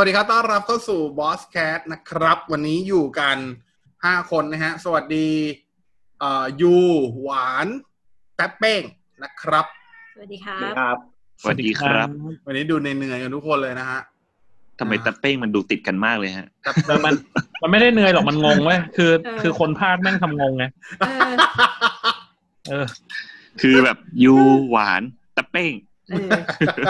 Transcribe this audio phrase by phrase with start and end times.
[0.00, 3.38] สวัสดีครับ ต้อนรับเข้าสู่ Boss Cat นะครับ วันนี้อยู่กัน
[4.04, 5.28] ห้าคนนะฮะ สวัสดี
[6.20, 6.74] เอ่อยู
[7.20, 7.66] หวาน
[8.36, 8.82] แป๊บเป้ง
[9.22, 9.66] นะครับ
[10.14, 10.96] สวัสดีครัสวัสดีบครับ
[11.40, 12.08] สวัสดีครับ
[12.46, 14.00] วันนี้ดูเหนื่อยๆกันทุกคนเลยนะฮะ
[14.78, 17.14] ทำไมตะเป้งมันดูติดกันมากเลยฮะแป๊บแต่มัน
[17.62, 20.64] มันไม่ได้เหนื่อยหรอกมันงงเว้ยคือเออคือคนพากย์แม่งทำงงไง
[21.00, 21.34] เออ
[22.68, 22.86] เออ
[23.60, 24.34] คือแบบยู
[24.70, 25.02] หวาน
[25.36, 25.72] ตะเป้ง
[26.10, 26.30] เออ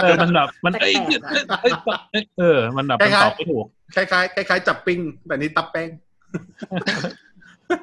[0.01, 1.73] เออมันแบบมันแปลเอ้ยกๆอะเอ้ย
[2.11, 5.89] เอ้ยเออ มันแบบมันตอบไม่ถูกคล้ายๆคล้ายๆจับปิ้งแต่นี้ตับเป้ง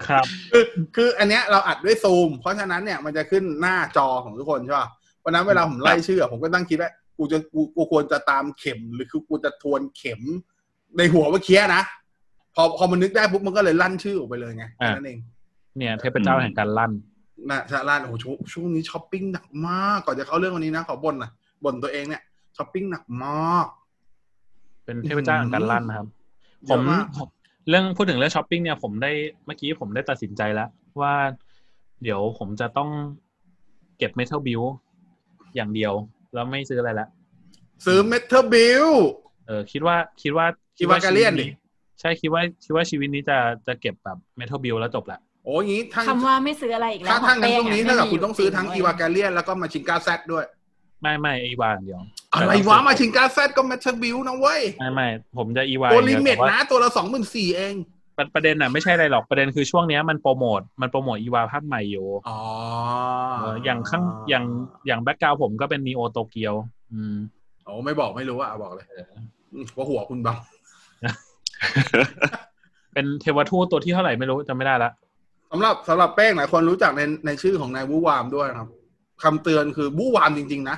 [0.08, 0.64] ครับคือ
[0.96, 4.88] คืออันเนี้ยเราอัดด้วยซูม เพราะฉะนั้นเนี่ยมันจะขึ้นหน้าจอของทุกคนใช่ป่ะ
[5.24, 10.20] วันนั้นเวลาผมไล่ชื่อ ผมก็ตั้งคิดว่ากูจะกูกูควรจะตามเข็มหรือคือกูจะทวนเข็ม
[10.96, 11.82] ในหัวเมื่อกี้นะ
[12.54, 15.18] พอพอมันนึกได้ปุ๊บมันก็เลยลั่นชื่อออกไปเลยไงแค่อะนั่นเอง
[15.76, 16.92] เนี่ยเทพเจ้าแห่งการลั่น
[17.50, 21.30] นะชาลานโอ้โหช่วงช่วงนี้ช้อปปิ้งหนักมากก่อนจะเข้าเรื่องวันนี้นะขอบ่นหน่อย
[21.64, 22.22] บ่นตัวเองเนี่ย
[22.56, 23.66] ช้อปปิ้งหนักมาก
[24.84, 26.06] เป็นเทพเจ้าแห่งการลั่นนะครับ
[26.66, 27.28] เยผอะมมากผม
[27.68, 29.12] เรื่องพูดถึงเรื่องช้อปปิ้งเนี่ยผมได้
[29.46, 30.68] เมื่อกี้ผมได้ตัดสินใจแล้ว
[31.00, 31.14] ว่า
[32.02, 32.90] เดี๋ยวผมจะต้อง
[33.98, 34.62] เก็บ Metal Build
[35.56, 35.92] อย่างเดียว
[36.34, 37.08] แล้วไม่ซื้ออะไรละ
[37.86, 40.46] ซื้อ Metal Buildเออคิดว่าคิดว่า
[40.78, 41.56] คิดว่าการเลี่ยนดิชีวิต
[42.00, 50.44] ใช่คิดว่าคิดว่าชีวิตนี้จะจะเก็บแบบเมทัลบิลแล้วจบละโอ้ยอย่างนี้ทั้งคำว่าไม่ซื้ออะไรอีกแล้วถ้าทั้งนั้นขตอรงนี้ะถ้ากับไม่มีคุณต้องซื้อทั้งจอีริวาการเลียนแล้วก็มาชิงกาแซดด้วย
[51.02, 52.00] ไม่ไม่อีวาอย่างเดียว
[52.34, 57.74] อะไรวะมาชิงกาแซดก็เมทัลบิลนะเว้ย ไม่ไม่ผมจะอีวาตัวอย่างลิเดียวมิตแต่ว่านะตัวละสองหมื่นสี่เอง
[58.16, 62.38] ประประเด็นน่ะไม่ใช่อะไรหรอกประเด็นคือช่วงเนี้ยมันโปรโมทมันโปรโมทอีวาภาคใหม่อยู่อ๋อ
[63.38, 64.44] เอออย่างข้างอย่าง
[64.86, 66.54] อย่างแบ็กกราวผมก็เป็นนีโอโตเกียว
[66.92, 67.16] อืม
[67.64, 68.86] โอ้ไม่บอกไม่รู้อะบอกเลย
[69.76, 70.36] ว่าหัวคุณบัง
[72.92, 74.90] เป็นเทวทูตตัวที่เท่าไหร่ไม่รู้จำไม่ได้ละ
[75.50, 78.68] สำหรับสำหรับแป้งหลายคนรู้จักในในชื่อของนายวูวามด้วยนะครับ
[79.22, 80.76] คำเตือนคือวูวามจริง ๆ นะ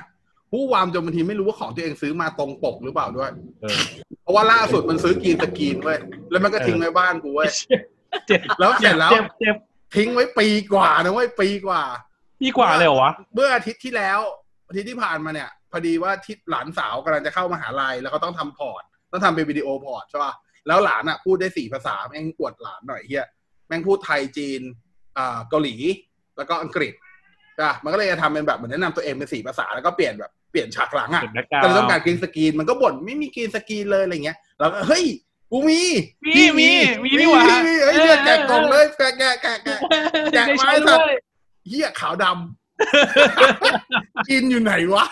[0.53, 3.29] วูวามจนบางทีไม่รู้ว่าของตัวเองซื้อมาตรงปกหรือเปล่าด้วย
[3.61, 3.77] เออ
[4.21, 5.99] เพราะว่าล่าสุดมันซื้อกรีนสกรีนเว้ย
[6.31, 7.49] แล้วมันก็ทิ้งไว้บ้านกูเว้ย
[8.27, 9.55] เจ็บแล้วเสร็จแล้วเจ็บเจ็บ
[9.95, 11.81] ทิ้งไว้ปีกว่านะเว้ยปีกว่า
[12.39, 14.19] พี่กว่าเลยเหรอวะเมื่ออาทิตย์ที่แล้ว
[14.67, 20.33] อาทิตย์ที่ผ่านมาเนี่ย พอดีว่าที่หลานสาวกำลังจะเข้ามหาลัยแล้วเขาต้องทำ port ต้องทำเป็นวิดีโอ port ใช่ป่ะ
[20.67, 23.27] แล้วหลานอะพูดได้สี่ภาษาแม่งอวดหลานหน่อยเฮีย
[23.71, 24.61] แม่งพูดไทยจีน
[25.17, 25.75] อ่าเกาหลี
[26.37, 26.93] แล้วก็อังกฤษ
[27.53, 35.05] ใช่ปะมันก็เลยจะทำเป็นแบบเหมือนแนะนำตัวเองเป็นสี่ภาษาแล้วก็เปลี่ยนแบบเปลี่ยนฉากหลังอะเจ็บ background ก็เลยต้องการ green screen มันก็บ่นไม่มี green screen เลยอะไรเงี้ยเราก็เฮ้ย
[35.51, 35.81] กูมี
[36.37, 36.69] มีมี
[37.03, 39.77] มีนี่หว่ามีเฮ้ยเนี่ยแกะกล่องเลยแกะแกะแกะแกะ
[40.33, 41.17] แกะได้ไม้ใช้สัด้ตว์วย
[41.67, 45.05] เฮียขาวดำกินอยู่ไหนวะ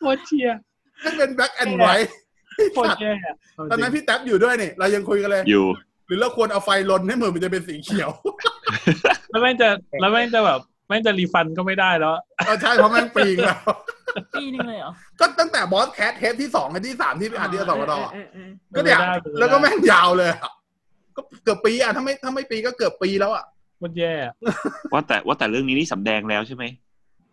[0.00, 0.58] โคตรเชียร์
[1.04, 2.12] นั่นเป็นแบ็คแอนด์ไวท์
[2.72, 3.34] โคตรแย่อะ
[3.70, 8.10] ตอนนั้นพี่แท็บอยู่ด้วยนี่เรายังคุยกันเลยอยู่ห รือเราควรเอาไฟลนให้เหมือนมันจะเป็นสีเขียว
[9.30, 9.68] แล้วแม่งจะ
[10.00, 12.12] แล้วแม่งจะแบบแม่งจะรีฟันก็ไม่ได้แล้ว
[12.46, 13.58] เออใช่เพราะมันปีกแล้ว
[14.34, 20.52] ปีนึงเลยเหรอ ก็ตั้งแต่บอสแคทเทปที่สองกับที่สามที่ไปอัดที่สองดอะเออเออก็เนี่ยไม่ได้ไม่ได้แล้วก็แม่งยาวเลยอะ
[21.16, 23.44] ก็เกือบปีอะถ้าไม่ถ้าไม่ปีก็เกือบปีแล้วอะ
[23.78, 24.34] โคตรแย่อะ
[24.92, 26.64] ว่าแต่ว่าแต่เรื่องนี้นี่สำแดงแล้วใช่ไหม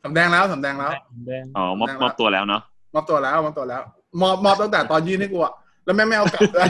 [0.03, 0.91] สำแดงแล้วสำแดงแล้ว
[1.27, 2.61] แดงอ๋อมอบมอบตัวแล้วเนาะ
[2.93, 3.81] มอบตัวแล้วมอบตัวแล้ว
[4.21, 5.53] มอบมอบตั้งแต่ตอนยื่นให้กูอะ
[5.85, 6.69] แล้วแม่งไม่เอากลับเลย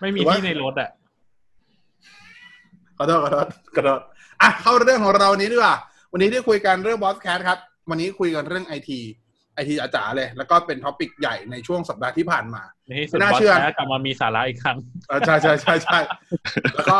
[0.00, 0.90] ไม่มีหรือว่าที่ในรถอะ
[2.98, 4.00] ขอโทษขอโทษขอโทษ
[4.42, 5.76] อะเข้าเรื่องของเราวันนี้ดีกว่า
[6.12, 7.58] วันนี้ได้คุยกันเรื่องบอสแคทครับ
[7.90, 9.00] วันนี้คุยกันเรื่องไอที
[9.54, 14.76] ไอทีจ๋าๆเลย แล้วก็เป็นท็อปิกใหญ่ในช่วงสัปดาห์ที่ผ่านมาในที่สุดไม่น่าบอสเชื่อแท้กลับมามีสาระอีกครั้ง
[15.08, 15.98] เออใช่ใช่ใช่ใช่
[16.74, 16.98] แล้วก็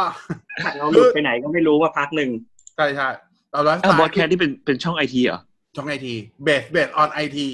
[0.79, 2.31] เราหลุดไปไหนก็ไม่รู้ว่าพักหนึ่ง
[2.77, 3.09] ใช่ใช่
[3.53, 5.41] เราไลฟ์สอ้าวไตบอสล์แคทที่เป็นเป็นช่องไอทีเหรอ
[5.77, 6.15] ช่องไอที
[6.45, 7.47] เบสเบสออนไอที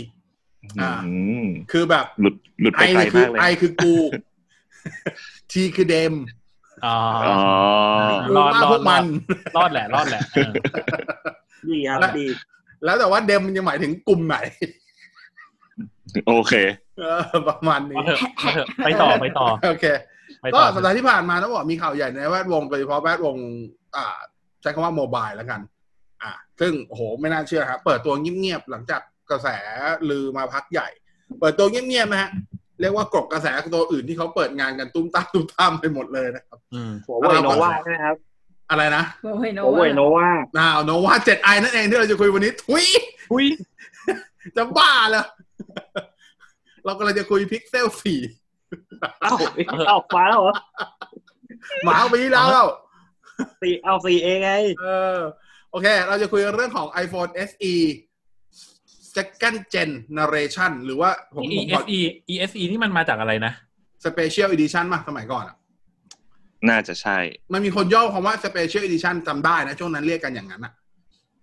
[0.80, 1.14] อ่าอื
[1.44, 3.92] มคือแบบหลุดหลุดไอไปไกลคือมากเลยไอคือกู
[5.52, 6.14] ทีคือเดม
[6.84, 6.96] อ๋อ
[7.26, 7.36] อ๋อ
[8.26, 9.04] กูรอดว่ารอพดวกมัน
[9.56, 10.52] รอดแหละรอดแหละเออ
[11.68, 12.26] ดีครับและดี
[12.84, 14.36] แล้วแต่ว่าเดมมันจะหมายถึงกลุ่มไหน
[16.26, 16.54] โอเค
[16.98, 19.86] เออประมาณนี้มาเถอะมาเถอะไปต่อไปต่อโอเค
[20.40, 23.36] ไปก็ต่อสัปดาห์ที่ผ่านมาต้องบอกมีข่าวใหญ่ในแวดวงโดยเฉพาะแวดวง
[23.96, 24.06] อ่า
[24.60, 25.60] ใช้คำว่าโมบายแล้วกัน
[26.22, 29.00] อ่า ซึ่งโอ้โหไม่น่าเชื่อครับเปิดตัวเงียบๆหลังจาก
[29.30, 29.48] กระแส
[30.10, 30.88] ลือมาพักใหญ่
[31.40, 32.30] เปิดตัวเงียบๆนะฮะ
[32.80, 38.16] เรียกว่ากรบกระแสตัวอื่นที่เขาเปิดงานกันตุ้มตามตุ้มตามไปหมดเลยนะครับอืมหัวเว่ยโนวาใช่ไหมครับ
[38.70, 42.84] อะไรนะเฮ้ยโนหัวเว่ยโนวานาโนวาเจ็ดไอนั่นเองที่เราจะคุยวันนี้ ทุย
[43.32, 43.46] อุ้ย
[44.56, 45.24] จะบ้าเลย
[46.84, 48.20] เรากำลังจะคุยพิกเซลสี่
[49.22, 49.34] เอ้า
[49.88, 50.56] เอ้ามาแล้วเหรอ
[51.84, 52.66] หมาเอาไปที่แล้ว
[53.60, 54.86] สี่เอาสี่เองไงเอ
[55.16, 55.18] อ
[55.70, 57.74] โอเค เราจะคุยเรื่องของ iPhone SE
[59.16, 62.00] second gen narration หรือว่าผม e ผม s e
[62.32, 63.52] e s e นี่มันมาจากอะไรนะ
[64.04, 65.56] special edition มาสมัยก่อนอะ
[66.68, 67.18] น่าจะใช่
[67.52, 70.72] มันมีคนย่อคำว่า special edition จำได้นะ ช่วงนั้นเรียกกันอย่างนั้นอะ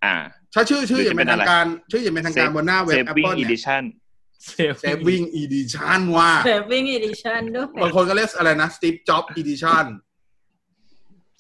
[0.06, 0.16] อ่า
[0.54, 3.84] ถ้าชื่อชื่อหรืออย่างเป็นจะเป็นทางการชื่ออย่างเป็นทางการบนหน้าเว็บ Saving Apple เนี่ย Edition
[4.84, 9.86] saving edition ว่า Saving Edition ด้วยบางคนก็เรียกอะไรนะ Steve Jobs edition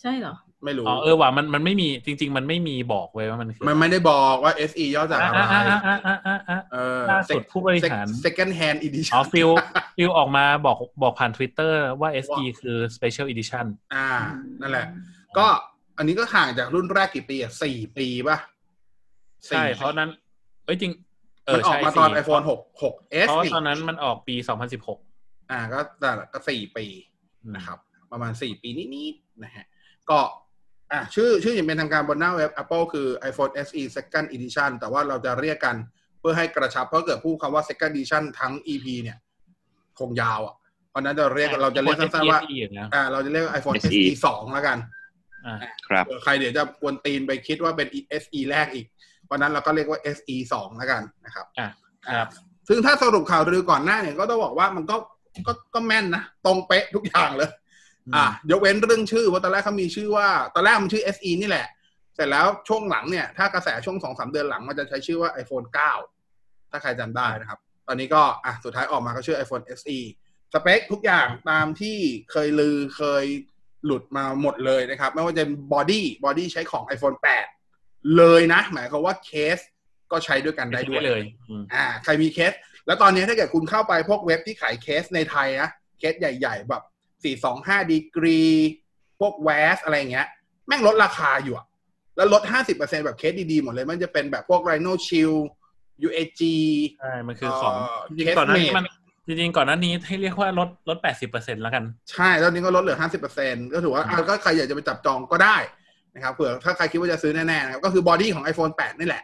[0.01, 0.36] ใช่เหรอ
[0.66, 9.50] ไม่รู้อ๋อเออว่ะมันมันไม่มีจริง ๆ มันไม่มีบอกไว้ว่ามันคือมันไม่ได้บอกว่า SE ย่อจากอะไรอ่าอ่าอ่าอ่าอ่าอ่าเออล่าสุดผู้บริหาร second hand อ๋อ edition Phil
[9.98, 14.08] Phil ออกมาบอกบอกผ่าน Twitter ว่า SE คือ Special Edition อ่า
[14.62, 14.88] นั่นแหละ
[15.38, 15.48] ก็
[15.98, 18.38] อันนี้ก็ห่างจากรุ่นแรกกี่ปีอะสี่ปีป่ะ
[19.48, 20.10] ใช่เพราะนั้น
[20.66, 20.92] เอ้ยจริง
[21.46, 22.94] เอมัอนออกใช่มาตอนสี่ iPhone หกหก
[23.25, 24.36] S เพราะนี่ตอนนั้นมันออกปี
[24.94, 26.86] 2016อ่า ก็แต่ละก็สี่ปี
[27.56, 27.78] นะครับ
[28.12, 29.66] ประมาณสี่ปีนิดๆนะฮะ
[30.10, 30.19] ก็
[30.91, 35.75] อะชื่อชื่ออย่างเป็นทางการบนหน้าเว็บ Apple คือ iPhone SE Second Edition แต่ว่าเราจะเรียกกัน
[36.19, 39.17] เพื่อให้กระชับ เพราะเกิดพูดคำว่า Second Edition ทั้ง EP เนี่ย
[39.99, 40.55] คงยาวอะ
[40.89, 44.77] เพราะฉะนั้นจะเรียกเราจะเรียกสั้นๆว่า SE อย่างเงี้ยอ่า เราจะเรียกว่า iPhone SE SE สองแล้วกัน
[45.45, 45.55] อ่า
[45.88, 47.88] ครับเผื่อใครเดี๋ยวจะกวนตีนไปคิดว่าเป็น
[48.21, 48.85] SE แรกอีก
[49.25, 52.29] เพราะฉะนั้นเราก็เรียกว่า SE สองแล้วกันนะครับอะครับ
[52.67, 54.95] ซึ่งถ้าสรุปข่าวลือก่อนหน้าเนี่ยก็ต้องบอกว่ามันก็
[55.47, 57.49] ก็ก็แม่นนะตรงเป๊ะทุกอย่างเลย
[58.16, 61.68] อะยกเว้นเรื่องชื่อเพราะตอนแรกเขามีชื่อว่าตอนแรกมันชื่อ SE นี่แหละ
[62.16, 65.68] เสร็จแล้วช่วงหลังเนี่ย ถ้ากระแสช่วงสองสามเดือนหลังมันจะใช้ชื่อว่า iPhone
[66.18, 69.98] 9 ถ้าใครจำได้นะครับ ตอนนี้ก็อะสุดท้ายออกมาก็ชื่อ iPhone SE
[70.54, 71.98] สเปคทุกอย่างตามที่
[72.31, 73.25] เคยลือเคย
[73.86, 77.18] หลุดมาหมดเลยนะครับ ไม่ว่าจะเป็น body body ใช้ของ iPhone
[77.62, 79.60] 8 เลยนะ หมายความว่าเคส
[80.12, 82.54] ก็ใช้ด้วยกันได้ด้วยเลยอืมอ่าใครมีเคส
[82.86, 85.69] แล้วตอนนี้ถ้าเกิดคุณเข้าไปพวกเว็บที่ขายเคสในไทยนะ
[86.00, 86.84] เคสใหญ่ ๆ แบบ
[87.23, 88.41] 425ดีกรี
[89.19, 90.27] พวกแวสอะไรอย่างเงี้ย
[90.68, 91.65] แม่งลดราคาอยู่อะ
[92.15, 95.41] แล้วลด 50%แบบเคสดีๆ หมดเลย มันจะเป็นแบบพวก Rhino Shield
[96.07, 96.41] UAG
[97.00, 98.85] ใช่ มันคือของเอ่อจริงๆก่อนหน้านี้ Case มัน
[99.27, 102.97] จริงๆก่อนหน้านี้ให้เรียกว่าลดลดแปดสิบเปอร์เซ็นแล้วกัน ใช่แล้วนี้ก็ลดเหลือ
[103.35, 105.57] 50%ก็ถือว่าอะก็ใครอยากจะไปจับจองก็ได้
[106.15, 109.24] นะครับเผื่อถ้าใครคิดว่าจะซื้อแน่ๆนะครับก็คือบอดี้ของ iPhone 8 นี่แหละ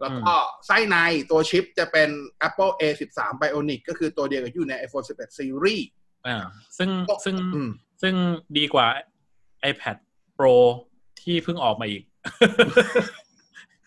[0.00, 0.34] แล้วก็
[0.66, 0.96] ไส้ใน
[1.30, 2.08] ตัวชิปจะเป็น
[2.46, 5.84] Apple A13 Bionic ก็คือตัวเดียวกับอยู่ใน iPhone 11 Series
[6.26, 6.36] อ่า
[6.78, 6.90] ซึ่ง
[7.24, 7.70] ซึ่งอืม
[8.02, 8.14] ซึ่ง
[8.58, 8.86] ดีกว่า
[9.70, 9.96] iPad
[10.36, 10.54] Pro
[11.20, 12.02] ที่เพิ่งออกมาอีก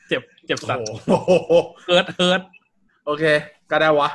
[0.07, 1.31] เจ็บเจ็บสัตว์โอ้โห
[1.85, 2.41] hurt hurt
[3.05, 3.23] โอเค
[3.71, 4.09] ก็ได้วะ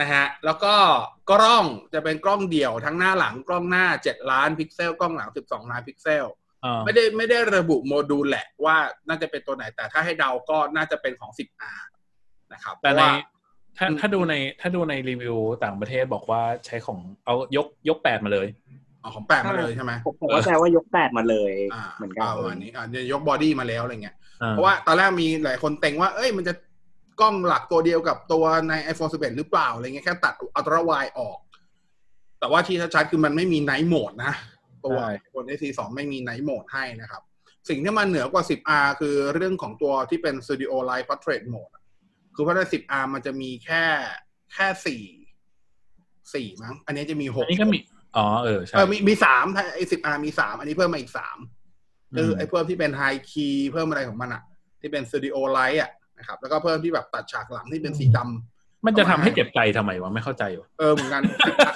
[0.00, 0.74] นะฮะ แล้วก็
[1.30, 6.26] กล้องจะเป็นกล้องเดี่ยวทั้งหน้าหลังกล้องหน้า7ล้านพิกเซล กล้องหลัง12ล้านพิกเซล
[6.64, 8.76] อ่าไม่ได้ไม่ได้ระบุโมดูลแหละว่า
[9.08, 11.82] น่าจะเป็นตัวไหนแต่ถ้าให้เดาก็น่าจะเป็นของ 10R
[12.52, 13.12] นะครับแต่เพในราะว่า
[13.78, 18.46] ถ้าอืมถ้าดูในถ้าดูในรีวิวต่างประเทศบอกว่าใช้ของเอายกยกแปดมาเลย
[19.02, 26.54] เอาของแปะมาเลยใช่ไหมผมผมก็แปลว่ายกแปดมาเลยอ่าเหมือนกันประมาณนี้อ่าจะยกบอดี้มาแล้วอะไรเงี้ยอ่าเพราะว่าตอนแรกมีหลายคนเต็งว่าเอ้ยมันจะ
[27.20, 31.38] กล้องหลักตัวเดียวกับตัวใน iPhone 11 หรือเปล่าอะไรเงี้ยแค่ตัดอัลตร้าไวออก
[32.38, 34.32] แต่ว่าที่ชัดๆคือมันไม่มีไนท์โหมดนะ
[34.84, 34.96] ตัว
[35.26, 37.22] iPhone SE 2ไม่มี night mode ให้นะครับ
[37.68, 41.77] สิ่งที่มันเหนือกว่า 10R คือเรื่องของตัวที่เป็น Studio Light Portrait Mode อะ
[42.38, 43.82] คือเพราะใน 10R มันจะมีแค่
[44.54, 45.02] แค่สี่
[46.34, 47.78] สี่มั้ง อันนี้จะมีหอักนนี้ก็มี
[48.16, 51.38] อ๋อ เออ ใช่เออมีมีสามถ้าไอ้ 10R มีสามอันนี้เพิ่มมาอีกสาม
[52.16, 54.42] คือไอ้เพิ่มที่เป็น high key เพิ่มอะไรของมันอะ
[54.80, 61.22] ที่เป็น studio light อะนะครับ แล้วก็เพิ่มที่แบบตัดฉากหลังที่เป็นสีดำมันจะทำให้เจ็บใจทำไมวะไม่เข้าใจวะเออเหมือนกัน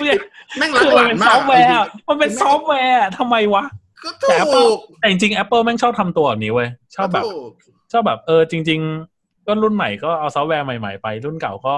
[0.03, 0.19] เนี่ย
[0.59, 3.65] แม่งรักคือหมันลานเป็นมาซกอฟต์แวร์อะมันเป็นซอฟต์แวร์อะทำไมวะ
[4.05, 7.51] ก็แต่ถู Apple กแต่จริงๆ Apple แม่งชอบทำตัวแบบนี้เว้ยชอบแบบก็ถูก
[7.93, 9.12] ชอบแบบเออจริง ๆ
[9.47, 11.75] ก็รุ่นใหม่ก็เอาซอฟต์แวร์ใหม่ๆไป รุ่นเก่าก็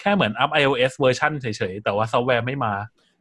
[0.00, 2.74] แค่เหมือนอัพ iOS เวอร์ชันเฉยๆ แต่ว่าซอฟต์แวร์ไม่มา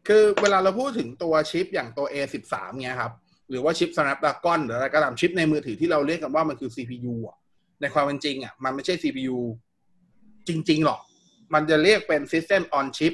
[0.07, 3.11] คือเวลาเราพูดถึงตัวชิปอย่างตัว A13 เนี้ยครับ
[3.49, 7.37] หรือว่าชิป Snapdragon หรืออะไรก็ตามชิปในมือถือที่เราเรียกกันว่ามันคือ CPU อะ
[7.81, 9.37] ในความเป็นจริงอะมันไม่ใช่ CPU
[10.47, 10.99] จริง ๆ หรอก
[11.53, 13.13] มันจะเรียกเป็น System on Chip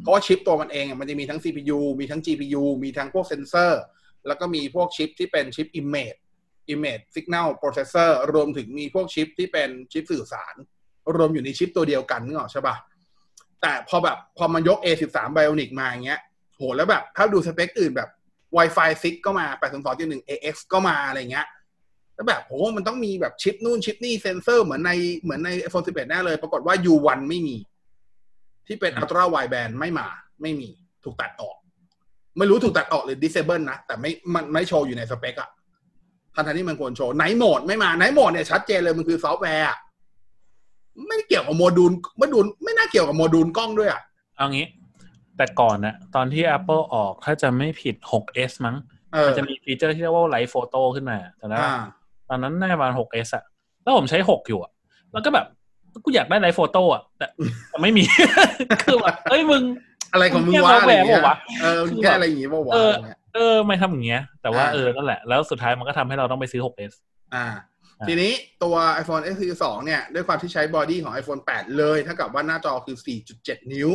[0.00, 3.82] เพราะว่าชิปตัวมันเองอะมันจะมีทั้ง CPU มีทั้ง GPU มีทั้งพวกเซนเซอร์
[4.26, 6.18] แล้วก็มีพวกชิปที่เป็นชิป Image
[6.74, 10.54] Image Signal Processor รวมถึงมีพวกชิปที่เป็นชิปสื่อสาร
[11.16, 12.76] รวมอยู่ในชิปตัวเดียวกันนึกออกใช่ปะ
[13.60, 16.20] แต่พอแบบพอมันยก A13 Bionic มาอย่างเงี้ย
[16.56, 18.08] โหแล้วแบบ ถ้าดูสเปคอื่นแบบ
[18.56, 19.46] Wi-Fi 6 ก็มา
[19.88, 21.46] 802.1 AX ก็มาอะไรเงี้ย
[22.14, 27.56] แล้วแบบโหมันต้องมีแบบชิปนู่นชิปนี่เซนเซอร์เหมือนในเหมือนใน iPhone 11 แน่เลย ปรากฏว่า U1 ไม่มี
[28.66, 30.08] ที่เป็น Ultra Wideband ไม่มา
[30.42, 30.68] ไม่มี
[31.04, 31.56] ถูกตัดออก
[32.38, 35.50] ไม่รู้ถูกตัดออกหรือ disable นะ แต่ไม่มันไม่โชว์อยู่ในสเปคอะ
[36.34, 39.76] ทันทีที่มันควรโชว์ night mode ไม่มา night mode เนี่ยชัดเจนเลยมันคือซอฟต์แวร์อะ
[41.08, 44.00] ไม่ได้เกี่ยวกับ module module ไม่น่าเกี่ยวกับโมดูลกล้องด้วยอะ
[44.36, 44.66] เอางี้
[45.36, 48.76] แต่ก่อนนะตอนที่ Apple ออกถ้าจะไม่ผิด 6s มั้ง
[49.12, 51.82] เออมันจะมี feature ที่เรียกว่า Live Photo ขึ้นมาแต่นะอ่า
[52.28, 53.42] ตอนนั้นน่าจะประมาณ 6s อะ
[53.82, 54.70] แล้วผมใช้ 6 อยู่อะ
[55.12, 55.46] แล้วก็แบบ
[56.04, 57.26] กูอยากได้ Live Photo อะแต่
[57.68, 58.04] แต่ไม่มี
[58.82, 59.62] คือแบบเอ้ยมึง
[60.12, 62.72] อะไรของมึงแค่วะซอฟต์อะไรแวร์อย่างเงี้ยเปล่าวะเออแค่อะไรอย่างงี้ป่าวะ
[63.34, 66.92] เอออะไรเงี้ยเออไม่ทำอย่างเงี้ย แต่ว่าอ่าเออนั่นแหละ แล้วสุดท้ายมันก็ทำให้เราต้องไปซื้อ 6s
[67.34, 67.46] อ่า
[68.00, 68.32] อ่า ทีนี้
[68.62, 72.96] ตัว iPhone SE 2เนี่ย ด้วยความที่ใช้บอดี้ของ iPhone 8 เลยเท่ากับว่าหน้าจอคือ
[73.34, 73.88] 4.7 นิ้ว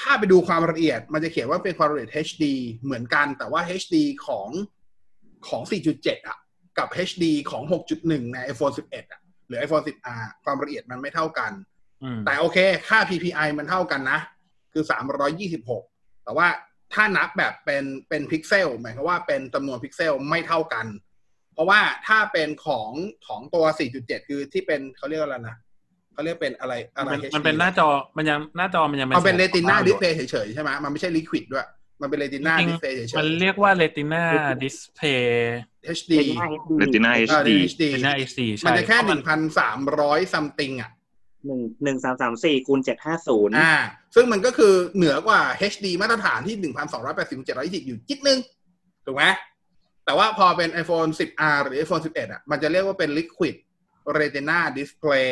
[0.00, 2.44] ถ้าไปดูความละเอียด มันจะเขียนว่าเป็นความละเอียด HD
[2.84, 4.48] เหมือนกัน แต่ว่า HD ของ
[5.48, 5.62] ของ
[5.94, 6.38] 4.7 อะ
[6.78, 7.62] กับ HD ของ
[7.98, 11.52] 6.1 ใน iPhone 11 อะ หรือ iPhone 10R ความละเอียดมันไม่เท่ากัน
[12.02, 14.18] อืมแต่โอเค ค่า PPI มันเท่ากันนะ
[14.72, 14.84] คือ
[15.48, 16.48] 326 แต่ว่า
[16.94, 20.86] ถ้านับแบบเป็นเป็นพิกเซลหมายความว่าเป็นจำนวนพิกเซลไม่เท่ากัน
[21.54, 22.90] เพราะว่าถ้าเป็นของ
[23.26, 23.64] ของตัว
[23.96, 25.56] 4.7 คือที่เป็นเขาเรียกว่าอะไรนะ
[26.12, 31.66] เขาเรียกเป็นอะไรอะไรมัน HD มันเป็นหน้าจอมันยังหน้าจอมันยังมันเป็นแสเรงติน่าอดิยู่สเพย์เฉยๆใช่ไหมมันไม่ใช่ลิควิดด้วย
[32.00, 34.22] มันเป็นเรติน่าจริงดิสเพย์เฉยมันเรียกว่าเรติน่า
[34.62, 36.12] ดิสเพย์ๆ HD
[36.78, 40.90] เป็นหน้า Retina อ่า HD HD เรติน่าเอซีมัใช่นจะแค่เพราะหมันึ่งพันสามร้อยซัมติงอะ
[41.46, 43.74] หนึ่งหนึ่งสามสามสี่คูณเจ็ดห้าศูนย์อ่า
[44.14, 45.40] ซึ่งมันก็คือเหนือกว่า
[45.72, 48.38] HD มาตรฐานที่1,280 720องร้อยู่จิตนึง
[49.04, 49.24] ถูกไหม
[50.04, 53.56] แต่ว่าพอเป็น iPhone 10R หรือ iPhone 11 อะ มันจะเรียกว่าเป็น Liquid
[54.18, 55.30] Retina Display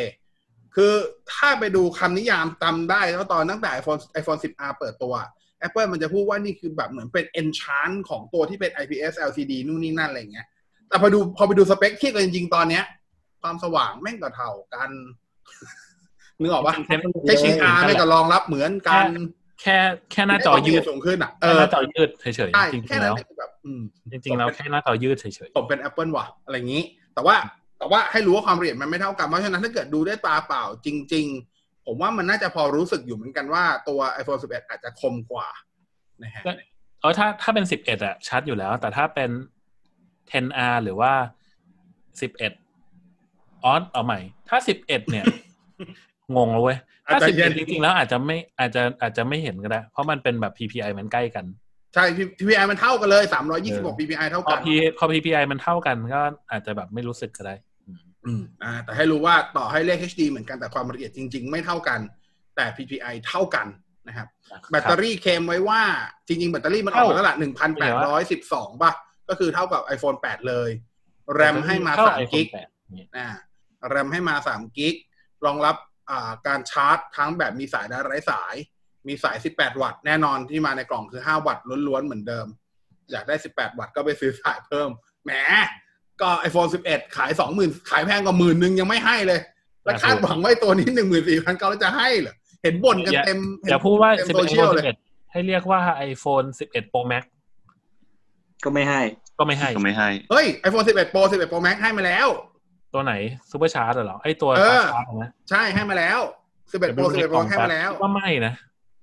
[0.75, 0.93] คือ
[1.33, 5.13] ถ้าไปดูคำนิยามจำได้แล้วตอนตั้งแต่ iPhone iPhone 10R เปิดตัว
[5.65, 10.47] Apple มันจะพูดว่านี่คือแบบเหมือนเป็น enchant ของตัวที่เป็น IPS LCD นู่นนี่นั่นอะไรเงี้ย
[10.87, 12.83] แต่พอดูพอไปดูสเปคเทียบกันจริงๆตอนเนี้ย
[13.41, 14.91] ความสว่างแม่งก็เท่ากัน
[16.41, 16.75] นึกออกปะ
[17.39, 19.05] HDR แม่งก็รองรับเหมือนกัน
[19.61, 19.77] แค่
[20.11, 23.81] แค่หน้าจอยืดสูงขึ้นอะเอแค่อหน้าจอยืดเฉยใช่ๆจริงแค่ๆนั้แล้นวคือแบบอืม
[24.11, 27.35] จริงๆแล้วแค่หน้าจอยืดเฉยผมเป็น Apple ว่ะอะไรอย่างนี้ แต่ว่า
[27.79, 35.47] แต่ว่าให้รู้ว่าความละเอียดมันไม่เท่ากันเพราะฉะนั้นถ้าเกิดดูด้วยตาเปล่าจริง ๆ ผมว่ามันน่าจะพอรู้สึกอยู่เหมือนกันว่าตัว iPhone 11 อาจจะคมกว่า
[36.23, 39.29] นะฮะๆเออถ้าถ้าเป็นสิบเอ็ดอะชัดอยู่แล้ว แต่ถ้าเป็น
[40.31, 41.11] 10R หรือว่า
[42.21, 42.53] สิบเอ็ด
[43.65, 44.19] ออสเอาใหม่
[44.49, 45.25] ถ้าสิบเอ็ดเนี่ย
[46.37, 51.45] งงแล้วเว้ยถ้าอาจจะสิบเย็เอ็นดจริงๆแล้วอาจจะไม่อาจจะอาจจะไม่เห็นก็ได้ เพราะมันเป็นแบบ PPI มันใกล้กัน
[51.93, 52.05] ใช่
[52.37, 53.35] PPI มันเท่ากันเลยเอ
[53.89, 54.67] อ326 PPI เท่าพอกัน P
[54.97, 56.21] พอ PPI มันเท่ากันก็
[56.51, 57.55] อาจจะแบบไม่รู้สึกก็ได้
[58.25, 61.99] อืมอ่าแต่ให้รู้ว่าต่อให้เลข HD เหมือนกันแต่ความละเอียดจริง ๆ ไม่เท่ากัน
[62.55, 63.67] แต่ PPI เท่ากัน
[64.07, 64.27] นะครับ
[64.71, 65.81] แบตเตอรี่เคลมไว้ว่า
[66.27, 67.35] จริง ๆ แบตเตอรี่มันออกมาแล้วล่ะ
[68.09, 68.91] 1,812ป่ะ
[69.29, 70.69] ก็คือเท่ากับ iPhone 8 เลย
[71.35, 73.27] แรมให้มาเข้3กิก iPhone 8เนี่ยอ่า
[73.89, 74.95] แรมให้มา3กิก
[75.45, 75.87] รองรับอ่า
[76.47, 78.55] การชาร์จทั้งแบบมีสายและไร้สาย
[79.07, 82.47] มีสาย 18 วัตต์แน่นอนที่มาในกล่องคือ 5 วัตต์ล้วนๆเหมือนเดิม
[83.11, 84.89] อยากได้ 18 วัตต์ก็ไปซื้อสายเพิ่ม
[85.23, 85.31] แหม
[86.21, 89.39] ก็ iPhone 11 ขาย 20,000 ขายแพงกว่าหมื่นนึงยังไม่ให้เลย
[89.83, 90.89] แล้วคาดหวังไว้ตัวนี้
[91.35, 93.39] 14,900จะให้เหรอเห็นบ่นกันเต็ม
[93.69, 95.79] อย่าพูดว่าเต็ม11โซเชียล iPhone เลย11 ให้เรียกว่า
[96.11, 97.23] iPhone 11 Pro Max
[98.63, 99.01] ก็ไม่ให้
[99.39, 102.27] ก็ไม่ให้ก็ไม่ให้เฮ้ย iPhone 11 Pro 11 Pro Max ให้มาแล้ว
[102.93, 103.13] ตัวไหน
[103.51, 106.19] super charge เหรอไอตัวเออชาร์จนะใช่ให้มาแล้ว
[106.71, 108.53] 11 Pro 11 Pro ให้มาแล้วก็ไม่นะ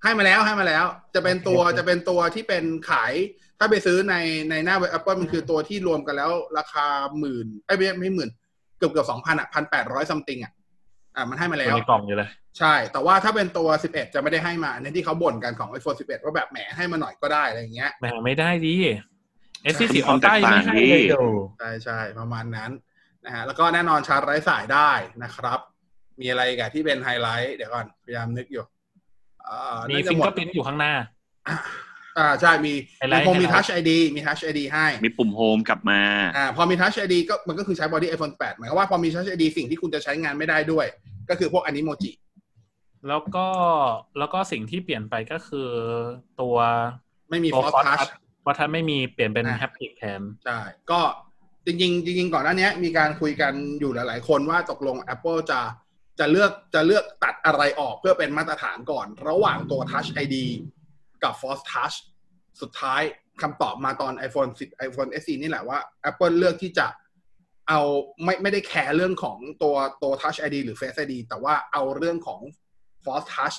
[0.02, 3.12] ให้มาแล้วให้มาแล้ว จะเป็นตัวโอเคจะเป็นตัวที่เป็นขาย
[3.59, 4.14] ถ้าไปซื้อใน
[4.50, 6.87] ในหน้าเว็บ Apple มันคือตัวที่รวมกันแล้ว ราคา
[7.19, 8.31] หมื่นไอ้ยไม่ไม่หมื่น
[8.78, 10.52] เกือบเกือบสองพันอะพันแปดร้อยซัมติงอะ
[11.16, 12.28] อะมันให้มาอแล้วยู่ในกล่องอยู่เลย
[12.59, 18.75] ใช่ แต่ว่าถ้าเป็นตัว 11 จะไม่ได้ให้มาในที่เขาบ่นกันของ iPhone 11 ว่าแบบแหมให้มาหน่อยก็ได้อะไรอย่างเงี้ยแหมไม่ได้ดิ
[19.73, 21.28] S ใช่4 4 Ultra ยังไม่ให้เลยเดี๋ยว
[21.59, 22.71] ใช่ใช่ประมาณนั้น
[23.26, 24.90] นะฮะแล้วก็แน่นอนชาร์จไร้สายได้
[25.23, 25.61] นะครับ
[26.21, 28.64] มีอะไรกับที่เป็นไฮไลท์เดี๋ยวก่อนพยายามนึกอยู่
[29.49, 30.95] อ่ามีน่าจะฟิงหมเกอดร์พิ้นอยู่ข้างหน้า
[32.18, 36.00] อ่าใช่มีไฮไลท์มีคงมีไฮไลท์ Touch ID มี Touch ID ให้ มีปุ่ม home กลับมา
[36.37, 40.87] อ่าพอมี Touch ID ก็มันก็คือใช้ body iPhone 8หมายความว่าพอมี Touch ID สิ่งที่คุณจะใช้งานไม่ได้ด้วย
[41.30, 42.12] ก็คือพวก Animoji
[43.09, 43.47] แล้วก็
[44.18, 45.71] แล้วก็สิ่งที่เปลี่ยนไปก็คือ
[46.40, 46.56] ตัว
[47.30, 48.11] ไม่มีตัว Force Force Touch Touch
[48.42, 50.59] เพราะถ้าไม่มีเปลี่ยนเป็นอะแฮปติกแทนใช่
[50.90, 51.00] ก็
[51.66, 55.61] จริงๆจริงๆก่อนหน้านี้มีการคุยกันอยู่หลาย ๆ คนว่าตกลง Apple จะ
[56.18, 60.37] จะเลือกจะเลือกตัดอะไรออกเพื่อเป็นมาตรฐานก่อน ระหว่างตัว Touch ID
[61.23, 61.96] กับ Force Touch
[62.61, 63.02] สุดท้าย
[63.42, 65.78] คำตอบมาตอน iPhone 10 iPhone SE นี่แหละว่า
[66.11, 66.87] Apple เลือกที่จะ
[67.68, 67.80] เอา
[68.25, 72.40] ไม่ไม่ได้แคร์เรื่องของตัวตัว Touch ID หรือ Face ID แต่ว่าเอาเรื่องของ
[73.04, 73.56] Force Touch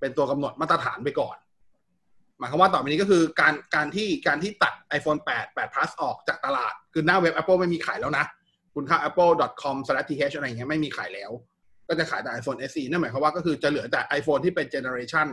[0.00, 1.36] เป็นตัวกำหนดมาตรฐานไปก่อน
[2.38, 8.24] หมายความว่าต่อไปนี้ก็คือการการที่การที่ตัด iPhone 8 8 plus ออกจากตลาด คือหน้าเว็บ Apple ไม่มีขายแล้วนะ
[8.74, 11.30] คุณเข้า apple.com/th อะไรอย่างเงี้ยไม่มีขายแล้ว
[11.88, 15.26] ก็จะขายแต่ iPhone SE นั่นหมายความว่าก็คือจะเหลือแต่ iPhone ที่เป็น generation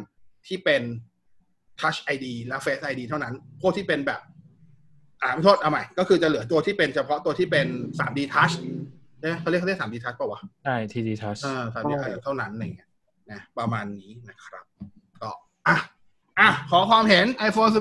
[0.47, 0.81] ที่เป็น
[1.81, 4.21] Touch ID และ Face ID เท่านั้น พวกที่เป็นแบบ
[5.21, 7.67] อ่าไม่โทษเอาใหม่ ก็คือจะเหลือตัวที่เป็นเฉพาะตัวที่เป็น
[7.99, 8.53] 3D Touch
[9.21, 12.89] เอ๊ะเขาเรียกเขาเรียก 3D Touch ป่าวะใช่ TD Touch เออ 3D Touch เท่านั้นอะไรเงี้ย
[13.31, 14.65] นะประมาณนี้นะครับ
[15.21, 15.29] ก็
[15.67, 15.77] อะ
[16.39, 17.71] อะขอความเห็น iPhone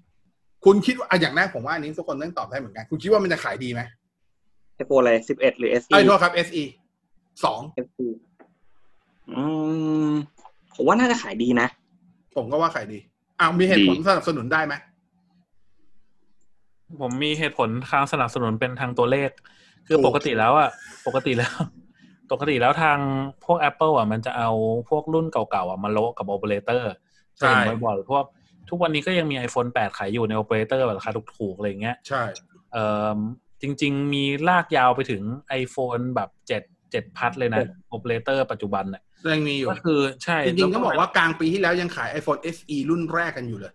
[0.00, 3.80] 11 คุณคิดว่าอะอย่างแรกผมว่าอันนี้ทุกคนต้องตอบได้เหมือนกัน คุณคิดว่ามันจะขายดีไหม
[4.74, 6.62] ไอโฟนอะไรสิบเอ็ดหรือ SE ไอ้ยโทษครับ SE
[7.44, 8.06] สอง SE
[9.30, 9.42] อื
[10.08, 10.10] ม
[10.74, 11.68] ผมว่าน่าจะขายดีนะ
[12.36, 12.98] ผมก็ว่าขายดี
[13.40, 14.74] อ้าวมีเหตุผลดีสนับสนุนได้ไหม
[17.00, 19.30] ผมมีเหตุผลทางสนับสนุนเป็นทางตัวเลข
[19.86, 20.70] คือปกติแล้วอะ
[21.06, 21.54] ปกติแล้ว
[22.32, 22.98] ปกติแล้วทาง
[23.44, 24.50] พวก Apple อะ มันจะเอา
[24.88, 27.07] พวกรุ่นเก่าๆอะมาโลกับโอเปอเรเตอร์ใช่จะ
[27.46, 28.24] เห็นบ่อยๆพวก
[28.68, 32.22] ทุกวันนี้ก็ยังมี iPhone 8 ขายอยู่ในโอเปอเรเตอร์แบบราคาถูกๆอะไรอย่างเงี้ยใช่
[32.72, 32.84] เอ่
[33.16, 33.18] อ
[33.62, 35.22] จริง ๆ มีลากยาวไปถึง
[35.62, 39.02] iPhone แบบเจ็ดเจ็ด Plus เลยนะโอเปอเรเตอร์ปัจจุบันน่ะ
[39.34, 43.72] ยังมีอยู่ก็คือใช่ จริงๆแล้ก็บอกว่ากลางปีที่แล้วยังขาย iPhone SE รุ่นแรกกันอยู่เลย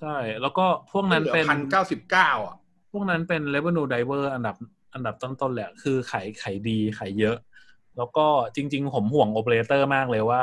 [0.00, 2.56] ใช่ แล้วก็พวกนั้นเป็นพันเก้าสิบเก้าอะ
[2.92, 4.56] พวกนั้นเป็น revenue driver อันดับ
[4.94, 7.36] อันดับต้นๆแหละ คือขายขายดีขายเยอะ
[7.96, 8.26] แล้วก็
[8.56, 10.42] จริง ๆ ผมห่วงโอเปอเรเตอร์มากเลยว่า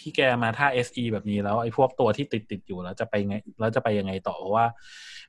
[0.00, 4.66] พี่แกมาถ้า SE แบบนี้แล้วไอ้พวกตัวที่ติดติดๆอยู่แล้วจะไปไงแล้วจะไปยังไงต่อเพราะว่า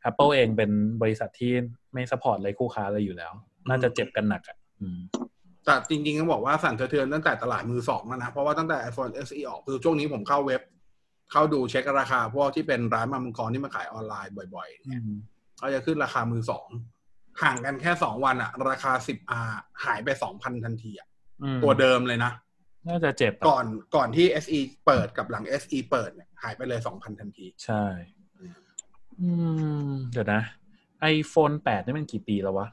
[0.10, 1.54] Apple เองเป็นบริษัทที่
[1.94, 3.32] ไม่ support เลยคู่ค้าเลยอยู่แล้ว
[3.70, 5.00] น่าจะเจ็บกันหนักอะอืม
[5.66, 10.62] แต่จริงๆต้องบอกว่าสั่นสะเทือนตั้งแต่ตลาดมือสองแล้วนะ เพราะว่าตั้งแต่ iPhone SE ออกคือช่วงนี้ผมเข้าเว็บ
[11.32, 15.04] เข้าดูเช็คราคา พวกที่เป็นร้านมามังกรที่มาขายออนไลน์บ่อยๆเนี่ย
[15.58, 16.68] เขาจะขึ้นราคามือสอง
[17.42, 19.51] ห่างกันแค่สองวันอะราคา 10R
[19.86, 21.08] หายไปสองพันทันทีอะ
[21.44, 22.32] อืมตัวเดิมเลยนะ
[22.88, 27.84] น่าจะเจ็บอะก่อนก่อนที่ SE เปิดกับหลัง SE เปิดเนี่ยหายไปเลยสองพันทันที ใช่
[29.22, 29.30] อื
[29.90, 30.42] ม เดี๋ยวนะ
[31.16, 32.68] iPhone 8นี่มันกี่ปีแล้ววะ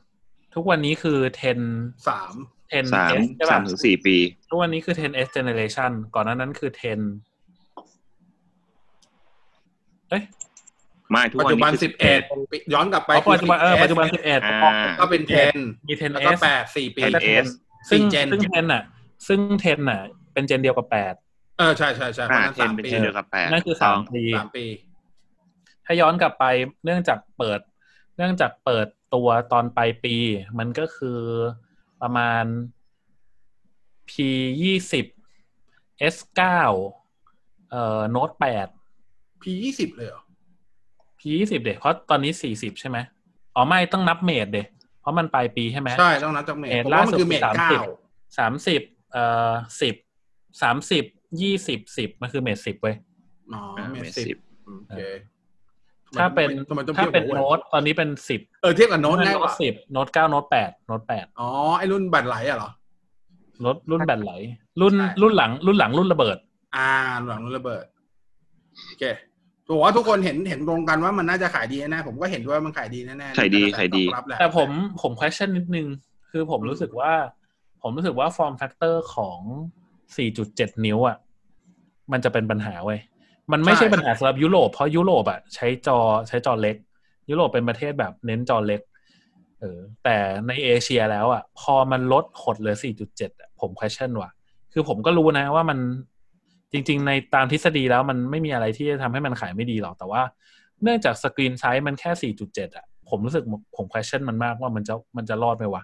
[0.55, 1.19] ทุกวันนี้คือ
[1.63, 2.35] 10สาม
[2.69, 4.17] 10 สาม S ใช่สาป่ะมถึงสี่ปี
[4.49, 6.81] ทุกวันนี้คือ 10s generation ก่อนหน้านั้นคือ 10
[10.11, 10.23] เอ้ย
[11.11, 12.21] ไม่ทุกปัจวันจุนี้บันคือสิบเอ็ด
[12.75, 15.57] ย้อนกลับไปอ๋อปัจจุบันเออคือ 10S ปัจจุบัน 11 อ่า ก็เป็นเทน
[15.89, 17.47] มีแล้วก็ 10s แปดสี่ปี 10S
[17.91, 18.83] ซึ่งสี่เจนซึ่ง 10น่ะ
[19.27, 20.01] ซึ่ง10น่ะ
[20.33, 20.87] เป็นเจนเดียวกับ
[21.23, 24.67] 8เออใช่ใช่ใช่เพอ่าราะฉะนั้นเทนสามเป็นปีเช่นเดียวกับแปดนั่นคือถูกต้ง3ปีสามปี
[25.85, 26.45] ถ้าย้อนกลับไป
[26.85, 27.61] เนื่องจากเปิด
[28.17, 30.17] เนื่องจากเปิดตัวตอนปลายปี
[30.59, 31.21] มันก็คือ
[32.03, 32.45] ประมาณ
[34.11, 34.13] P
[34.63, 35.07] ยี่สิบ
[36.15, 36.61] S เก้า
[37.71, 38.67] เอ่อโน้ตแปด
[39.43, 40.23] P ยี่สิบเลยเหรอ
[41.19, 42.99] P ยี่สิบเด็เพราะตอนนี้สี่สิบใช่ไหม
[43.55, 44.63] อ๋อไม่ต้องนับเมดเด็
[45.01, 48.81] เพราะมันปลายปีใช่ไหมใช่ต้องนับจากเมทเมทผมว่ามันล่าสุดคือเมทคือเก้า30สามสิบ
[49.13, 49.95] เอ่อสิบ
[50.63, 51.05] สามสิบ
[51.41, 52.97] ยี่สิบสิบมันคือเมดสิบเว้ย
[53.55, 55.01] อ๋ออ่าเมเมททสิสิบบโอเค
[56.19, 62.71] ถ้าเป็นทำไมต้องถ้าเทียบเป็นกับอ้วนโน้ตตอนนี้เป็นสิบเออเทียบกับโน้ตง่ายกโน้ตว่าสิบโน้ตเก้าโน้ตแปดโน้ตแปดอ๋อไอรุ่นบัตรไหลอะเหรอ
[63.65, 64.33] รถรุ่นแบนไหล
[64.81, 66.37] รุ่นใช่รุ่นหลัง รุ่นหลังรุ่นระเบิด
[66.77, 66.91] อ่า
[67.29, 67.85] หลังรุ่นระเบิด
[68.87, 69.05] โอเค
[69.69, 74.71] ผมว่าทุกคนเห็นเห็นตรงกันว่ามันน่าจะขายดีแน่ๆผมก็เห็นด้วยว่ามันขายดีแน่ๆขายดีน่จะขายดีตอบรับหละแต่ผม
[75.03, 75.87] ผม question นิดนึง
[76.31, 77.13] คือผมรู้สึกว่า
[77.83, 79.41] ผมรู้สึกว่า form factor ของ
[80.17, 81.17] 4.7 นิ้วอะ
[82.13, 83.01] มันจะเป็นปัญหาเว้ย
[83.53, 86.77] มันไม่ใช่ปัญหาสำหรับยุโรปเพราะยุโรปอะใช้จอใช้จอเล็ก
[87.31, 88.81] ยุโรปเป็นประเทศแบบเน้นจอเล็ก
[89.61, 92.77] เออ แต่ในเอเชียแล้วอะ พอมันลดหดเหลือ
[93.09, 94.31] 4.7อะผม question ว่ะ
[94.73, 95.79] คือผมก็รู้นะว่ามัน
[96.73, 100.23] จริง ๆ ในตามทฤษฎีแล้วมันไม่มีอะไรที่จะทำให้มันขายไม่ดีหรอก แต่ว่า
[100.83, 103.45] เนื่องจาก screen size มันแค่ 4.7 อะ ผมรู้สึก
[103.77, 105.83] ผม question มันมากว่ามันจะมันจะรอดไหมวะ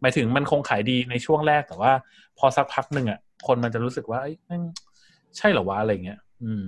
[0.00, 1.92] หมายถึงมันคงขายดีในช่วงแรกแต่ว่า
[2.38, 4.62] พอสักพักหนึ่งอะ คนมันจะรู้สึกว่าเอ้ยแม่ง
[5.36, 6.64] ใช่เหรอวะอะไรเงี้ย อืม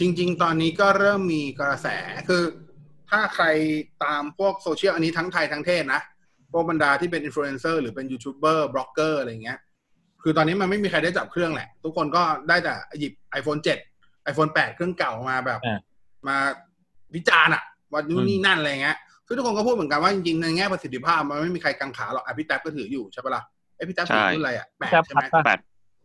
[0.00, 1.88] จริง ๆ ตอนนี้ก็เริ่มมีกระแส
[2.28, 2.42] คือ
[3.10, 3.46] ถ้าใคร
[4.04, 6.00] ตามพวกโซเชียลอันนี้ทั้งไทยทั้งเทศนะ
[6.52, 9.58] พวกบรรดาที่เป็นอินฟลูเอนเซอร์หรือเป็น YouTuber blogger อะไรเงี้ย
[10.22, 13.60] คือตอนนี้มันไม่มีใครได้จับเครื่องแหละ ทุกคนก็ได้แต่หยิบ iPhone
[13.92, 15.78] 7 iPhone 8 เครื่องเก่ามาแบบอ่า
[16.28, 16.36] มา
[17.14, 23.42] วิจารณ์อะว่านู่นนี่นั่นอะไรเงี้ย ซึ่งทุกคนก็พูดเหมือนกันว่าจริงๆในแง่ประสิทธิภาพมันไม่มีใครกังขาหรอกอะพี่แท็บก็ถืออยู่ใช่ปะล่ะ
[23.76, 25.58] ไอยพี่แท็บถือใช่รุ่นอะไรอะแปดแท็บใช่ไหมพัดปะแปด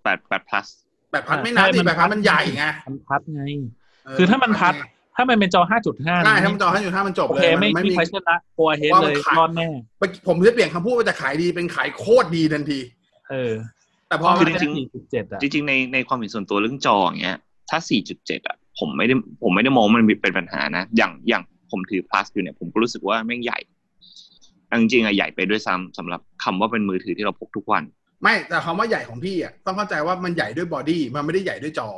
[0.03, 0.67] แปดแปด plus
[1.11, 3.41] แปดพัดไม่นับใช่ดิมันแปดพัดพัดมันใหญ่ไงมันพัดไง
[4.05, 4.73] เคือถ้ามันพัด
[5.15, 5.61] ถ้ามันเป็นจอ
[5.93, 9.69] 5.5ใช่ถ้ามันจอให้อยู่ถ้ามันจบโอเลเคยไม่มันมีมีใครชนะโกเฮดว่าเลมันยขายรอดแน่
[10.27, 12.79] ผมจะเปลี่ยนคำพูดว่าจะขายดีเป็นขายโคตรดีทันที
[13.29, 13.53] เออ
[14.07, 17.37] แต่พอคือมันจริง4.7อะจริงๆในในความเห็นส่วนตัวเรื่องจออย่างเงี้ย
[17.69, 17.77] ถ้า
[18.13, 23.59] 4.7 อะ ผมไม่ได้ผมไม่ได้มองว่ามันเป็นปัญหานะ อย่างอย่าง ผมถือ plus อยู่เนี่ยผมก็รู้สึกว่าแม่งใหญ่
[24.67, 27.83] เอาจริงๆอะใหญ่ไปด้วยซ้ำสำหรับคำว่าเป็นมือถือที่เราพกทุกวัน
[28.23, 31.89] ไม่แต่คำว่าใหญ่ของพี่อะต้องเข้าใจว่ามันใหญ่ด้วย body มันไม่ได้ใหญ่ด้วยจอ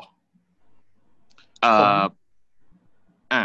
[1.61, 2.03] เอ่ผมอ
[3.33, 3.43] อ่า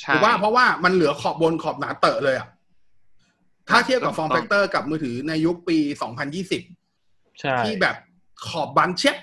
[0.00, 2.48] ใช่ถูกว่าเพราะว่ามันเหลือขอบบนขอบหนาเตอะเลยอะ
[3.68, 5.78] ถ้าเทียบกับ form factor กับมือถือในยุคปี
[6.60, 7.96] 2020 ใช่ ที่แบบ
[8.48, 9.16] ขอบบางเช็ด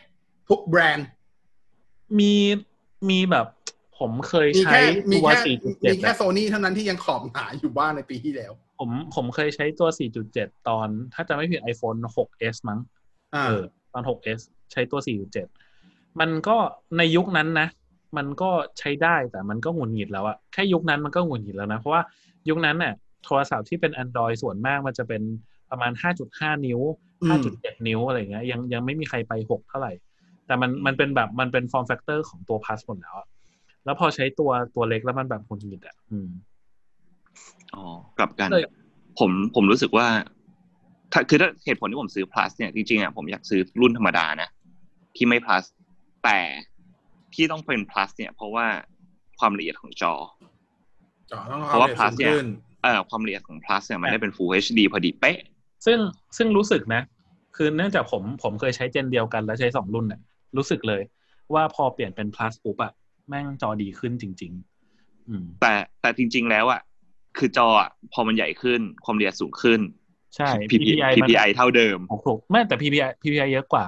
[0.49, 1.08] ทุกแบรนด์
[2.19, 2.34] มี
[3.10, 3.47] มีแบบ
[3.99, 4.81] ผมเคยมีใช้แค่
[5.12, 5.41] มีตัวแค่
[5.91, 9.89] มีแค่4.7โซนี่เท่านั้นที่ยังขอบหนาอยู่บ้านในปีที่แล้ว ผมผมเคยใช้ตัว
[10.27, 12.79] 4.7 ตอน ถ้าจะไม่ผิด iPhone 6s มั้ง
[13.35, 14.39] อ่าเออตอน 6s
[14.71, 14.99] ใช้ตัว
[15.59, 16.57] 4.7 มันก็
[16.97, 17.67] ในยุคนั้นนะ
[18.17, 22.01] มันก็ใช้ได้แต่มันก็หงุดหงิดแล้วอะแค่ยุคนั้นมันก็หงุดหงิดแล้วนะ เพราะว่า
[22.49, 22.93] ยุคนั้นเนี่ย
[23.25, 25.21] โทรศัพท์ที่เป็น Android ส่วนมากมันจะเป็น
[25.69, 25.91] ประมาณ
[26.27, 26.79] 5.5 นิ้ว
[27.21, 29.93] อืม5.7 นิ้วอะไรเงี้ยยังยังไม่มีใครไป 6 เท่าไหร่
[30.45, 33.27] แต่มันมันเป็นแบบมันเป็น form factor ของตัว Plus หมดแล้วอะ
[33.86, 36.30] แล้วพอใช้ตัวตัวเล็กแล้วมันแบบหงุดหงิดอะอืม
[37.76, 37.86] อ๋อ
[38.20, 38.65] กลับกันเลย
[39.20, 40.08] ผมผมรู้สึกว่า
[41.13, 44.50] ถ้าคือถ้าเหตุผลที่ผมซื้อ plus เนี่ยจริงๆอะผมอยากซื้อรุ่นธรรมดานะ
[45.15, 45.63] ที่ไม่ plus
[46.24, 46.39] แต่
[47.34, 48.68] ที่ต้องเป็น plus เนี่ย เพราะว่า
[49.39, 50.13] ความละเอียดของจอ
[51.32, 52.48] จอต้องเพราะว่าอ plus เนี่ยขึ้น
[52.84, 55.38] เอ่อความละเอียดของ plus เนี่ยมันได้เป็น full HD พอดีเป๊ะ
[55.86, 56.00] ซึ่ง
[56.38, 57.02] ซึ่งรู้สึกนะ
[57.56, 60.22] คือเนื่องจากผมผมเคยใช้เจนเดียวกันแล้วใช้สองรุ่นเนี่ย
[60.58, 61.02] รู้สึกเลย
[61.54, 62.92] ว่าพอเปลี่ยนเป็น plus ปุ๊บอะ
[63.30, 64.52] แม่งจอดีขึ้นจริง
[64.92, 66.82] ๆ อืม แต่แต่จริง ๆ แล้วอะ
[67.38, 69.80] คือจออะพอมันใหญ่ขึ้นความละเอียดสูงขึ้น
[70.36, 73.86] ใช่ PPI มัน PPI เท่าเดิมโอ้โหไม่แต่ PPI PPI เยอะกว่า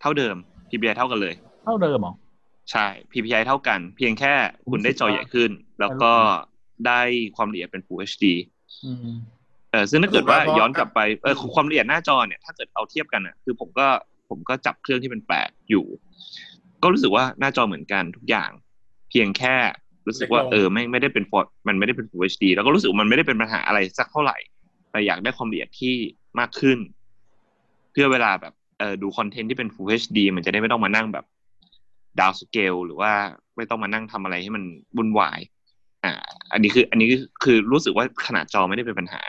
[0.00, 0.36] เท่าเดิม
[0.70, 2.14] PPI เท่ากันเลย เท่าเดิมเหรอ
[2.70, 4.34] ใช่ PPI เท่ากัน เพียงแค่
[4.70, 6.12] คุณได้จอใหญ่ขึ้น แล้วก็
[6.86, 7.00] ได้
[7.36, 8.24] ความละเอียดเป็น Full HD
[8.86, 9.16] อืม
[9.70, 13.88] เออซึ่งถ้าเกิดว่าย้อนกลับไปเออความละเอียดหน้าจอเนี่ยถ้าเกิดเอาเทียบกันอะ คือผมก็
[14.28, 15.84] ผมก็จับเครื่องที่เป็นแปดอยู่
[16.82, 18.50] ก็รู้สึกว่าหน้าจอเหมือนกันทุกอย่าง
[19.10, 19.54] เพียงแค่
[20.06, 24.36] รู้สึกว่าเออไม่ไม่ได้เป็นฟอร์มันไม่ได้เป็น Full HD แล้วก็รู้สึกว่ามันไม่ได้เป็นปัญหาอะไรสักเท่าไหร่
[24.90, 25.94] แต่อยากได้ความละเอียดที่
[26.38, 26.78] มากขึ้น
[27.92, 31.24] เพื่อเวลาแบบเออดูคอนเทนต์ที่เป็น Full HD มันจะได้ไม่ต้องมานั่งแบบ
[32.20, 33.12] ดาวสเกลหรือว่า
[33.56, 34.64] ไม่ต้องมานั่งทำอะไรให้มัน
[34.96, 35.40] วุ่นวาย
[36.04, 36.12] อ่า
[36.52, 37.08] อันนี้คืออันนี้
[37.44, 39.22] คือรู้สึกว่าขนาดจอไม่ได้เป็นปัญหา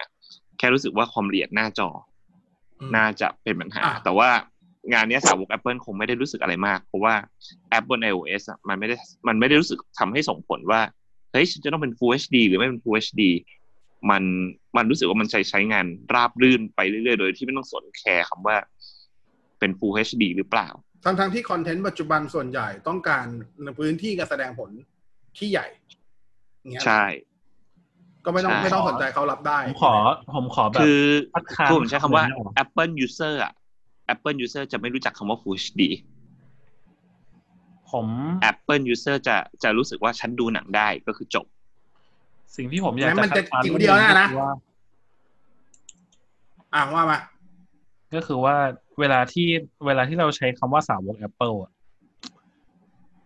[0.58, 1.90] แค่รู้สึกว่าความละเอียดหน้าจอ
[2.80, 4.30] อืมน่าจะเป็นปัญหาอะแต่ว่า
[4.92, 7.16] งานเนี้ยสาวก Apple คงไม่ได้รู้สึกอะไรมาก เพราะว่า
[7.70, 8.96] แอปบน iOS อะมันไม่ได้
[9.28, 10.82] มันไม่ได้รู้สึกทำให้ส่งผลว่า
[11.32, 13.22] เฮ้ยฉันจะต้องเป็น Full HD หรือไม่เป็น Full HD
[14.10, 14.24] มัน
[14.78, 18.58] มันรู้สึกว่ามันใช้ใช้งานราบรื่นไปเรื่อยๆ โดยที่ไม่ต้องสนแคร์คำว่า
[19.60, 20.70] เป็น Full HD หรือเปล่า
[21.06, 23.26] ทั้งทั้งๆที่คอนเทนต์ปัจจุบันส่วนใหญ่ต้องการ
[23.80, 24.70] พื้นที่การแสดงผล
[25.38, 25.68] ที่ใหญ่
[26.72, 27.04] เงี้ยใช่
[28.26, 29.94] ก็ไม่ต้องใช่ไม่ต้องสนใจเขารับได้ ผมขอ
[30.36, 31.02] ผมขอแบบคือ
[31.34, 33.54] คัดค้านคือผมใช้คำว่าคำนี้ออกมา Apple user อะ
[34.14, 35.82] Apple user จะไม่รู้จักคำว่า Full HD
[37.92, 38.08] ผม
[38.52, 41.46] Apple user จะจะรู้สึกว่าฉันดูหนังได้ก็คือจบ
[42.56, 44.52] สิ่งที่ผมอยากงั้นมันคัจะดค้านจิ๋วเดียวนะนะก็คือว่า
[46.74, 47.20] อะว่ามา
[48.16, 48.56] ก็คือว่า
[49.00, 49.48] เวลาที่
[49.86, 51.72] เวลาที่เราใช้คำว่าสาวก Apple อะ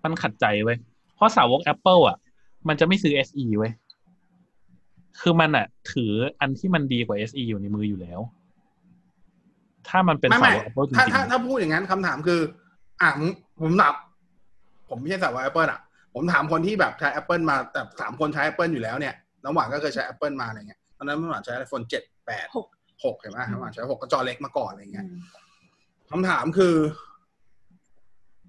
[0.04, 0.78] มันขัดใจเว้ย
[1.16, 2.18] เพราะสาวก Apple อะ
[2.68, 3.72] มันจะไม่ซื้อ SE เว้ย
[5.20, 8.20] คือมันอะ ถืออันที่มันดีกว่า SE อยู่ในมืออยู่แล้ว
[9.90, 12.42] ถ้ามันเป็นไม่สาไม่วก Apple จถ้าริงถ้าถ้าพูดอย่างนั้นคำถามคือ
[13.02, 13.30] อะผม
[13.62, 13.96] ผมหนับ
[14.90, 15.80] ผมไม่ใช่สาวก Apple อะ
[16.14, 22.68] ผมถามคนที่แบบใช้ Apple มาแต่สามคนใช้ Apple อยู่แล้วเนี่ยน้ำหวานก็เคยใช้ Apple มาอะไรเงี้ยตอนนั้นน้ำหวานใช้ iPhone เจ็ดแปดหก
[23.04, 25.10] หกเห็นไหมน้ำหวานใช้หกก็จอเล็กมาก่อนอะไรอืเงี้ยม
[26.12, 26.76] คำถามคือ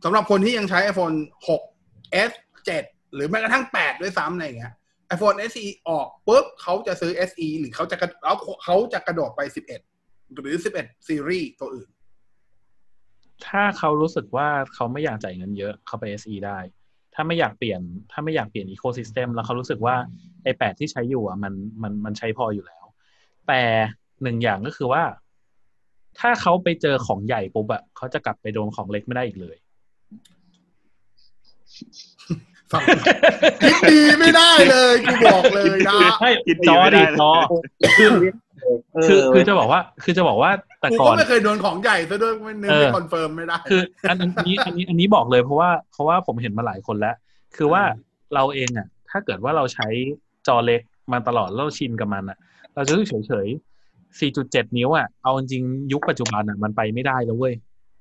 [0.05, 1.17] สำหรับคนที่ยังใช้ iPhone
[1.69, 2.33] 6 S
[2.73, 4.73] 7 หรือแม้กระทั่ง 8 ด้วยซ้ำอะไรอย่างเงี้ย
[5.15, 9.88] iPhone SE ออกปุ๊บเขาจะซื้อ SE หรือเขาจะกระแล้วเขาจะกระโดดไป 11
[10.35, 11.89] หรือ 11 ซีรีส์ตัวอื่น
[13.47, 16.59] ถ้าเขารู้สึกว่าเขาไม่อยากจ่ายเงินเยอะเขาไป SE ได้
[17.15, 17.81] ถ้าไม่อยากเปลี่ยน
[18.13, 19.97] ถ้าไม่อยากเปลี่ยนอีโค y ิสเต็มแล้วเขารู้สึกว่า
[20.43, 22.85] ไอแปดที่ใช้อยู่อะมันมันมันใช้พออยู่แล้ว
[23.49, 23.61] แต่
[24.23, 25.03] หนึ่งอย่างก็คือว่า
[26.21, 29.57] ถ้าเขาไปเจอของใหญ่ปุ๊บอะเขาจะกลับไปโดนของเล็กไม่ได้อีกเลย
[32.73, 32.83] ฟัง
[33.63, 37.31] คิดดีไม่ได้เลยกูบอกเลยนะให้คิดดีจอไม่ได้ดิเลยจอ
[37.99, 38.11] คือ
[39.09, 40.51] คือคือจะบอกว่า คือจะบอกว่า
[40.81, 47.15] แต่กูก่อก็นไม่เคยโดนของใหญ่ซะด้วยไม่เนื้อเออไม่ confirm ไม่ได้ คืออันนี้อันนี้อันนี้บอกเลยเพราะว่าเพราะว่าผมเห็นมาหลายคนแล้ว
[47.57, 47.83] คือว่า
[48.35, 49.89] เราเองอะ ถ้าเกิดว่าเราใช้
[50.47, 52.39] จอเล็กมาตลอดแล้วเราชินกับมันอะ
[52.75, 57.55] เราจะรู้สึกเฉยๆ4.7 นิ้วอะเอาจริงๆยุคปัจจุบันอะมันไปไม่ได้แล้วเว้ย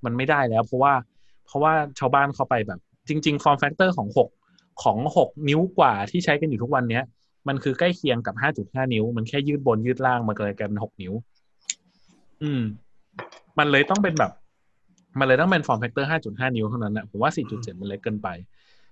[0.06, 0.94] มันไม่ได้แล้ว เพราะว่า
[1.46, 4.47] เพราะว่าชาวบ้านเขาไปแบบ จริงๆ form factor ของ6
[4.84, 7.04] ของ6นิ้วกว่าที่ใช้กันอยู่ทุกวันเนี้ย
[7.48, 11.14] มันคือใกล้เคียงกับ5.5นิ้ว มันแค่ยืดบนยืดล่างมาเลยกันเป็น6นิ้ว
[12.44, 12.62] อืม
[13.60, 14.32] มันเลยต้องเป็นแบบ
[15.20, 18.28] มันเลยต้องเป็น form factor 5.5นิ้วเท่านั้นนะผมว่า4.7มันเล็กเกินไป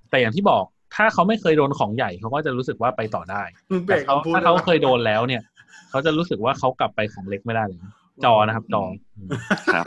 [0.09, 0.63] แต่อย่างที่บอก
[0.95, 5.41] ถ้าเขาไม่เคยโดนของใหญ่เขาก็จะรู้สึกว่าไปต่อได้มึงเบรแต่กเขาคำพูดถ้าเขาได้ปะเคยโดนแล้วเนี่ย
[5.89, 7.79] เขาจะรู้สึกว่าเขากลับไปของเล็กไม่ได้เลย
[8.23, 8.83] จอนะครับจอ
[9.15, 9.29] อืม
[9.73, 9.85] ครับ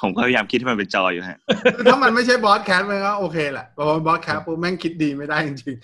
[0.00, 1.38] ผมก็พยายามคิดให้มันเป็นจออยู่ฮะ
[1.76, 5.76] คือถ้ามันไม่ใช่บอสแคสมันก็โอเคแหละเพราะว่าบอสแคสปุ๊บแม่งคิดดีไม่ได้จริง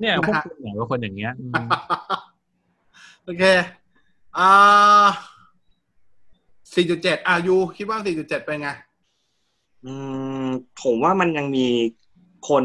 [0.00, 3.44] เนี่ยนะพวกฮะคุณเนี่ยเป็นคนอย่างเงี้ยอืมๆโอเค
[4.38, 5.06] อ่า
[6.74, 8.68] 4.7อะยูคิดว่า4.7เป็นไง
[9.84, 9.92] อื
[10.44, 10.46] ม
[10.82, 11.66] ผมว่ามันยังมี
[12.48, 12.64] คน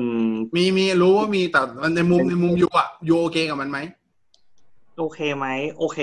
[0.55, 1.61] มีมีรู้ว่ามีแต่
[1.95, 3.79] ในมุมในมุมยูอะยูโอเคกับมันไหม
[4.97, 5.99] โอเคไหมโอเค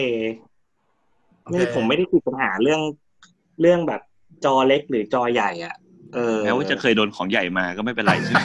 [1.43, 2.81] โอเค ไม่ผมไม่ได้ติดปัญหาเรื่อง
[3.61, 4.01] เรื่องแบบ
[4.45, 5.75] จอเล็กหรือจอใหญ่อะ
[6.15, 8.45] เออแม้ว่าจะเคยโดนของใหญ่มาก็ไม่เป็นไรใช่ไหม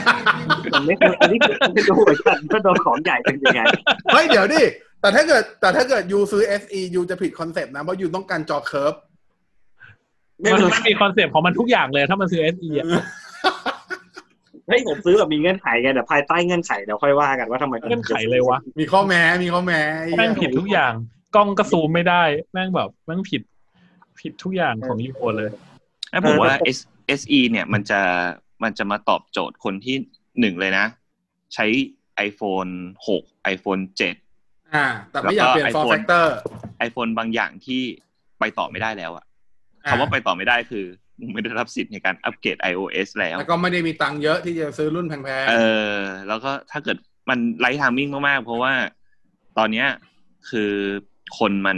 [0.73, 3.61] ผมไม่เคยอันนี้ผมไม่รู้เหมือนกันว่าโดนของใหญ่เป็นยังไง
[4.13, 4.63] เฮ้ยเดี๋ยวดิ
[5.01, 8.93] แต่ถ้าเกิด แต่ถ้าเกิด you ซื้อ SE you จะผิด concept นะ เพราะ you ต้องการจอ curve
[10.41, 12.85] ไม่มันเป็นไรมันมี concept ของมันทุกอย่างเลย ถ้ามันซื้อ SE อะ
[14.67, 20.93] เฮ้ยผมซื้อแบบมีเงื่อนไขไงเดี๋ยวภายใต้เงื่อนไขเดี๋ยวค่อยว่ากันว่าทำไมเงื่อนไขเลยวะมีข้อแม้มีข้อแม้ไอ้แม่งเหี้ยผิดทุกอย่าง
[21.35, 23.41] กล้องก็ซูมไม่ได้แม่งแบบแม่งผิด
[24.19, 25.49] ผิดทุกอย่างของ you เลย
[26.15, 26.79] แล้วผมว่า S
[27.19, 28.01] SE เนี่ยมันจะ
[28.63, 29.95] มันจะมาตอบโจทย์คนที่
[30.39, 30.85] หนึ่งเลยนะ
[31.53, 31.65] ใช้
[32.27, 32.71] iPhone
[33.11, 36.35] 6 iPhone 7อ่า แต่ไม่อยากเปลี่ยนแล้วฟก็อร์ iPhone แฟกเตอร์
[36.87, 37.81] iPhone บางอย่างที่
[38.39, 39.25] ไปต่อไม่ได้แล้วอะ
[39.89, 40.85] คำว่าไปต่อไม่ได้คือ
[41.19, 45.53] มึงไม่ได้รับสิทธิ์ในการอัปเกรด iOS แล้ว แล้วก็ไม่ได้มีตังค์เยอะที่จะซื้อรุ่นแพงเอ
[45.93, 45.95] อ
[46.27, 46.97] แล้วก็ถ้าเกิด
[47.29, 48.73] มัน right timing มากๆ เพราะว่า
[49.57, 49.87] ตอนเนี้ย
[50.49, 50.71] คือ
[51.39, 51.77] คนมัน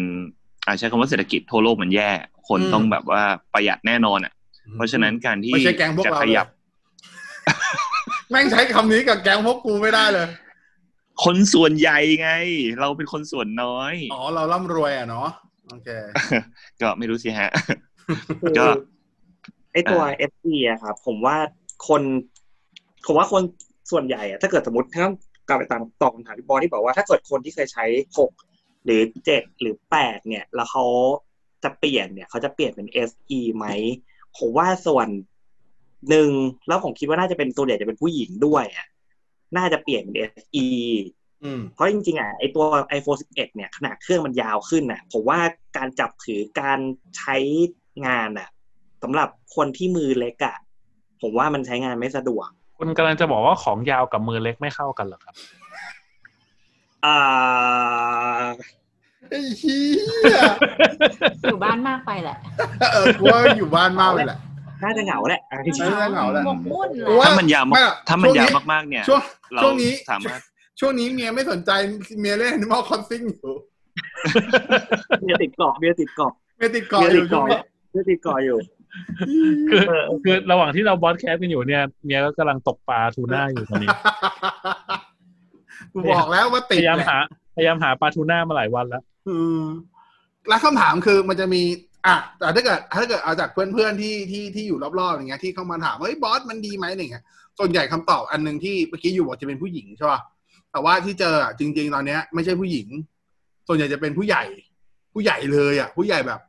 [0.66, 2.12] อาใช้คำว่าเศรษฐกิจทั่วโลกมันแย่
[2.48, 6.48] คนต้องแบบว่าประหยัดแน่นอนอะๆเพราะฉะนั้นการที่ไม่ใช่แก๊งพวกจะเราขเลยยับ
[8.30, 10.28] แม่งใช้คำนี้กับแก๊งพวกกูไม่ได้เลย
[11.24, 12.32] คนส่วนใหญ่ไง
[12.80, 15.30] เราเป็นคนส่วนน้อย อ๋อ เราร่ำรวยอะเนาะ
[15.70, 15.90] โอเค
[16.82, 17.50] ก็ไม่รู้สิฮะ
[18.42, 18.66] คือก็
[19.74, 21.38] ไอตัวอ่า SE อะครับผมว่า
[21.88, 22.02] คน
[23.06, 23.42] ผมว่าคน
[23.92, 25.08] ส่วนใหญ่อะถ้าเกิดสมมติถ้า
[25.48, 27.86] กลับไปตามตอบคำถามพี่บอลที่บอกว่าถ้าเกิดคนที่เคยใช้
[28.18, 28.32] หก
[28.86, 30.86] หรือเจ็ดหรือแปดเนี่ย แล้วเขา
[31.64, 33.66] จะเปลี่ยนเนี่ย เขาจะเปลี่ยนเป็น SE ไหม
[34.38, 35.08] ผมว่าส่วน
[36.10, 36.30] หนึ่ง
[36.68, 38.88] แล้วผมคิดว่าน่าจะเป็นตัวใหญ่จะเป็นผู้หญิงด้วยอะ
[39.58, 40.68] น่าจะเปลี่ยนเป็น SE
[41.44, 42.66] อืมเพราะจริงๆอะไอตัว
[42.98, 45.40] iPhone 11 เนี่ยขนาดเครื่องมันยาวขึ้นอะผมว่า
[45.78, 46.80] การจับถือการ
[47.18, 47.38] ใช้
[48.08, 48.50] งานอะ
[49.04, 50.58] สำหรับคนที่มือเล็กอะ
[51.22, 55.36] ผมว่ามันใช้งานไม่สะดวก คุณกำลังจะบอกว่าของยาวกับมือเล็กไม่เข้ากันเหรอครับ
[57.06, 58.48] อ่า
[59.30, 59.82] ไอ้เหี้
[60.34, 60.38] ย
[61.44, 62.38] อยู่บ้านมากไปแหละ
[62.94, 64.38] เออกูว่าอยู่บ้านมากเลยแหละ
[64.84, 69.22] น่าจะเหงาแหละอะจริงเออเหงาแหละ หมกมุ่นแหกูละว่าถ้ามันยาวมากไม่หรอกถ้ามันช่วงนี้ยาวมากๆเนี่ยช่วง
[69.54, 70.40] เราช่วงนี้สามารถ
[70.80, 71.72] ช่วงนี้เมียไม่สนใจ
[72.20, 77.60] เมียเล่น Animal Crossing อยู่ๆเบียร์ติดเกาะเบียร์ติดเกาะเมียติดเกาะอยู่ช่วงนี้
[77.92, 78.58] เบียร์ติดเกาะอยู่
[79.70, 83.90] คือเออคือระหว่างที่เราบอสแคสกันอยู่เนี่ยเมียก็กำลังตกปลาทูน่าอยู่ตอนนี้
[85.94, 87.18] กูบอกแล้วว่าพติดยายามแหละ หา
[87.56, 89.62] พยายามหาปลาทูน่ามาหลายวันแล้ว อืม
[90.50, 91.62] แล้วคำถามคือมันจะมี
[92.06, 97.24] อะแต่ถ้าเกิดถ้าเกิดเอาจากเพื่อนๆที่ที่ที่อยู่รอบๆอย่างเงี้ยที่เข้ามาถามว่าเฮ้ยบอสมันดีไหมอะไรเงี้ย
[97.60, 100.20] ส่วนใหญ่คำตอบอันหนึ่งที่เมื่อกี้ you บอกจะเป็นผู้หญิงใช่ป่ะ
[100.72, 102.88] แต่ว่าที่เจอจริง ๆ ตอนเนี้ย ไม่ใช่ผู้หญิง
[103.68, 104.44] ส่วนใหญ่จะเป็นผู้ใหญ่
[105.14, 106.42] ผู้ใหญ่เลยอะ ผู้ใหญ่แบบ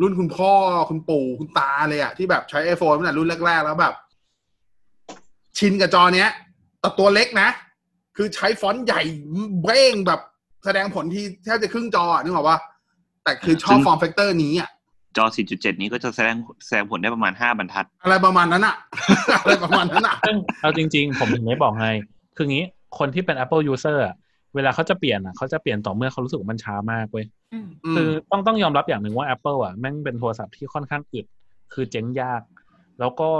[0.00, 0.52] รุ่นคุณพ่อ
[0.90, 3.94] คุณปู่คุณตาเลยอะที่แบบใช้ไอโฟนตั้งแต่รุ่นแรกๆแล้วแบบ
[5.58, 6.30] ชินกับจอเนี้ย
[6.80, 7.48] แต่ตัวเล็กนะ
[8.16, 9.02] คือใช้ฟอนต์ใหญ่
[9.62, 10.20] เบ้งแบบ
[10.64, 12.58] แสดงผลที่แทบจะครึ่งจออะนึกออกปะ
[13.24, 14.70] แต่คือชอบซึ่ง form factor นี้อะ
[15.16, 18.76] จอ 4.7 นี้ก็จะแสดงแสดงผลได้ประมาณ 5 บรรทัด อะไรประมาณนั้นอะ
[19.40, 21.88] อะไรประมาณนั้นอะซึ่งเอาจริง ๆ ผมถึงได้บอกไง
[22.36, 22.64] คืองี้
[22.98, 24.14] คนที่เป็น Apple user อะ
[24.54, 31.26] เวลาเขาจะเปลี่ยนอะเขาจะเปลี่ยนต่อเมื่อเขารู้สึกว่ามันช้ามากเว้ยอืมอืมคือต้องต้องยอมรับอย่างหนึ่งว่า Apple อะแม่งเป็นโทรศัพท์ที่ค่อนข้างอึด
[31.72, 32.42] คือเจ๊งยาก
[33.00, 33.30] แล้วก็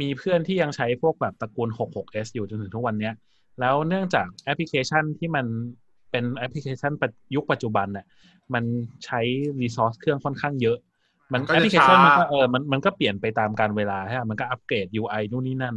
[0.00, 3.14] มีเพื่อนที่ยังใช้พวกแบบตระกูล 6 6s อยู่จนถึงทุกวันเนี้ย
[3.60, 5.46] แล้วเนื่องจากแอปพลิเคชันที่มัน
[6.10, 8.06] เป็นแอปพลิเคชันปัจยุคปัจจุบันเนี่ย
[8.54, 8.64] มัน
[9.04, 9.20] ใช้
[9.60, 10.78] resource เครื่องค่อนข้างเยอะ
[11.32, 15.76] มันมันก็แอปจะพลิเคชันมันก็ช้าเออมันมันก็เปลี่ยนไปตามกาลเวลาฮะมันก็อัปเกรด UI นู่นนี่นั่น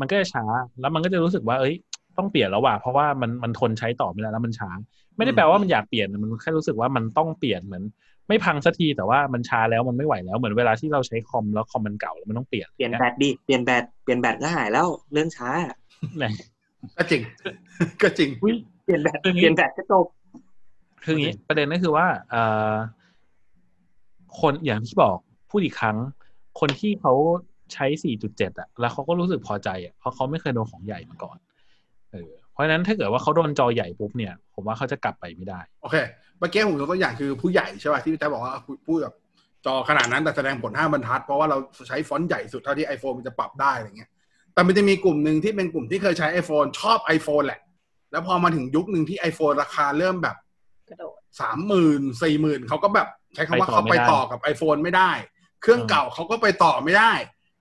[0.00, 0.44] มันก็จะช้า
[0.80, 1.74] แล้วมันก็จะรู้สึกว่า เอ้ย
[2.18, 4.70] ต้องเปลี่ยนแล้วว่ะเพราะว่ามันมันทนใช้ต่อไม่ได้แล้วมันช้า
[5.16, 7.84] ไม่ได้แปลว่ามันอยากเปลี่ยนมันแค่รู้สึกว่ามันต้องเปลี่ยนเหมือน
[8.28, 15.48] ไม่พังสักทีแต่ว่ามันช้าแล้วมันไม่ไหวแล้วเหมือนเวลาที่เราใช้คอมแล้วคอมมันเก่าแล้วมันต้องเปลี่ยนเปลี่ยนแบตดิเปลี่ยนแบตเปลี่ยนแบตก็หายแล้วเรื่องช้า
[16.18, 16.24] ไหน
[16.96, 17.22] ก็จริง
[18.02, 20.06] ก็จริงอุ๊ยเปลี่ยนแบตคืออย่างงี้เปลี่ยนแบตก็จบ
[21.04, 22.72] คืออย่างนี้ประเด็นก็คือว่าเอ่อ
[24.40, 25.16] คนอย่างที่บอก
[25.50, 25.96] พูดอีกครั้ง
[26.60, 27.12] คนที่เขา
[27.72, 27.86] ใช้
[28.22, 31.38] 4.7 อะ แล้วเขาก็รู้สึกพอใจอะเพราะเขาไม่เคยโดนของใหญ่มาก่อน
[32.12, 35.96] เออเพราะฉะนั้นถ้าเกิดว่าเขาโดนจอใหญ่ปุ๊บเนี่ย ผมว่าเขาจะกลับไปไม่ได้ โอเค
[36.38, 38.52] เมื่อกี้ผมยกตัวอย่างคือผู้ใหญ่ใช่ป่ะที่พี่แจ๊คบอกว่า
[38.86, 39.14] พูดแบบ
[39.66, 41.56] จอขนาดนั้นแต่แสดงผลห้าบรรทัด เพราะว่าเรา
[41.88, 44.10] ใช้ฟอนต์ใหญ่สุดเท่าที่ iPhone มันจะปรับได้อะไรเงี้ย
[44.54, 47.60] แต่มันจะมีกลุ่มหนึ่งที่เป็นกลุ่มที่เคยใช้ iPhone ชอบ iPhone แหละ
[48.10, 50.36] แล้วพอมาถึงยุคหนึ่งที่ iPhone ราคาเริ่มแบบ
[50.88, 55.10] กระโดดสามหมื่นสี่หมื่นเขาก็แบบใช้คำว่าไปต่อเขาไปไม่ได้ต่อกับ iPhone ไม่ได้
[55.62, 57.12] เครื่องอืมเก่าเขาก็ไปต่อไม่ได้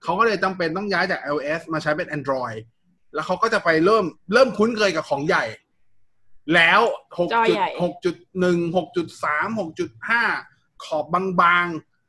[0.03, 2.57] เขาก็เลยจำเป็นต้องย้ายจาก iOS มาใช้เป็น Android
[3.13, 5.45] แล้วเขาก็จะไปเริ่มเริ่มคุ้นเคยกับของใหญ่
[6.55, 6.81] แล้ว
[7.19, 10.23] หกจอจุดใหญ่หกจุดหนึ่งหกจุดสามหกจุดห้า
[10.85, 11.05] ขอบ
[11.41, 11.67] บาง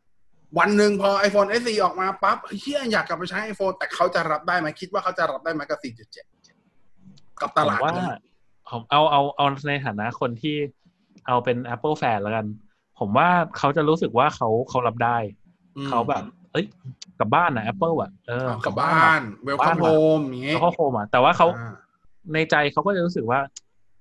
[0.09, 5.79] ๆ วันหนึ่งพอ iPhone SE ออกมาปั๊บเฮียอยากกลับไปใช้ iPhone แต่เขาจะรับได้ไหมคิดว่าเขาจะรับได้ไหมกับ
[6.59, 8.07] 4.7 กับตลาดผมว่านี้
[8.70, 10.57] ผมเอาเอาเอาในฐานะคนที่
[11.26, 12.46] เอาเป็น Apple fan แล้วกัน
[12.98, 13.28] ผมว่า
[13.59, 15.16] เขาจะรู้สึกว่าเขาเขารับได้
[15.76, 16.64] อืมเขาแบบ เอ้ย
[17.18, 21.74] กลับบ้านนะ Apple อะเออเอากลับบ้าน welcome homeอย่างงี้แล้วก็ home อะแต่ว่าเขาอ่า
[22.35, 23.40] ในใจเขาก็จะรู้สึกว่า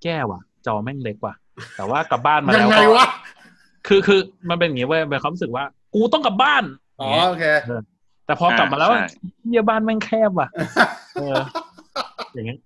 [0.04, 1.34] แย่ว่ะ จอแม่งเล็กว่ะ
[1.76, 3.06] แต่ว่ากลับบ้านมายัแล้งวไงก็วะ
[3.86, 6.64] คือคือมันเป็นอย่างงี้เว้ยเป็นความรู้สึกว่า กูต้องกลับบ้าน
[7.00, 7.44] อ๋อโอเค
[8.26, 9.06] แต่พอกลับมาแล้วใช่
[9.48, 10.48] เยี่ยบ้านแม่งแคบว่ะ
[11.20, 11.38] เออ
[12.34, 12.58] อย่างเงี้ย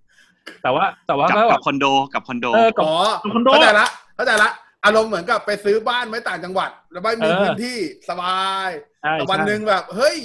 [0.62, 2.94] แต่ว่าแต่ว่ากับก็แบกับบคอนโดกับคอนโดเออกับอ๋อ
[3.35, 4.50] คอนโดเข้าใจละเข้าใจละ
[4.85, 7.78] อารมณ์เหมือนกับไปซื้อบ้านไว้ต่างจังหวัด แล้วไม่มีเออพื้นที่
[8.09, 8.68] สบาย
[9.02, 10.16] ใช่แต่วันใช่หนึ่งแบบ เฮ้ย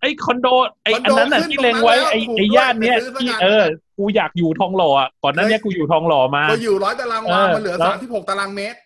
[0.00, 0.46] ไอ้คอนโด
[0.84, 3.64] ไอ้คอนอันโดนั้นน่ะขึ้นที่เล็งไว้ตรงนั้นไอ้แล้วถูกไอ้ย่านเนี้ยด้วยไปซื้อที่สักอันเออ
[3.98, 8.78] กูอยากอยู่ทองหล่ออะก่อนหนั้นเนี้ยเฮ้ยกูอยู่ทองหล่อมาก็อยู่ร้อยตารางวาเออมันเหลือแล้วสามที่หกตารางเมตร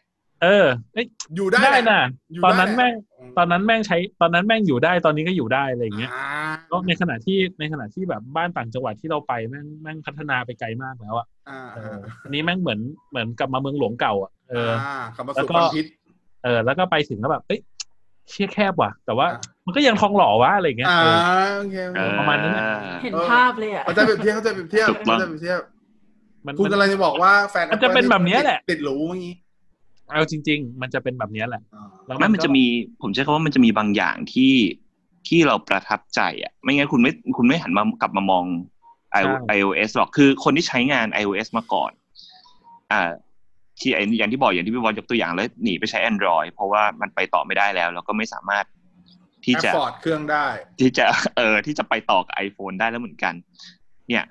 [0.42, 6.26] เออเอ้ยอยู่ได้ได้แหละน่ะอยู่ตอนได้นั้นแหละแม่งอืม ตอนนั้นแม่งใช้ตอนนั้นแม่งอยู่ได้ตอนนี้ก็อยู่ได้อะไรอย่างเงี้ยอ่า
[6.70, 15.86] ก็ในขณะที่ในขณะที่แบบบ้านต่างจังหวัดที่เราไปแม่งแม่งพัฒนาไปไกลมากแล้วอะอ่าเอออันนี้แม่งเหมือนเหมือนกลับมาเมืองหลวงเก่าอะเอออ่าคำว่าแล้วสุก็ขพิษ
[16.44, 17.60] เออ แล้วก็ไปถึงแล้วแบบเอ้ย
[18.28, 21.06] เชี่ยแคบว่ะ แต่ว่าอะมันก็ยังทองหล่อวะอะไรอย่างเงี้ยอ่าเอ
[21.48, 22.64] อโอเคโอเคเออประมาณนั้นน่ะ
[23.02, 25.60] เห็นภาพเลยอะเขาใจะเปรียบเทียบเขาใจะเปรียบเทียบถูกต้องเขาใจะเปรียบเทียบ
[26.46, 29.34] มันคุณมันกำลังจะบอกว่าแฟนมันจะเป็นแบบเนี้ยแหละติดหรูเมื่อกี้
[30.10, 32.64] เอาจริง ๆ มันจะเป็นแบบเนี้ยแหละอ่าแล้วไม่มันจะมี
[33.02, 34.54] ผมใช้คำว่ามันจะมีบางอย่างที่
[35.28, 38.44] ที่เราประทับใจอะ ไม่งั้นคุณไม่คุณไม่หันมากลับมามอง
[39.20, 39.24] i-
[39.56, 41.92] iOS หรอกคือคนที่ใช้งาน iOS มาก่อน
[42.92, 43.10] อ่า
[43.80, 48.64] ที่ไอ้อย่างที่บอกอย่างที่พี่บอลยกตัวอย่างแล้วหนีไปใช้ Android เพราะว่ามันไปต่อไม่ได้แล้ว แล้วก็ไม่สามารถ
[49.44, 50.46] ที่แอปจะฟอร์ดเครื่องได้
[50.78, 51.04] ที่จะ
[51.36, 53.34] เออที่จะไปต่อกับ iPhone ได้แล้วเหมือนกัน
[54.08, 54.24] เนี่ย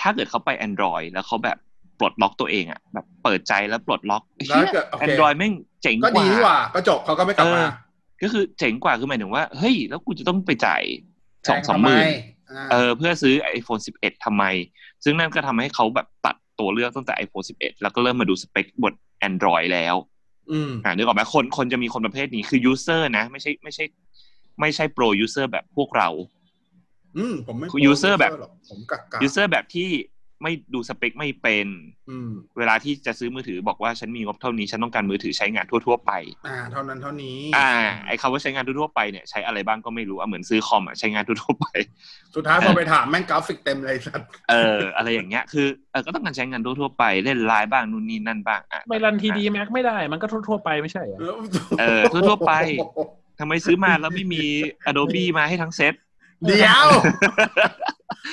[0.00, 1.58] ถ้าเกิดเขาไป Android แล้วเขาแบบ
[1.98, 7.66] ปลดล็อกตัวเองอะแบบเปิดใจแล้วปลดล็อกแล้วเกิดโอเคแอนดรอยแม่งเจ๋งก็กดีว่านี่หว่าก็จบเขาก็ไม่กลับมาเออ
[8.22, 10.82] ก็คือเจ๋งกว่าคือหมายถึงว่าเฮ้ยแล้วกูจะต้องไปจ่าย
[11.48, 12.04] สองแพสองทำหมื่น
[12.50, 14.44] อ่าเออเพื่อซื้อ iPhone 11ทำไม
[15.04, 18.92] ซึ่งนั่นก็ทำให้เขาแบบตัดตัวเลือกตั้งแต่ iPhone 11 แล้วก็เริ่มมาดูสเปคบน
[19.28, 19.94] Android แล้ว
[20.50, 23.84] อืมอ่านึกออกไหมคนคนจะมีคนประเภทนี้คือ user นะ ไม่ใช่ไม่ใช่
[24.60, 26.08] ไม่ใช่ pro user แบบพวกเรา
[27.18, 29.88] อืมผมไม่คือ user แบบหรอกผมกักกะ user แบบที่
[30.42, 31.66] ไม่ดูสเปคไม่เป็น
[32.10, 36.12] อืมเวลาที่จะซื้อมือถือบอกว่าฉันมีงบเท่านี้ฉันต้องการมือถือใช้งานทั่ว ๆ ไป
[36.46, 37.70] อ่า เท่านั้นเท่านี้ อ่า
[38.06, 41.66] ไอ้คำว่าใช้งานทั่วๆไปเนี่ยใช้อะไรบ้างก็ไม่รู้อะเหมือนซื้อคอมอะใช้งานทั่วๆไป
[42.34, 51.20] สุดท้ายพอไปถามแม่งกราฟิกเต็มเลยสัตว์เอออะไรอย่างเงี้ยคือเออก็ต้องการใช้งานทั่วๆไปเล่นไลน์บ้างนู่นนี่นั่นบ้างอะไมรัน 3D Max ไม่ได้ มันก็ทั่วๆไปไม่ใช่เหรอ
[51.80, 52.52] เออทั่วๆไป
[53.40, 54.44] ทำไมซื้อมาแล้วไม่มี
[54.90, 55.94] Adobe มาให้ทั้งเซ็ต
[56.44, 56.86] เดี๋ยว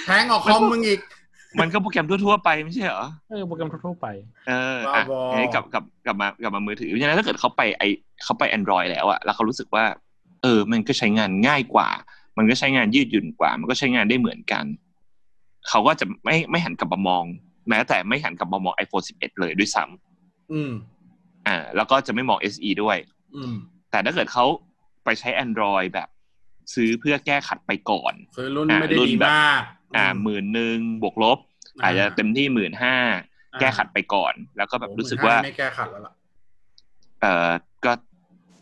[0.06, 1.00] แพงออกคอมมึงอีก
[1.62, 4.08] มันก็โปรแกรมทั่วๆไปไม่ใช่เหรอเออโปรแกรมทั่วๆไป
[4.48, 7.84] เอออะบ้าบอทีนี้กลับกลับกลับมากลับมามือถือเพราะฉะนั้นถ้าเกิดเขาไปไอ
[8.24, 9.86] เขาไป Android แล้วอะแล้วเขารู้สึกว่า
[10.42, 11.90] เออ มันก็ใช้งานง่ายกว่า
[12.38, 14.66] มันก็ใช้งานยืดหยุ่นกว่า มันก็ใช้งานได้เหมือนกัน
[15.70, 17.24] เขาก็จะไม่ไม่หันกลับมามอง
[17.70, 19.84] แม้แต่ไม่หันกลับมามอง iPhone 11 เลยด้วยซ้
[20.54, 22.98] อืมำอ่า แล้วก็จะไม่มอง SE ด้วย
[23.36, 23.54] อืม
[23.92, 24.46] แต่ถ้าเกิดเขา
[25.06, 26.10] ไปใช้ Android แบบ
[26.74, 29.62] ซื้อเพื่อแก้ขัดไปก่อน คือรุ่นอ่าไม่ได้รุ่นดีแบบมาก
[29.96, 31.40] อ่าหมื่นหนึ่งบวกลบ
[31.84, 32.96] อาจจะเต็มที่หมื่นห้า
[33.60, 36.14] แก้ขัดไปก่อน แล้วก็แบบรู้สึกว่าไม่แก้ขัดแล้วล่ะ
[37.22, 37.52] เออ
[37.86, 37.92] ก็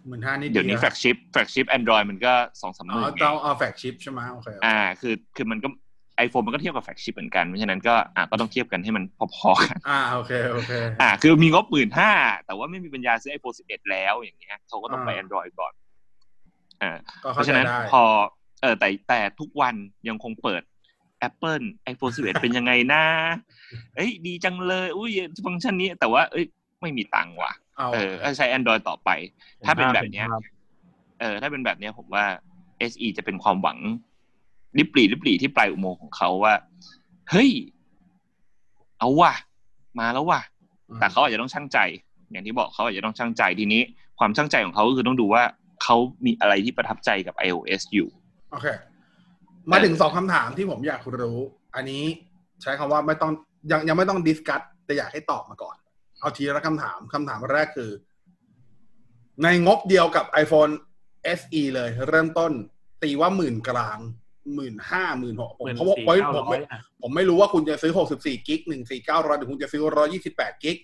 [0.08, 5.68] หมื่นห้านี่เดี๋ยวนี้ flagship flagship Android มันก็สองสามหอ๋อมื่นต้องเอา flagship ใช่ไหมโอเคอ่า คือคือมันก็
[6.18, 9.04] iPhone มันก็เทียบกับ flagship เหมือนกันเพราะฉะนั้นก็อ่าก็ต้องเทียบกันให้มัน
[9.36, 12.12] พอๆกันอ่าโอเคโอเคอ่าคือมีงบหมื่นห้า
[12.46, 15.74] แต่ว่าไม่มีปัญญาซื้อ iPhone 11แล้วอย่างเงี้ยเขาก็ต้องไปอ่า Android ก่อน
[16.82, 16.92] อ่า
[17.24, 18.04] ก็เพเข้าราะใจฉะนั้นได้พอ
[18.62, 19.76] เออแต่แต่ทุกวัน
[20.08, 20.62] ยังคงเปิด
[21.28, 23.04] Apple iPhone 11 เป็นยังไงนะ
[23.96, 25.12] เอ้ยดีจังเลย อุ้ย
[25.46, 26.46] ฟังก์ชันนี้ แต่ว่า เอ้ย
[26.82, 29.10] ไม่มีตังค์ว่ะ เอาเออก็ใช้ Android ต่อไป
[29.66, 30.42] ถ้าเป็นแบบเนี้ยห็ภาพ
[31.20, 32.26] เออ ถ้าเป็นแบบเนี้ยผมว่า
[32.92, 33.78] SE จะเป็นความหวัง
[34.78, 36.54] ริบหรี่ริบหรี่ที่ปลายอุโมงค์ของเขาว่า
[37.30, 37.52] เฮ้ย
[39.00, 39.34] เอาว่ะ
[40.00, 40.42] มาแล้วว่ะ
[41.00, 41.80] แต่เขาอาจจะต้องช่างใจ
[42.32, 43.82] อย่างที่บอกเขาอาจจะต้องช่างใจทีนี้
[44.20, 45.44] ความช่างใจของเขาก็คือต้องดูว่า
[45.84, 48.10] เขามีอะไรที่ประทับใจกับ iOS อยู่
[48.52, 48.68] โอเค
[49.72, 51.40] มาถึงสองคำถามที่ผมอยากรู้
[51.76, 52.04] อันนี้
[52.62, 53.32] ใช้คำว่าไม่ต้อง
[53.72, 55.76] ยังยังไม่ต้องดิสคัตแต่อยากให้ตอบมาก่อน
[56.20, 57.92] เอาทีละคำถามคำถามแรกคือ
[59.44, 60.72] ในงบเดียวกับ iPhone
[61.40, 62.52] SE เลย เริ่มต้น
[63.04, 64.00] ตีว่าหมื่นกลาง
[64.56, 68.62] หมื่นห้าหมื่นหกผมหมื่นเขาบอกสี่ไว้เก้าผมร้อไม่ยอะผมไม่รู้ว่าคุณจะซื้อ64กิก
[69.00, 69.82] 14900หรือคุณจะซื้อ
[70.24, 70.78] 128กิก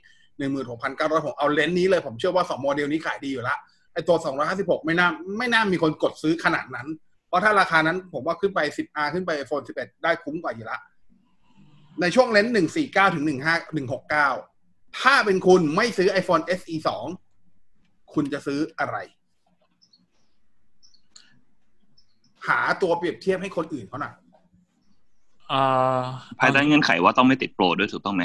[0.60, 3.58] 16,900ผมเอาเลนส์นี้เลย ผมเชื่อว่า2โมเดลนี้ขายดีอยู่ละ
[3.94, 4.18] ไอตัว
[4.52, 5.08] 256ไม่น่า
[5.38, 6.88] ไม่น่ามีคนกดซื้อขนาดนั้น
[7.30, 10.80] เพราะถ้าราคานั้นผมว่าขึ้นไป 10R ขึ้นไป iPhone 11 ได้คุ้มกว่าอยู่ละ
[12.02, 12.56] ในช่วงเลนส์
[12.86, 13.90] 149 ถึง 15
[14.30, 16.76] 169 ถ้าเป็นคุณไม่ซื้อ iPhone SE
[17.46, 18.98] 2 คุณจะซื้ออะไร
[22.48, 24.14] หาตัวเปรียบเทียบให้คนอื่นเขาหน่อย
[25.52, 26.02] อ่า
[26.40, 28.24] ภายใต้เงื่อนไขว่าต้องไม่ติดโปรด้วยถูกต้องไหม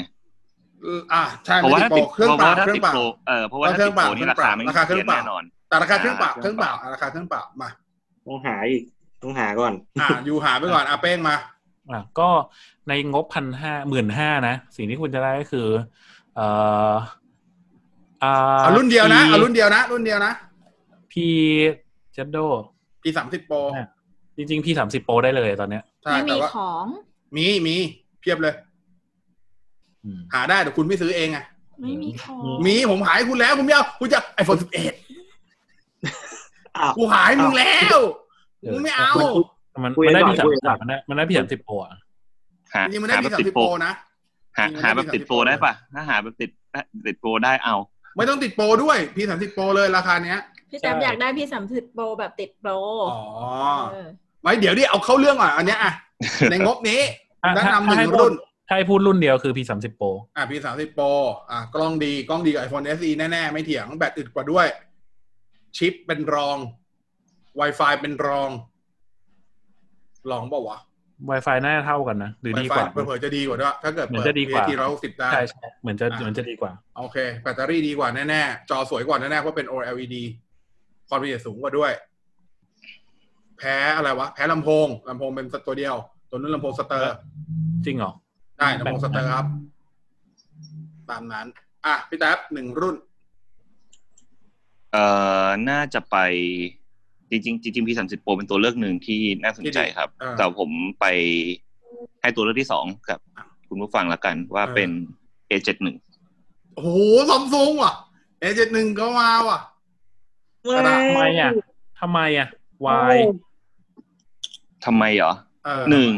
[0.83, 7.69] เอออ่าใช่เพราะว่าถ้าติดเครื่องเพเปราะล่าว่าถ้าเครื่อติงดเปล่าโปรเออเพราะว่าถ้าติดโปรนี่ราคาไม่ราคาเครื่องเปล่าแน่นอนแต่ราคาเครื่องเปล่าอ่าเครื่องเปล่าอะราคาเครื่องเปล่ามา
[8.25, 8.83] ต้องหาอีก
[9.25, 11.35] ต้องหาก่อน อ่าอยู่หาไปก่อนอะเป้งมา
[11.91, 12.29] อะก็
[12.87, 15.67] ในงบพันห้าหมื่นห้านะ สิ่งที่คุณจะได้ก็คือ
[16.35, 16.47] เอ่
[16.91, 16.93] อ
[18.23, 20.33] อ่าเอารุ่นเดียวนะเอารุ่นเดียวนะ รุ่นเดียวนะ
[21.11, 21.27] พี
[22.13, 22.37] เจโด
[23.01, 23.87] P สามสิบโปรอะ
[24.37, 26.85] จริงๆ พีสามสิบโปรได้เลยตอนเนี้ยใช่ไม่แต่มีว่าของ
[27.35, 27.75] มีมี
[28.19, 28.55] เพียบเลย
[30.03, 31.39] อืมหาได้แต่คุณไม่ซื้อเองไง
[31.81, 34.93] ไม่มีคอมีผมหายคุณแล้ว คุณไม่เอาคุณจะไอโฟนสิบเอ็ด
[36.77, 37.97] อ้าวกูหายมึงแล้ว
[38.73, 39.11] มึงไม่เอา
[39.83, 41.99] มันคุยมันได้ก่อพี่นสามคุยก่สาอมนมันได้มันได้พี่สามสิบโปรอะ
[42.73, 43.93] หาจริงๆมันได้หาพีแบบสามติดสิบโปโปรรนะ
[44.57, 46.49] หาจริงๆมันหาได้แบบติด30โปรได้ปะถ้าหาแบบติด
[47.07, 47.75] ติดโปรได้เอา
[48.17, 50.39] ไม่ต้องติดโปรด้วยพีสามสิบโปรเลยราคาเนี้ย
[50.69, 52.71] พี่แจ๊บอยากได้พี่สามสิบโปรแบบติดโปร
[53.11, 53.21] อ๋อ
[53.91, 54.07] เออ
[54.41, 55.93] ไว้เดี๋ยวดิเอาเข้าเรื่องก่อนอันเนี้ยอะ
[56.51, 57.01] ในงบนี้
[57.55, 58.33] ถ้าแนะถ้านำหถ้านึ่ให้งพูรุ่ดน
[58.67, 60.07] ถ้าให้พูดรุ่นเดียวคือพี่สามสิบโปร
[60.37, 61.05] อะพีสามสิบโปร
[61.51, 64.67] อะกล้องดีกล้องดีกับ iPhone SE แน่ ๆ ไม่เถียงแบตอึดกว่าด้วย
[65.77, 66.57] ชิปเป็นรอง
[67.59, 68.49] Wi-Fi เป็นรอง
[70.31, 70.79] ลองเปล่าวะ
[71.29, 80.15] Wi-Fi น่าจะเท่ากันนะ หรือดีก Wi-Fi ว่าเผื่อๆจะดีกว่าด้วยถ้าเกิดเหมืเปิอนดจะดีกว่า PAT ร้อยหกสิบได้ใช่ใช่เหมือนจะอ่าเหมือนจะดีกว่า โอเค แบตเตอรี่ดีกว่าแน่ๆ จอสวยกว่าแน่ๆ เพราะเป็น OLED
[81.09, 81.91] ความละเอียดสูงกว่าด้วย
[83.57, 85.95] แพ้อะไรวะ แพ้ลำโพงลำโพงเป็นตัวเดียว
[86.29, 87.13] ตัวนั้นลำโพงสเตอร์
[87.85, 88.11] จริงเหรอ
[88.57, 89.45] ได้ลำโพงสเตอร์ครับ
[91.09, 91.47] ตามนั้น
[91.85, 92.95] อะ พี่แท็บหนึ่งรุ่น
[94.91, 95.05] เอ่
[95.45, 96.17] อ น่าจะไป
[97.31, 100.69] จริงๆจริงๆ P30 Pro เป็นตัวเลือกหนึ่งที่น่าสนใจครับอ่าแต่ผม
[100.99, 101.05] ไป
[102.21, 104.89] ให้ตัวเลือกที่สองกับอะคุณผู้ฟังละกันว่าเออเป็น
[105.49, 105.83] A71
[106.73, 106.89] โอ้โห
[107.29, 107.93] ซัมซุงว่ะ
[108.41, 109.59] A71 ก็มาว่ะ
[110.77, 111.51] กระดาษทำไมอะ
[111.99, 112.47] ทำไมอะ
[112.85, 113.17] Why
[114.85, 115.31] ทำไมเหรอ
[115.65, 116.11] เออหนึ่ง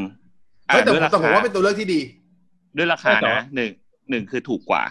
[0.68, 2.02] อะเฮ้ยแต่ด้วยผมราแต่ผมคาว่าเป็นตัวเลือกที่ดี
[2.78, 3.72] ด้วยราคาใช่เหรอนะหนึ่ง
[4.10, 4.84] หนึ่งคือถูกกว่า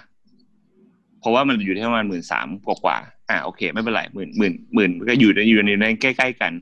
[1.20, 6.52] เพราะว่ามันอยู่ที่ประมาณหมื่นสามกว่ากว่าๆ อ่าโอเค ไม่เป็นไรหมื่นหมื่นหมื่นก็อยู่ในอยู่ในในใกล้ๆกัน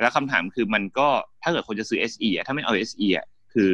[0.00, 1.08] แล้วคำถามคือมันก็
[1.42, 3.72] ถ้าเกิดคนจะซื้อ SE อะถ้าไม่เอา SE อะคือ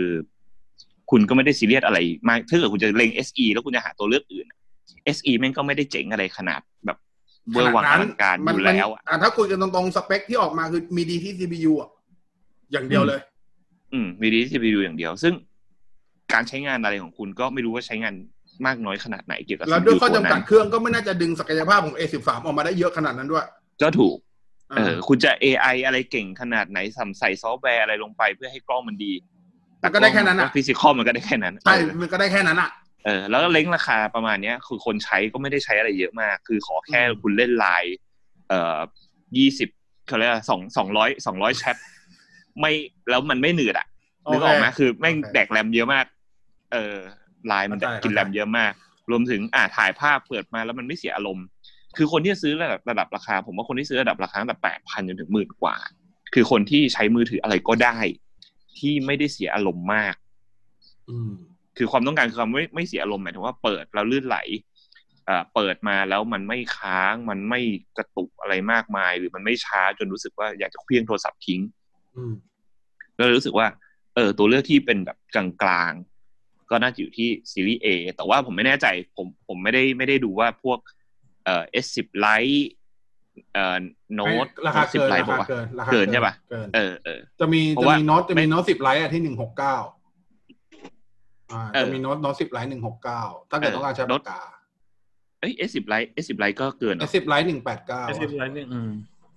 [1.11, 4.47] คุณก็ไม่ได้ซีเรียสอะไรมากถ้าเกิดคุณจะเล็ง SE แล้วคุณจะหาตัวเลือกอื่น
[5.17, 6.99] SE แม่งก็ไม่ได้เจ๋งอะไรขนาดแบบ
[7.53, 11.91] เวอร์วังอลังการอมันยู่มันแล้วอะอะถ้าคุยกันตรงๆ สเปคที่ออกมาคือมีดีที่ CPU อะ
[12.73, 13.21] อย่างเดียวเลย
[13.93, 15.35] อืมมีดีที่ไปดูอย่างเดียว ซึ่ง
[16.33, 18.15] การใช้งานอะไรของคุณก็ไม่รู้ว่าใช้งาน
[18.67, 23.45] มากน้อยขนาดไหนเกี่ยวกับแล้วด้วยข้อ CPU จำกัดนั้นเครื่องก็ไม่น่าจะดึงศักยภาพของ A13 ออกมาได้เยอะขนาดนั้นด้วย
[23.83, 24.17] ก็ถูก
[24.73, 29.13] อ่าเออคุณจะ AI อะไรเก่งขนาดไหนสัมใส่ซอฟต์แวร์อะไรลงไปเพื่อให้กล้องมันดี
[29.83, 32.71] มันก็ได้แค่นั้นอะฟิสิกอลมันก็ได้แค่นั้นใช่เออมันก็ได้แค่นั้นอะ
[33.05, 37.95] เออแล้วก็เล้งราคาประมาณเนี้ย คือคนใช้ก็ไม่ได้ใช้อะไรเยอะมาก คือขอแค่อืมคุณเล่นไลน์
[38.49, 38.79] เอ่อ
[39.39, 39.69] ยี่สิบ
[40.07, 41.77] เขาเรียกสองสองร้อยสองร้อยแชท
[42.61, 42.73] ไม่
[43.11, 43.87] แล้วมันไม่หนืดอะ
[44.31, 46.07] นึกออกไหมคือแม่งโอเคแดกแรมเยอะมาก
[46.73, 46.97] เออ
[47.47, 48.73] ไลน์มันเข้าใจกินแรมเยอะมาก
[49.11, 51.47] รวมถึงอ่าถ่ายภาพเปิดมาแล้วมันไม่เสียอารมณ์
[51.97, 55.77] คือคนที่จะซื้อระดับระดับราคา ผมว่าคนที่ซื้อระดับราคาตั้งแต่แปดพันจนถึงหมื่นกว่า
[56.35, 57.99] คือคนที่ใช้มือถืออะไรก็ได้
[58.79, 60.15] ที่ไม่ได้เสียอารมณ์มาก
[61.11, 61.31] อืม
[61.77, 64.39] คือความต้องการคือความไม่ไม่เสียอารมณ์หมายถึงว่าเปิดแล้วลื่นไหล
[65.27, 67.61] เอ่อเปิดมาแล้วมันไม่ค้างมันไม่
[67.97, 71.61] กระตุกอะไรมากมาย หรือมันไม่ช้าจนรู้สึกว่าอยากจะเคลี้ยงโทรศัพท์ทิ้ง
[72.17, 72.35] อืม
[73.19, 73.67] ก็เลยรู้สึกว่า
[74.15, 76.12] เออ ตัวเลือกที่เป็นแบบกลางๆ
[76.73, 80.79] ก็น่าจะอยู่ที่ซีรีส์ A แต่ว่าผมไม่แน่ใจผมผมไม่ได้ไม่ได้ดูว่าพวก
[81.45, 82.59] เอ่อ S10 Lite
[83.55, 83.79] เอ่อ
[84.15, 89.77] โน้ตราคาสิบเกินไลราท์บอกคาว่าเกินราคาเกินใช่ปะเกินเออเออจะมีเพราะจะว่ามีโน้ตจะมีไม่โน้ตสิบไลท์อะที่หนึ่งหกเก้า
[91.53, 94.43] อ่าเออจะมีโน้ตโน้ตสิบไลท์หนึ่งหกเก้าถ้าเกิดเออต้องการใช้โน้ปากกา
[95.41, 98.91] เอ้ย S10 Lite S10 Lite ก็เกินเหรอสิบ Lite หนึ่งแปดเก้า S10 Lite นี่อืม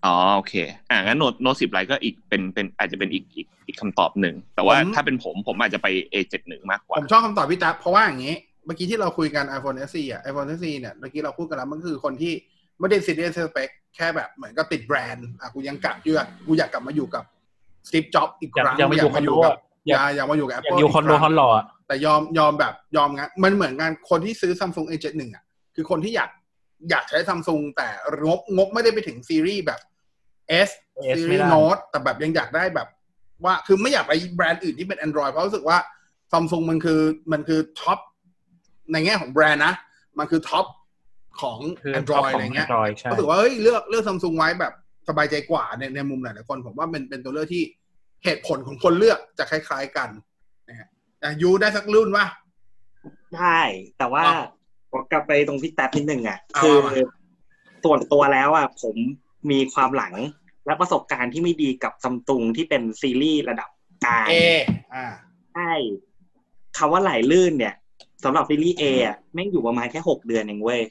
[0.06, 0.54] อ๋อโอเค
[0.90, 8.36] อ่างั้น Note Note สิบ Lite ก็อีกเป็นเป็นอาจจะเป็นอีกอีกอีกคำตอบหนึ่ง แต่ว่าถ้าเป็นผมผมอาจจะไป A71 มากกว่า ผมชอบคำตอบพี่แจ๊บเพราะว่าอย่างนี้
[8.66, 12.34] เมื่อกี้ที่เราคุยกัน iPhone SE อะ iPhone SE เนี่ยเมื่อกี้เราพูดกันแล้วมันคือคนที่
[12.80, 17.24] ไม่ได้ซีเรียสสเปคแค่แบบเหมือนก็ติดแบรนด์อะกูยังกลับอยู่อะกูอยากกลับมาอยู่กับ
[17.88, 25.44] Steve Jobs อีกคอยากรั้งอยากมาอยู่คอนโดกัอะอยากอยากมาอยู่กับอยาก Apple อยู่คอนโดกคอนหล่ออะแต่ยอมยอมแบบยอมงั้นมันเหมือนงานคนที่ซื้อ Samsung A71 อะ
[25.76, 26.30] คือคนที่อยาก
[26.90, 27.88] อยากใช้ Samsung แต่
[28.26, 29.80] งบงบไม่ได้ไปถึงซีรีส์แบบ
[30.68, 30.70] S
[31.04, 32.88] เอสซีไม่รีส์ได้โน้ตแต่แบบยังอยากได้แบบ
[33.46, 35.78] ว่าคือไม่อยากไปแบรนด์อื่นที่เป็น Android เพราะรู้สึกว่า
[36.32, 38.00] ซัมซุงมันคือมันคือท็อป
[38.92, 39.74] ในแง่ของแบรนด์นะ
[40.20, 40.66] มันคือท็อป
[41.42, 44.74] ของคือ Android ขอะไรเงี้ย Android ใช่รู้สึกว่าเฮ้ยเลือกเลือกซัมซุงไว้แบบ
[45.10, 47.64] สบายใจกว่าในในมุมหลายๆคนผมว่าเป็นเป็นตัวเลือกที่
[48.24, 50.10] เหตุผลของคนเลือกจะคล้าย ๆกัน
[50.70, 50.88] นะฮะ
[51.24, 52.26] อะยูได้สักรุ่นวะ
[53.36, 53.60] ใช่
[53.98, 54.48] แต่ว่าอะ
[54.92, 56.92] ผมกลับไปตรงพี่แท็บนิดนึงอะเอาคือมา
[57.84, 58.96] ส่วนตัวแล้วอะผม
[59.52, 60.14] มีความหลัง
[60.66, 63.70] และประสบการณ์ที่ไม่ดีกับซัมตุงที่เป็นซีรีส์ระดับ
[64.06, 64.36] กลางเอ
[64.94, 65.06] อ่า
[65.54, 65.72] ใช่
[66.78, 67.76] คำว่าไหลลื่นเนี่ย
[68.24, 70.82] สำหรับซีรีส์เอะแม่งอยู่ประมาณแค่หกเดือนเองเว้ย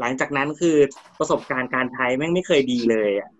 [0.00, 0.76] หลังจากนั้นคือ
[1.18, 3.30] ประสบการณ์การใช้แม่งไม่เคยดีเลยอะ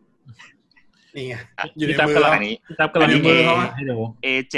[1.17, 4.57] นี่ไงอะอยู่ในพี่ตั๊บมือกำลังเราอันนี้พี่ตับกำลังอันนี้มือเขาอะให้ดู A7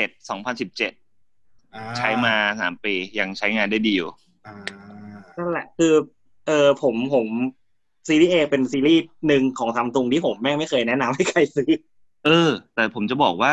[0.67, 4.11] 2017อ่ใช้มาสามปียังใช้งานได้ดีอยู่
[4.47, 4.55] อ่า
[5.37, 5.93] นั่นแหละคือ
[6.47, 7.27] เออผมผม
[8.09, 11.71] ซีรีส์เอเป็นซีรีส์หนึ่งของซัมตุงที่ผมแม่งไม่เคยแนะนำให้ใครซื้อ
[12.25, 13.53] เออ แต่ผมจะบอกว่า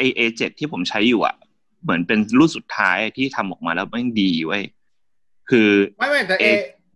[0.00, 1.36] A A7 ที่ผมใช้อยู่อะ
[1.82, 4.62] เหมือนเป็นรุ่นสุดท้ายที่ทำออกมาแล้วแม่งดีเว้ย
[5.50, 6.46] คือไม่ไม่แต่ A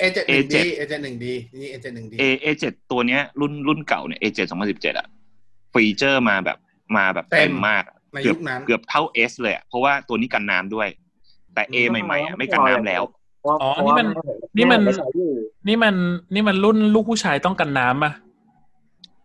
[0.01, 5.07] A A เจ็ดหนึ่ง A7 ดี A เจ็ดหนึ่งดีนี่ A เจ็ดหนึ่งดี A A เจ็ดตัวเนี้ย รุ่นรุ่นเก่าเนี่ย A เจ็ดสองพันสิบเจ็ดอะ
[5.73, 6.59] ฟีเจอร์มาแบบ
[6.97, 10.89] มาแบบเต็มมากอะในเกืยุอบคนั้นเกือบเท่า S เลยอะเพราะว่าตัวนี้กันน้ำด้วย
[11.55, 13.03] แต่ A ใหม่ๆอะไม่กันน้ำแล้ว
[13.45, 14.07] อ๋อ นี่มัน
[14.57, 14.81] นี่มัน
[15.69, 15.95] นี่มัน
[16.35, 18.13] นี่มันรุ่นลูกผู้ชายต้องกันน้ำอะ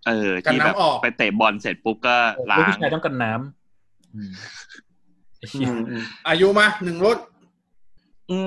[0.07, 2.15] เออกันที่แบบน้ำออกไปเตะบอลเสร็จปุ๊บก็
[2.51, 4.32] ล้าลูกงผู้ชายต้องกันน้ำอืม
[5.38, 5.70] ไอ้เหี้ย
[6.28, 7.17] อายุมาหนึ่งรุ่น
[8.30, 8.38] อื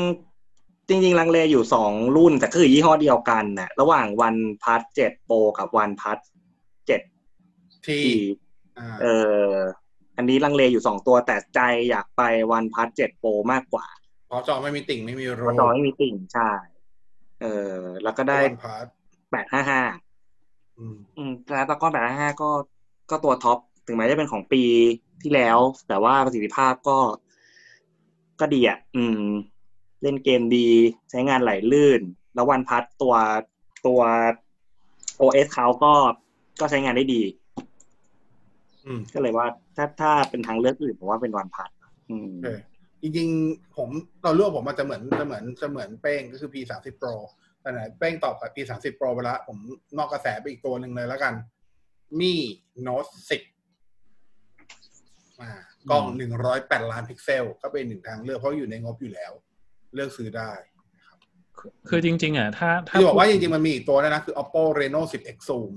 [0.00, 0.02] ม
[0.88, 6.18] จริงๆ ลังเลอยู่สองรุ่น แต่ก็คือยี่ห้อเดียวกันน่ะระหว่าง OnePlus เจ็ด Pro กับ OnePlus
[6.86, 7.00] เจ็ด
[7.86, 8.14] T T
[8.78, 9.06] อ่าเอ
[9.46, 9.52] อ
[10.16, 11.60] อันนี้ลังเลอยู่สองตัวแต่ใจ
[11.90, 12.22] อยากไป
[12.52, 13.86] OnePlus เจ็ด Pro มากกว่า
[14.28, 16.50] พอจอไม่มีติ่งไม่มีเพโรราะจอไม่มีติ่งใช่
[17.42, 18.86] เออแล้วก็ได้ OnePlus
[19.30, 19.82] แปดห้าห้า
[20.78, 22.50] อืมอืม Snapdragon แปดห้าห้าก็
[23.10, 24.62] ก็ตัวท็อปถึงแม้จะเป็นของปี
[25.22, 25.58] ที่แล้ว
[25.88, 26.98] แต่ว่าประสิทธิภาพก็
[28.40, 29.22] ก็ดีอะ อืม
[30.02, 30.68] เล่นเกมดี
[31.10, 32.00] ใช้งานไหลลื่น
[32.34, 33.14] แล้ววันพัทตัว
[33.86, 34.00] ตัว
[35.20, 35.92] OS เขาก็
[36.60, 37.22] ก็ใช้งานได้ดี
[38.86, 41.70] อืมก็เลยว่าถ้าถ้าเป็นทางเลือกอื่นผมว่าเป็นวันพัท
[42.10, 42.58] อืมเออ
[43.02, 43.88] จริงๆ ผม
[44.24, 47.14] เราเลือกผมมันจะเหมือนจะเหมือนจะเหมือนเป้งก็คือ P สามสิบ Pro
[47.60, 49.56] แต่ไหนเป้งตอบกับ P สามสิบ Pro ไปแล้วผม
[49.98, 51.34] นอกกระแสไปอีกตัวหนึ่งเลยแล้วกัน
[52.20, 52.34] มี
[52.86, 53.22] Note 10
[55.40, 55.50] อ่า
[55.90, 59.32] กล้องหนึ่งร้อยแปดล้านพิกเซล ก็เป็นหนึ่งทางเลือกเพราะอยู่ในงบอยู่แล้ว
[59.94, 60.50] เลือกซื้อได้
[61.88, 65.72] คือจริง ๆ อะ ถ้าถ้าที่บอกว่าจริง ๆ มันมีอีกตัวด้วยนะ คือ Oppo Reno 10 X Zoom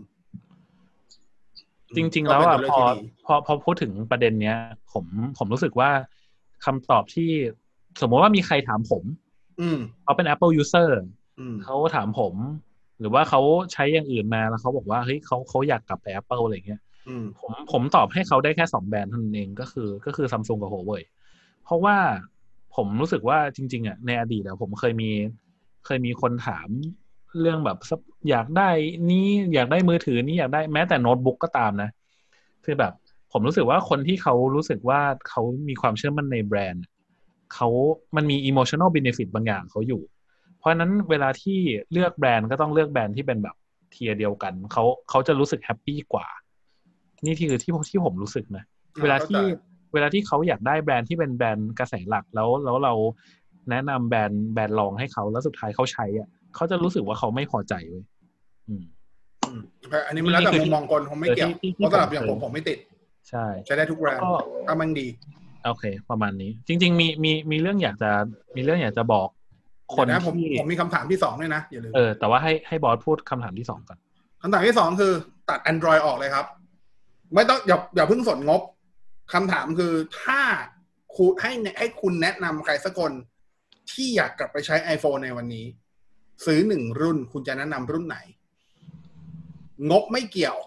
[1.97, 4.57] จริง ๆ แล้วอะก็เป็นพอตัวเลือกที่ดีพอพอพูดถึงประเด็นเนี้ย
[4.93, 5.05] ผม
[5.37, 5.89] ผมรู้สึกว่า
[6.65, 7.29] คำตอบที่
[8.01, 9.03] สมมติว่ามีใครถามผม
[9.61, 10.89] อืมเขาเป็น Apple user
[11.39, 12.35] อืมเขาถามผม
[12.99, 13.41] หรือว่าเขา
[13.73, 21.03] ใช้อย่างอื่นมาแล้วเขาบอกว่าเฮ้ยเขาเขาอยากกลับไป Apple อะไรเงี้ยอืมผมผมตอบให้เขาได้แค่สองแบรนด์เท่านั้นเองก็คือ ก็คือซัมซุงกับ Huawei
[21.63, 21.97] เพราะว่า
[22.75, 25.11] ผมรู้สึกว่าจริง ๆอะในอดีตอะผมเคยมี
[25.85, 26.69] เคยมีคนถาม
[27.39, 27.99] เรื่องแบบสัก
[28.29, 28.69] อยากได้
[29.09, 31.89] นี้อยากได้มือถือนี้อยากได้แม้แต่โน้ตบุ๊กก็ตามนะ
[32.65, 32.93] คือแบบ
[33.31, 36.85] ผมรู้สึกว่าคนที่เขารู้สึกว่าเขามีความเชื่อมั่นในแบรนด์
[37.53, 37.69] เขา
[38.15, 40.01] มันมี emotional benefit บางอย่างเขาอยู่
[40.57, 41.59] เพราะฉะนั้นเวลาที่
[41.91, 43.55] เลือกแบรนด์ก็ต้องเลือกแบรนด์ที่เป็นแบบ
[43.91, 46.27] tier เดียวกันเขาเขาจะรู้สึกแฮปปี้กว่า
[47.23, 48.63] นี่ที่คือที่ที่ผมรู้สึกนะ
[49.01, 52.93] เวลาที่เข้าใจเวลาที่เขาอยากได้แบรนด์ที่เป็นแบรนด์กระแสหลักแล้วแล้วเรา
[53.69, 58.03] แนะนำแบรนด์แบรนด์รองให้เขาแล้วสุดท้ายเขาใช้อะเขาจะรู้สึกว่าเขาไม่พอใจเว้ย
[58.67, 58.83] อืม
[59.47, 59.61] อืม
[60.07, 62.77] อันนี้มันแล้วแต่นี่คือมุมมองคนผมไม่เกี่ยวเออที่ที่เพราะสำหรับอย่างผผมมผมไม่ติด
[63.31, 64.31] ใช่ใช้ได้ทุกแบรนด์ก็
[64.67, 65.07] ถ้ามันดี
[65.65, 68.11] โอเค ประมาณนี้ จริง ๆ มีมีมีเรื่องอยากจะ
[68.55, 69.27] มีเรื่องอยากจะบอก
[69.95, 73.97] คนเดี๋ยวนะผมที่ผมมีคำถามที่สองด้วยนะอย่าลืมเออแต่ว่าให้ให้บอสพูดคำถามที่สองก่อน
[74.41, 75.13] คำถามที่สองคือ
[75.49, 76.45] ตัด Android ออกเลยครับ
[77.35, 78.61] ไม่ต้องอย่าอย่าเพิ่งสนงบ
[79.33, 80.39] คำถามคือถ้า
[81.15, 83.11] คุณให้ให้คุณแนะนำใครสักคน
[83.91, 85.65] ที่อยากกลับไปใช้ iPhone ในวันนี้
[86.45, 88.17] ซื้อหนึ่งรุ่นคุณจะแนะนำรุ่นไหน
[89.91, 90.57] งบไม่เกี่ยว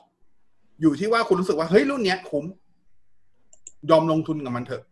[0.81, 2.45] อยู่ที่ว่าคุณรู้สึกว่าเฮ้ยรุ่นเนี้ยคุ้ม
[3.91, 4.83] ยอมลงทุนกับมันเถอะ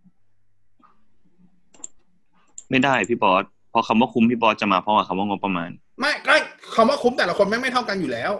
[2.70, 5.70] ไม่ได้พี่บอสเพราะคำว่าคุ้มพี่บอสจะมาเพราะว่าคำว่างบประมาณ
[6.00, 6.34] ไม่ก็
[6.74, 8.32] คำว่าคุ้มแต่ละคนไม่ไม่เท่ากันอยู่แล้ว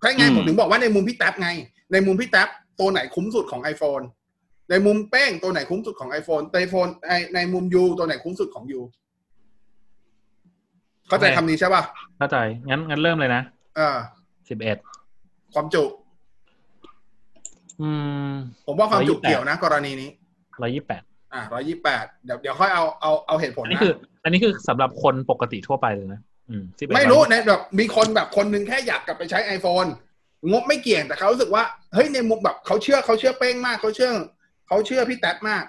[0.00, 1.48] ใช่ไงอืมผมถึงบอกว่าในมุมพี่แท็บไง
[1.92, 2.48] ในมุมพี่แท็บ
[2.80, 4.04] ตัวไหนคุ้มสุดของ iPhone
[4.70, 8.80] ในมุมเป้งตัวไหนคุ้มสุดของ iPhone ในโฟนในในมุมยูตัวไหนคุ้มสุดของยู
[11.08, 11.82] เข้าใจโอเคคำนี้ใช่ป่ะ
[12.18, 12.36] เข้าใจ
[12.68, 13.42] งั้นงั้นเริ่มเลยนะ
[13.76, 13.96] เออ
[14.48, 14.76] สิบเอ็ด
[15.54, 15.99] ความจุอืม
[18.66, 20.10] ผมว่าความจุ128เกี่ยวนะ กรณีนี้
[20.62, 21.02] ร้อยยี่แปด
[21.34, 23.92] อ่าร้อยยี่แปดเดี๋ยวเดี๋ยวค่อยเอาเอาเอาเหตุผลอันนี้นะคือ
[24.24, 26.20] อันนี้คือสำหรับคนปกติทั่วไปเลยนะ
[26.50, 29.88] อืม11ไม่รู้นะแบบมีคนแบบคนหนึงแค่อยากกลับไปใช้ iPhone
[30.50, 31.64] งบไม่เกี่ยงแต่เขารู้สึกว่า
[31.94, 34.10] เฮ้ยในมุมแบบเขาเชื่อเขาเชื่อเป้งมากเขาเชื่อ
[34.68, 35.64] เขาเชื่อพี่แท็บมาก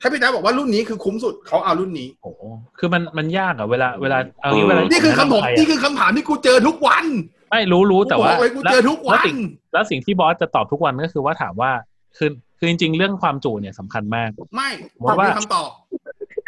[0.00, 2.42] ถ้าพี่แท็บบอกว่ารุ่นนี้คือคุ้มสุดเขาเอารุ่นนี้โอ้โห
[2.78, 7.06] คือมันมันยากอะเวลาเวลาเอางี้เวลานี่คือคำถามใรนี่อะคือคำถามที่กูเจอทุกวัน
[7.50, 8.30] ไม่รู้รู้แต่ว่า
[8.64, 9.26] แล้จทุกวัน
[9.72, 11.70] แล้วสิ่งที่บอสจะตอบทุกวันก็คือว่าถามว่า
[12.18, 14.70] คือคือจริง ๆ เรื่องความจุเนี่ยสำคัญมาก ไม่
[15.00, 15.70] ผมว่าคำตอบ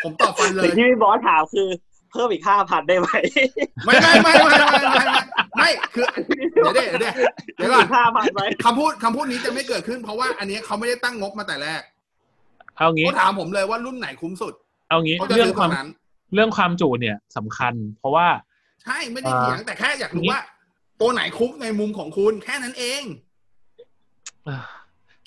[0.05, 1.69] ผมตอบฟันเลยที่บอสถามคือ
[2.11, 3.09] เพิ่มอีกห้าพันได้ไหม
[3.85, 5.05] ไม่ไม่ไม่ไม่ไม่
[5.57, 6.07] ไม่คือ
[6.55, 7.15] เดี๋ยวเดี๋ยวเดี๋ยว
[7.57, 11.83] เดี๋ยวก่อนห้าพันไหมคำพูดคำพูดนี้จะไม่เกิดขึ้น เพราะว่าอันนี้เขาไม่ได้ตั้งงบมาแต่แรก
[12.77, 14.55] เอางี้เขาถามผมเลยว่ารุ่นไหนคุ้มสุด
[14.89, 15.71] เอางี้เรื่องความ
[16.35, 18.27] เรื่องความจุเนี่ยสำคัญ เพราะว่า
[18.85, 20.41] ใช่ไม่ได้เถียงแต่แค่อยากรู้ว่า
[21.01, 23.03] ตัวไหนคุ้มในมุมของคุณแค่นั้นเอง
[24.49, 24.59] อ่า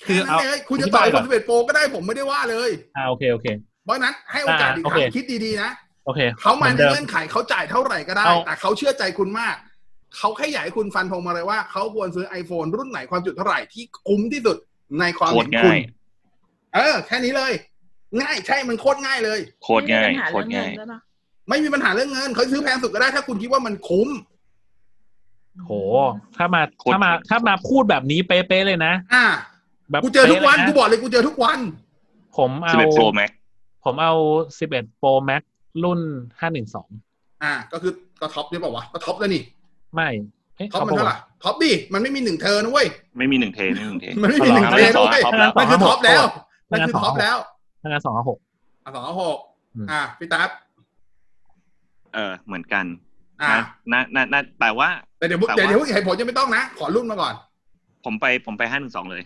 [0.00, 3.46] แค่นั้นเลยคุณจะอธิต่บาอยยก่คอนนสิบเอ็ดโปรก็ได้ผมไม่ได้ว่าเลยอ่าโอเคโอเค
[3.84, 5.70] เพราะฉะนั้นให้โอกาสอ่าอีกโอคเครั้งคิดดีๆนะ
[6.06, 9.56] โอเคเขามาหในอนดิเงื่อนไขเขาจ่ายเท่าไหร่ก็ได้เอาแต่เขาเชื่อใจคุณมาก
[10.16, 14.56] เขาแค่อยากให้คุณฟันธงมาเลยว่าเขาควรซื้อ iPhone รุ่นไหนความจุเท่าไหร่ที่คุ้มที่สุด
[15.00, 15.78] ในความโคเห็ตนรคุง่าณย
[16.74, 17.52] เออ แค่นี้เลย
[18.20, 21.00] ง่ายใช่มันโคตรง่ายเลย โคตรง่ายมีปัญหโคตรเรื่องง่ายเงินด้วยปะ
[21.48, 24.08] ไม่มีปัญหาเรื่องเงินเขาซื้อแพงสุดก็ได้ถ้าคุณคิดว่ามันคุ้ม
[25.64, 25.72] โห
[26.36, 29.24] ถ้ามาโคตรถ้ามาถ้ามาพูดแบบนี้เป๊ะๆเลยนะ อ่า
[29.90, 31.58] แบบกูเจอทุกวันป๊ะลยะกูบอกเลยกูเจอทุกวัน
[32.36, 33.30] ผมเอา11 Pro Max
[33.84, 34.14] ผมเอา
[34.58, 35.42] 11 Pro Max
[35.84, 36.00] รุ่น
[36.70, 39.42] 512 อ่า ก็คือก็ท็อปนี่เปล่าวะก็ท็อปแล้วนี่
[39.94, 40.08] ไม่
[40.56, 42.86] เอ๊ะท็อปเขามันบอกเท่าไหร่ว่าท็อปดิมันไม่มีหนึ่งเทอร์นะเว้ย
[43.18, 46.22] ไม่มีหนึ่งเทไม่มีหนึ่งเทมันไม่มีหนึ่งเทอร์นะเว้ยท็อปแล้วมันคือท็อปแล้ว
[46.70, 47.36] ถ้ามันงั้นคือท็อปแล้ว
[47.82, 48.38] ถ้างั้นสองหก
[48.84, 49.38] อะสองหก
[49.76, 50.50] อืมอะพี่ตั๊บ
[52.14, 52.84] เออเหมือนกัน
[53.42, 53.56] อะ
[53.92, 54.88] นะนะนะนะแต่ว่า
[55.22, 57.34] แต่เดี๋ยวแต่เดี๋ยวว่าเดี๋ยวเหตุผลจะไม่ต้องนะ ขอรุ่นมาก่อน
[58.04, 59.22] ผมไปผมไปห้าหนึ่งสองเลย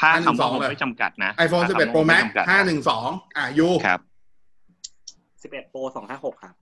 [0.00, 2.44] ถ้าคำว่า512เลยไม่จำกัดนะ iPhone ถ้า11คำว่า Pro ไม่ Max จำกัด
[2.90, 4.00] 512อะยูครับ
[5.42, 6.54] 11 Pro 256ครับ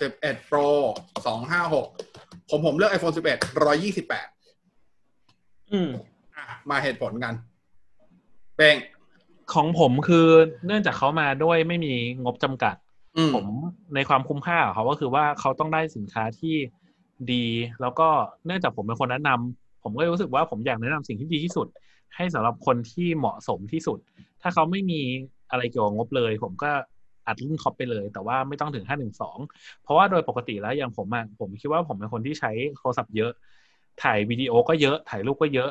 [0.00, 0.66] 11 Pro
[1.36, 5.90] 256ผมผมเลือก iPhone 11 128อืม
[6.36, 7.34] อะมาเหตุผลกัน
[8.56, 8.76] เป้ง
[9.54, 10.26] ของผมคือ
[10.66, 12.76] เนื่องจากเขามาด้วยไม่มีงบจำกัด
[13.16, 13.46] อืมผม
[13.94, 16.56] ในความคุ้มค่าของเขาก็คือว่าเขาต้องได้สินค้าที่
[17.32, 17.44] ดี
[17.80, 18.08] แล้วก็
[18.46, 21.66] เนื่องจากผมเป็นคนแนะนำผมก็รู้สึกว่าผมอยากแนะนำสิ่งที่ดีที่สุด
[22.16, 23.98] ให้สำหรับคนที่เหมาะสมที่สุด
[24.42, 25.00] ถ้าเขาไม่มี
[25.50, 26.70] อะไรเกี่ยวกับงบเลย ผมก็
[27.26, 28.84] อัดรุ่นท็อปไปเลย แต่ว่าไม่ต้องถึง
[29.28, 33.32] 512เพราะว่าโดยปกติแล้วอย่างผมอะผมคิดว่าผมเป็นคนที่ใช้โทรศัพท์เยอะ
[34.02, 35.70] ถ่ายวิดีโอก็เยอะถ่ายรูปก็เยอะ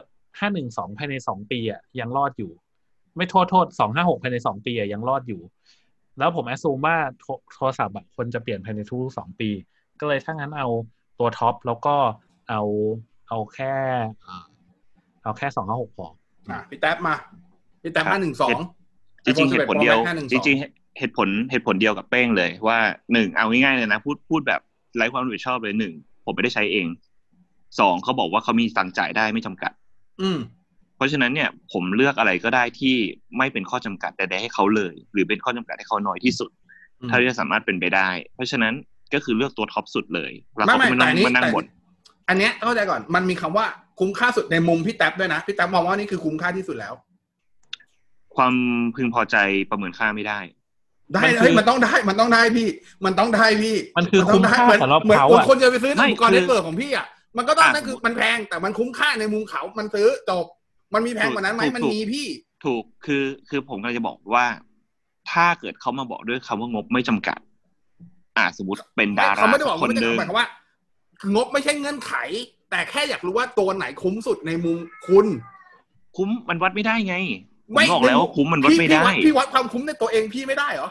[0.50, 2.52] 512ภายใน2ปีอะยังรอดอยู่
[3.18, 5.41] ไม่โทษโทษ256ภายใน2ปีอะยังรอดอยู่
[6.18, 6.95] แล้วผม assume ว่า
[7.56, 9.50] โทรศัพท์อะคนจะเปลี่ยนภายในทุกสองปี
[10.00, 10.68] ก็เลยถ้างั้นเอา
[11.20, 11.95] ตัวท็อปแล้วก็
[12.49, 12.61] เอา
[13.30, 13.74] เอาแค่
[14.28, 14.45] อ่า
[15.24, 16.07] เอาแค่256พอ
[16.49, 17.15] อะพี่แท็บมา
[17.82, 18.20] พี่แท็บครับ
[18.67, 22.80] 512จริงๆเหตุผลเดียว512จริงๆเหตุผลเหตุผลเดียวกับเป้งเลย ว่า
[23.13, 24.61] หนึ่งเอาง่ายๆเลยนะ พูดพูดแบบ
[24.95, 25.93] ไร้ความรับผิดชอบเลยหนึ่ง
[26.26, 26.88] ผมไม่ได้ใช้เอง
[27.80, 29.72] สองเขาบอกว่าเขามีตังค์จ่ายได้ไม่จำกัด
[30.22, 30.39] อืม
[30.95, 32.95] เพราะฉะนั้นเนี่ยผมเลือกอะไรก็ได้ที่
[33.38, 36.49] ไม่เป็นข้อจำกัดใดๆให้เขาเลย หรือเป็นข้อจำกัดให้เขาน้อยที่สุด
[36.99, 38.74] อืมเท่าที่จะสามารถเป็นไปได้ เพราะฉะนั้น
[39.14, 41.66] ก็คือเลือกตัวท็อปสุดเลยแล้วไม่เขาไม่ก็ไม่แต่นั่งอันนี้มานั่งแต่บ่น
[42.30, 43.66] อันเนี้ยเข้าใจก่อนมันมีคำว่า
[43.99, 46.93] คุ้มค่าสุดในมุมพี่แท็บด้วยนะพี่แท็บมองว่านี่คือคุ้มค่าที่สุดแล้ว
[48.36, 48.53] ความ
[48.95, 49.38] พึงพอใจ
[49.72, 50.39] ประเมินค่าไม่ได้
[51.14, 52.68] ได้มันคือเฮ้ยมันต้องได้มันต้องได้พี่
[53.05, 57.07] มันต้องได้พี่ มันคือต้งได้คุ้มค่าเหมือนสำหรับเหมือนเขาเหมือนอะคนจะไปซื้อไม่อุปกรณ์คือเน็ตเวิร์กของพี่อะ
[57.38, 60.45] มันก็ต้องอะนั่นคือมันแพงแต่มันคุ้มค่าในมุมเขา มันซื้อจบ
[60.93, 62.28] มันมีแพงกว่านั้นไหมถูกมันถูกมีพี่
[62.66, 64.45] ถูกคือคือผมกำลังจะบอกว่า
[65.32, 67.39] ถ้าเกิดเขามาบอกด้วยคำว่างบไม่จำกัด
[68.40, 70.48] อ่าสมมติเป็นดาราเขาไม่ได้บอกคว่านไม่ได้หนึ่งหมายความว่า
[71.36, 72.14] งบไม่ใช่เงื่อนไข
[72.72, 74.78] แต่แค่อยากรู้ว่าตัวไหนคุ้มสุดในมุม
[75.08, 75.26] คุณ
[76.18, 77.16] คุ้มมันวัดไม่ได้ไง
[77.68, 80.90] ผมไม่บอกแล้วว่าคุ้มมันวัดพี่ไม่พี่ได้วัดพี่วัดความคุ้มในตัวเองพี่ไม่ได้เหรอ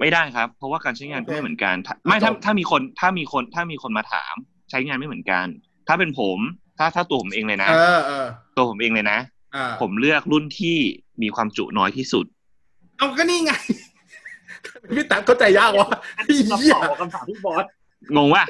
[0.00, 4.34] ไม่ได้ครับ เพราะว่าการใช้งานโอเคก็ไม่เหมือนกันถ้าไม่ถ้าจบถ้ามีคนถ้ามีคนถ้ามีคนมาถาม
[4.70, 5.46] ใช้งานไม่เหมือนกัน
[5.88, 6.38] ถ้าเป็นผม
[6.78, 9.18] ถ้าถ้าตัวผมเองเลยนะเออเออตัวผมเองเลยนะ
[9.54, 10.76] อ่าผมเลือกรุ่นที่
[11.22, 12.26] มีความจุน้อยที่สุด
[12.98, 13.52] เอาก็นี่ไง
[14.96, 15.88] พี่แท็บเข้าใจยากวะ
[16.18, 17.64] อันนี้เราเหี้ยตอบคำถามพี่บอส
[18.16, 18.44] งงว่า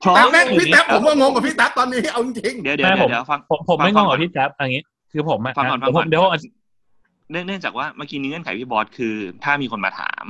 [0.00, 4.82] เพราะแต่แม่งพี่แท็บผมว่างงกับพี่แท็บตอนนี้เอาจริงเดี๋ยวเดี๋ยวไม่ผมเดี๋ยวฟังผมผมไม่งฟังก่กัอบนพี่แจ๊บอย่างนี้
[5.12, 6.32] คือผมอะฟังก่อนฟัเดี๋งยวผก่อมนเดี๋ยวผม
[7.30, 10.24] เนื่องเนื่องจากว่าเมื่อกี้นี้เงื่อนไขพี่บอสคือ ถ้ามีคนมาถาม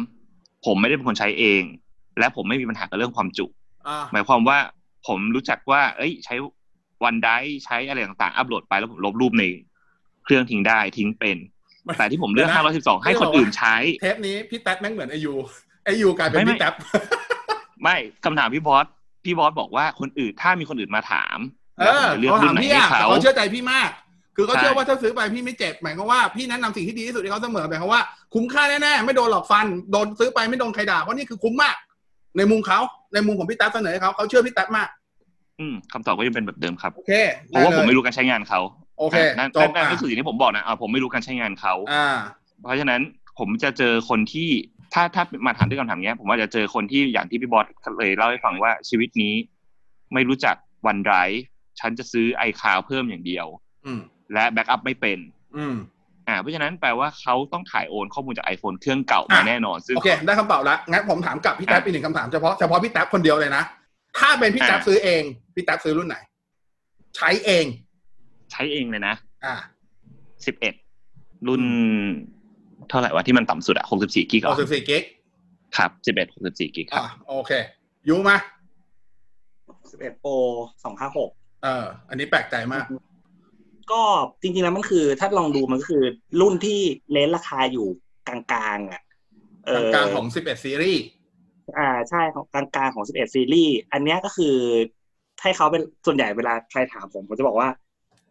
[0.67, 1.63] ผมไม่ได้เป็นคนใช้เอง
[2.19, 3.51] และผมไม่มีปัญหากับเรื่องความจุๆ
[3.87, 4.59] อ่าหมายความว่า
[5.07, 6.35] ผมรู้จักว่า เอ้ย ใช้
[7.05, 7.31] วันได
[7.65, 9.45] ใช้อะไรต่างๆ อัปโหลดไปแล้วผมลบรูปใน
[10.25, 11.39] เครื่องทิ้งได้ทิ้งเป็น
[11.99, 15.33] แต่ที่ผมเลือก512ให้คนอื่นใช้ เทปนี้พี่แท็บแม่งเหมือนไอยู
[15.85, 16.75] ไอยูกลายเป็นไม่ไม่พี่แท็บ
[17.83, 18.87] ไม่คำถามพี่บอส
[19.25, 21.39] พี่บอสบอกว่าคนอื่นถ้ามีคนอื่นมาถาม
[21.81, 21.85] เอ
[22.19, 23.91] แล้วผอมจะเลือกเขารุ่ถานมไหนพี่ให้อะแต่เขาเขาเชื่อใจพี่มาก
[24.37, 28.03] คือเขาใช่เชื่อว่าถ้าซื้อไปพี่ไม่เจ็บหมายความว่าพี่แนะนำสิ่งที่ดีที่สุดให้เขาเสมอหมายความว่า
[28.35, 31.77] คุ้มค่าแน่ๆไม่โดนหลอกฟันโดนซื้อไปไม่โดนใครด่าเพราะนี่คือคุ้มมาก
[32.37, 32.79] ในมุมเขา
[33.15, 34.89] ในมุมของพี่แท็บเสนอให้เขาเขาเชื่อพี่แท็บมาก
[35.61, 37.13] อืมคำตอบก็ยังเป็นแบบเดิมครับ โอเค
[37.49, 38.61] เพราะว่าผมเลยไม่รู้การใช้งานเขา
[39.01, 42.07] โอเคนั่นจนั่บนนั่นอะก็คือสิ่งที่ผมบอกนะอ่าผมไม่รู้การใช้งานเขาอ่า
[42.63, 43.01] เพราะฉะนั้น
[43.39, 44.49] ผมจะเจอคนที่
[44.95, 47.67] ถ้าถ้ามาถามด้วยคำถามเนี้ย ผมว่าจะเจอคนที่อย่างที่พี่บอส
[47.99, 49.35] เลยเล่าให้ฟังว่าชีวิตนี้
[50.15, 51.15] ไม่รู้จัก OneDrive
[51.81, 53.47] ฉันจะซื้อไอคาวเพิ่มอย่างเดียว
[53.87, 54.01] อืม
[54.33, 55.19] และ backup ไม่เป็น
[55.57, 55.77] อืม
[56.29, 63.63] อ่าเพราะฉะนั้นแปลว่าเขาต้องถ่ายโอนข้อมูลจาก iPhone เครื่องเก่ามาอะแน่นอน ซึ่งโอเค ได้คำตอบแล้ว งั้นผมถามกลับพี่แท็บอะอีกหนึ่งคำถามเฉพาะเฉพาะพี่แท็บคนเดียวเลยนะ
[64.19, 65.23] ถ้าเป็นพี่แท็บอะซื้อเอง
[65.55, 66.17] พี่แท็บซื้อรุ่นไหน
[67.17, 67.65] ใช้เอง
[68.53, 69.55] ใช้เองเลยนะ อ่า
[70.47, 70.75] สิบเอ็ด
[71.49, 71.63] รุ่น
[72.89, 75.03] เท่าไหร่วะที่มันต่ำสุดอะหกสิบสี่กิกหกสิบสี่กิก
[75.77, 77.53] ครับสิบเอ็ดหกสิบสี่กิกครับอ่าโอเค
[78.09, 78.37] ยูมา
[79.91, 80.37] 11 Pro
[80.99, 82.85] 256เออ อันนี้แปลกใจมาก
[83.93, 84.03] ก็
[84.43, 86.05] จริงๆแล้วมันคือ ถ้าลองดูมันก็คือ
[86.41, 86.81] รุ่นที่
[87.11, 87.89] เลนส์ราคาอยู่
[88.29, 89.03] กลางๆอะ
[89.67, 91.03] เออกลางๆของ11ซีรีส์
[91.79, 94.55] อ่าใช่ของกลางๆของ11ซีรีส์อันเนี้ยก็คือ
[95.43, 97.69] ให้เขาเป็นส่วนใหญ่เวลาใครถามผมผมจะบอกว่า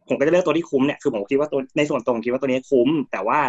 [0.10, 3.40] ผมก็จะเลือกตัวที่คุ้มเนี่ยคือผมคิดว่าตัวในส่วนตรงคิดว่าตัวนี้คุ้ม แต่ว่า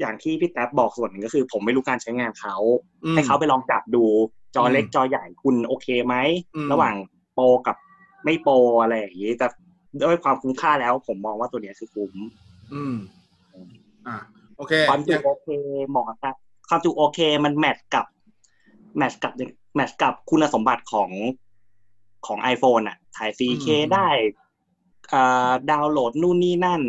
[0.00, 2.56] อย่างที่พี่แท็บบอกส่วนหนึ่งก็คือ ผมไม่รู้การใช้งานเขา
[3.04, 4.04] อืมให้เขาไปลองจับดู
[4.54, 6.14] จจอเล็กอืมจอใหญ่คุณโอเคไหม
[6.56, 6.94] อืมระหว่าง
[7.34, 7.76] โปรกับ
[8.24, 9.46] ไม่โปรอะไรอย่างนี้แต่
[10.02, 12.12] ด้วยความคุ้มค่าแล้ว ผมมองว่าตัวเนี้ยคือคุ้ม
[12.72, 12.96] อืม
[14.06, 14.16] อ่า
[14.56, 15.48] โอเคความจุอย่างโอเค
[15.88, 16.34] เหมาะกับ
[16.68, 18.06] ความจุโอเคมันแมทกับ
[18.96, 19.32] แมทกับ
[19.74, 21.10] แมทกับคุณสมบัติของ
[22.26, 24.08] ของ iPhone อะถ่าย 4K ได้
[24.38, 24.47] อ่า
[25.70, 26.82] ดาวน์โหลดนู่นนี่นั่น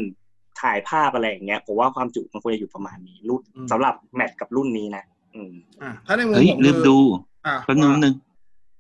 [0.61, 3.41] ถ่ายภาพอะไรอย่างเงี้ยผมว่าความจุมันควรจะอยู่ประมาณนี้รุ่น
[3.72, 5.03] สำหรับแมทกับรุ่นนี้นะ
[5.36, 6.97] อืมอ่าถ้าในมุมเฮ้ยผมลืมคือดู
[7.45, 8.15] อ่าแป๊บนึงแป๊บนึง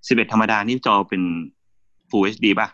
[0.07, 1.23] สิบเอ็ดธรรมดานี่จอเป็น
[2.09, 2.67] Full HD ป่ะ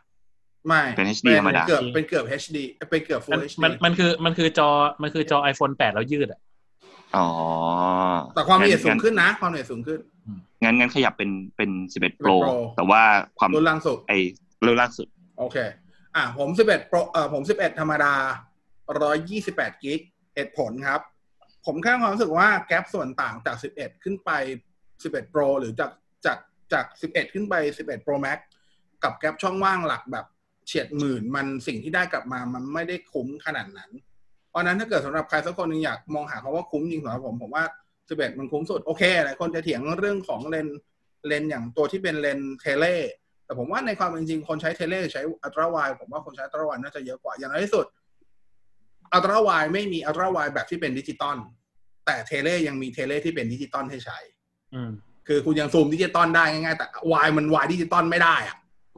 [0.67, 2.57] ไม่เป็น HD ธรรมดาเกือบเป็นเกือบ HD
[2.89, 4.69] เป็นเกือบมัน Full HD มันมันคือมันคือจอ
[5.01, 6.39] มันคือจอ iPhone 8 แล้วยืดอะ
[7.17, 7.27] อ๋อ
[8.35, 9.99] แต่ความละเอียดสูงั้งนขึ้นนะ ความละเอียดสูงขึ้น
[10.63, 13.01] งั้นงั้นขยับเป็นเป็นสิบเอ็ด Pro 11 Pro แต่ว่า
[13.39, 14.13] ความรุ่นล่างสุดไอ
[14.65, 15.07] รุ่นล่าสุด
[15.39, 15.57] โอเค
[16.15, 18.13] อะผม11 Pro เอ่อผม11ธรรมดา
[19.15, 20.01] 128กิก
[20.35, 21.01] เหตุผลครับ
[21.65, 24.31] ผมแค่ความรู้สึกว่าแกลบส่วนต่างจาก11ขึ้นไป
[24.83, 25.91] 11 Pro หรือจาก
[26.25, 26.37] จาก
[26.73, 27.55] จาก11ขึ้นไป
[27.85, 28.39] 11 Pro Max
[29.03, 30.25] กับ gap ช่องว่างหลักแบบ
[30.65, 33.91] เฉียดหมื่นมันสิ่งที่ได้กลับมามันไม่ได้คุ้มขนาดนั้น
[34.49, 37.65] เพราะนั้นถ้าเกิดสำหรับใครสักคนหนึ่งอยากมองหาคำว่าคุ้มจริงสำหรับผมผมว่า
[38.03, 40.67] 11มันคุ้มสุดโอเคหลายคนจะเถียงเรื่องของเลนส์
[41.27, 42.85] เลนส์อย่างตัวที่เป็นเลนส์ tele
[43.45, 47.85] แต่ผมว่าในความเป็นจริงคนใช้ tele ใช้ ultra wide ผมว่าคนใช้ ultra wide น่าจะเยอะกว่าอย่างน้อยที่สุด
[49.13, 51.37] ultra wide ไม่มี ultra wide แบบที่เป็นดิจิตอล
[52.05, 54.17] แต่ tele ยังมี tele ที่เป็นดิจิตอลให้ใช้
[54.73, 54.91] อืม
[55.27, 58.57] คือคุณยังซูมดิจิตอลได้ง่ายๆแต่วายมันวายดิจิตอลไม่ได้อะ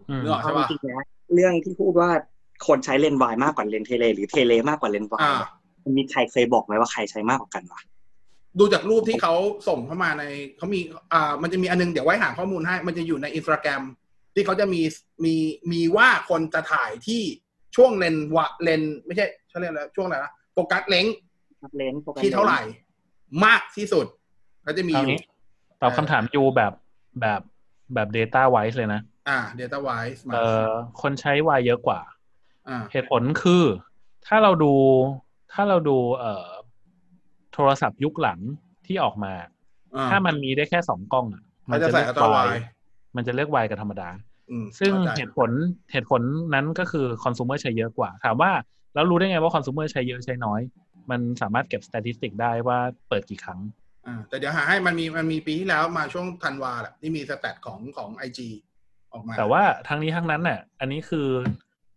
[0.09, 2.09] อืมนึกออกเอาใช่ปะจริงๆนะเรื่องที่พูดว่า
[2.67, 5.43] คนใช้เลนส์ wide มากกว่าเลนส์ tele หรือ tele มากกว่าเลนส์ wide อ่า
[5.83, 7.81] มันมีใครเคยบอกไหมว่าใครใช้มากกว่ากันวะ
[8.59, 9.33] ดูจากรูปที่เขา
[9.67, 10.23] ส่งเข้ามาใน
[10.57, 10.79] เขามี
[11.13, 13.81] อ่ามันจะมีอันนึงเดี๋ยวไว้หาข้อมูลให้ มันจะอยู่ในอินสตาแกรม
[14.37, 14.81] ที่เขาจะมี
[15.25, 15.35] มี
[15.71, 17.21] มีว่าคนจะถ่ายที่
[17.75, 21.05] ช่วงเลนส์วะเลนส์ไม่ใช่เขาเรียกอะไรช่วงอะไรนะ focus length
[21.77, 22.61] เลนส์โฟกัสที่เท่าไหร่
[23.45, 24.05] มากที่สุด
[24.63, 25.21] เขาจะมีเอาอยู่งี้
[25.81, 26.73] ตอบคำถามยูแบบ
[27.21, 27.41] แบบ
[27.93, 30.67] แบบ data wise เลยนะ อ่า data wise มาเอ่อ
[31.01, 32.01] คนใช้ Y เยอะกว่า
[32.69, 33.63] อ่าเหตุผลคือ
[34.27, 34.73] ถ้าเราดู
[35.53, 36.49] ถ้าเราดูเอ่อ
[37.53, 38.39] โทรศัพท์ยุคหลัง
[38.85, 39.33] ที่ออกมา
[39.95, 42.57] อ่าถ้ามันมีได้แค่สองกล้องอะเขาจะใส่เลือัลตร้าไว Y
[43.15, 44.26] มันจะเลือก Y กับธรรมดาอืม
[44.79, 45.51] ซึ่งเข้าใจเหตุผล
[45.91, 46.21] เหตุผล
[46.53, 48.51] นั้นก็คือคอน sumer ใช้เยอะกว่า ถามว่า
[48.93, 50.61] แล้วรู้ได้ไงว่าคอน sumer ใช้เยอะใช้น้อย
[51.09, 52.79] มันสามารถเก็บสถิติได้ว่า
[53.09, 53.59] เปิดกี่ครั้ง
[54.07, 58.49] อ่าแต่เดี๋ยวหาให้มันมีมันมีปีที่แล้วมาช่วงธันวาแหละที่มีสแตทของของไอจี
[59.13, 61.27] ออกมา แต่ว่าทั้งนี้ทั้งนั้นน่ะ อันนี้คือ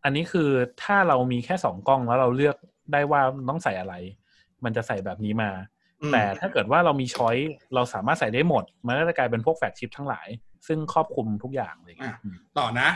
[0.05, 0.48] อันนี้คือ
[0.82, 2.57] ถ้าเรามีแค่สองกล้องแล้วเราเลือก
[2.92, 3.94] ได้ว่าต้องใส่อะไร
[4.64, 5.51] มันจะใส่แบบนี้มา
[6.03, 7.36] อืมแต่ถ้าเกิดว่าเรามีช้อย
[7.74, 10.28] เราสามารถใส่ได้หมด มันก็จะกลายเป็นพวกแฟลกชิปทั้งหลาย
[10.66, 12.18] ซึ่งครอบคลุมทุกอย่างเลยอะ
[12.58, 12.88] ต่อนะ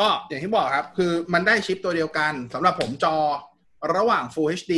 [0.00, 3.16] ก็อย่างที่บอกครับ คือมันได้ชิปตัวเดียวกันสำหรับผมจอ
[3.96, 4.74] ระหว่าง Full HD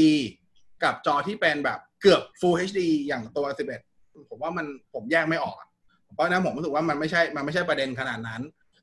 [0.82, 3.47] กับจอที่เป็นแบบเกือบ Full HD อย่างตัว
[3.88, 5.68] 11 ผมว่ามันผมแยกไม่ออกอะ
[6.14, 8.43] เพราะฉะนั้นผมรู้สึกว่ามันไม่ใช่มันไม่ใช่ประเด็นขนาดนั้น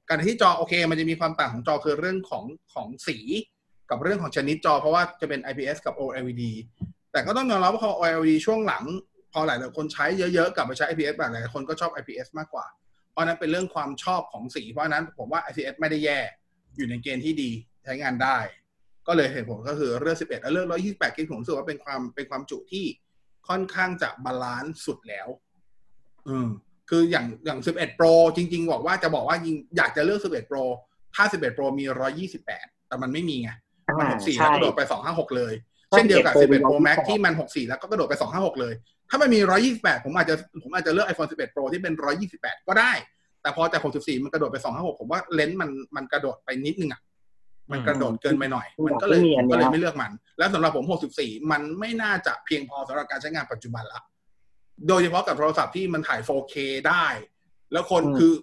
[0.09, 2.43] การที่จอโอเค มันจะมีความต่างของจอคือเรื่องของ
[2.73, 3.17] ของสี
[3.89, 6.43] กับเรื่องของชนิดจอ เพราะว่าจะเป็น IPS กับ OLED
[7.11, 8.83] แต่ก็ต้องยอมรับว่าพอ OLED ช่วงหลัง
[9.33, 12.86] พอหลายๆคนใช้เยอะๆกลับไปใช้ IPS แบบหลายๆคนก็ชอบ IPS มากกว่าเพ
[13.17, 16.19] เพราะฉะนั้นเป็นเรื่องความชอบของสี เพราะฉะนั้นผมว่า IPS ไม่ได้แย่
[16.77, 17.51] อยู่ในเกณฑ์ที่ดี
[17.83, 18.37] ใช้งานได้
[19.07, 22.85] ก็เลยเหตุผลก็คือเรื่อง 11 และเรื่อง 128 gig ผมรู้สึกว่าเป็นความเป็นความจุที่
[23.47, 25.27] ค่อนข้างจะ balance สุดแล้ว
[26.27, 26.47] อืม
[26.89, 30.63] คืออย่างอย่าง 11 Pro จริง ๆ บอกว่าจะบอกว่ายิงอยากจะเลือก 11 Pro
[31.15, 31.85] ถ้า 11 Pro มี
[32.35, 33.49] 128 แต่มันไม่มีไง
[33.97, 35.53] มันอ่า64ใช่แล้วกระโดดไป 256 เลย
[35.91, 38.73] ต้องเช่นเดียวกับเก็บ11 Pro Pro Max ไว้ที่มัน 64 แล้วก็กระโดดไป 256 เลย
[39.09, 39.39] ถ้ามันมี
[39.73, 41.93] 128 ผมอาจจะผมอาจจะเลือก iPhone 11 Pro ที่เป็น
[42.31, 42.91] 128 ก็ได้
[43.41, 47.01] แต่พอจาก 64 มันกระโดดไป 256 ผมว่าเลนส์มันมันกระโดดไปนิดนึงอะ
[47.71, 50.85] มันกระโดดเกินไปหน่อย มันก็เลยผมก็เลยไม่เลือกมัน แล้วสำหรับผม
[51.17, 54.01] 64 มันไม่น่าจะเพียงพอสำหรับการใช้งานปัจจุบันละ
[54.87, 56.55] โดยเฉพาะกับโทรศัพท์ที่มันถ่าย 4K
[56.87, 57.05] ได้
[57.71, 58.33] แล้วคนอืมคือ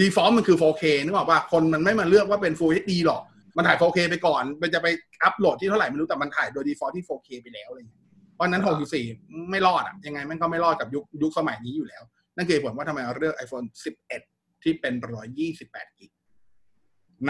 [0.00, 3.20] default มันคือ 4K นึกออกป่ะคนมันไม่มาเลือกว่าเป็น Full HD หรอก
[3.56, 4.86] มันถ่าย 4K ไปก่อน มันจะไป
[5.22, 8.03] อัพโหลดที่เท่าไหร่ไม่รู้แต่มันถ่ายโดย default ที่ 4K ไปแล้วอะไรอย่างเงี้ย
[8.34, 8.62] เพราะฉะนั้น
[9.10, 12.02] 64 ไม่รอดอะยังไงมันก็ไม่รอดกับยุคยุคสมัยนี้อยู่แล้ว
[12.36, 13.66] นั่นคือเหตุผลว่าทำไมเราเลือก iPhone
[14.14, 14.94] 11 ที่เป็น
[15.46, 16.10] 128กิก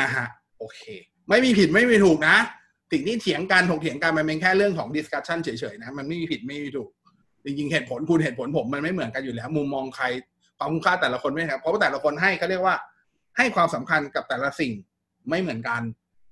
[0.00, 0.26] นะฮะ
[0.58, 0.80] โอเค
[1.28, 2.36] ไม่มีผิดไม่มีถูกนะ
[2.92, 6.90] สิ่งที่เถียงกันถกเถียงกันมันเป็นแค่เรื่องของ discussion เฉยๆนะมันไม่มีผิดไม่มีถูก
[7.44, 10.06] จริงๆเหตุผลคุณเหตุผลผมมันไม่เหมือนกันอยู่แล้ว มุมมองใคร
[10.58, 12.76] ความคุ้มค่าแต่ละคนไม่เหมือนกันเพราะว่าแต่ละคนให้เขาเรียกว่า
[13.36, 14.72] ให้ความสำคัญกับแต่ละสิ่ง
[15.28, 15.80] ไม่เหมือนกัน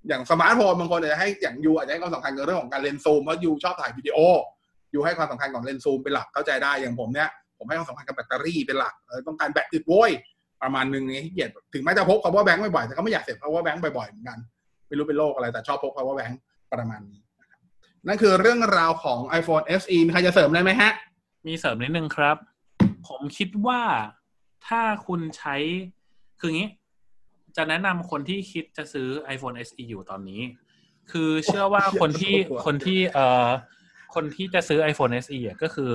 [0.09, 4.18] อย่างสมาร์ทโฟนบางคนอาจจะให้อย่างยูอาจจะให้ความสำคัญกับเรื่องของการเลนส์ซูมเพราะยูชอบถ่ายวิดีโอ
[4.95, 7.28] ยูให้ความสำคัญของเลนส์ซูมเป็นหลักเข้าใจได้อย่างผมเนี่ย
[7.59, 10.11] ผมให้ความสำคัญกับแบตเตอรี่เป็นหลักเออต้องการแบตอึดโว้ย
[10.62, 14.38] ประมาณนึงนี้ที่เกียจถึงแม้จะพก power bank บ่อยๆแต่ก็ไม่อยากเสีย power bank บ่อยๆเหมือนกัน
[14.88, 16.34] ไม่รู้เป็นโรคอะไรแต่ชอบพก power bank
[16.72, 17.61] ประมาณนี้นะครับ
[18.07, 20.93] นั่นคือเรื่องราวของ iPhone SE มีใครจะเสริมอะไรไหมฮะ
[21.47, 22.36] มีเสริมนิดนึงครับ
[23.09, 23.82] ผมคิดว่า
[24.66, 25.57] ถ้าคุณใช้
[26.40, 26.68] คืองี้
[27.57, 30.43] จะแนะนำคนที่คิดจะซื้อ iPhone SE อยู่ตอนนี้
[31.11, 32.34] คือเชื่อว่าคนที่
[32.66, 33.49] คนที่เอ่อ
[34.14, 35.92] คนที่จะซื้อ iPhone SE อะก็คือ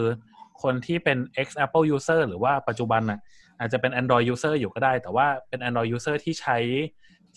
[0.64, 3.20] คนที่เป็น ex Apple user หรือว่าปัจจุบันน่ะ
[3.60, 6.58] อาจจะเป็น Android user อยู่ก็ได้ แต่ว่าเป็น Android user ที่ใช้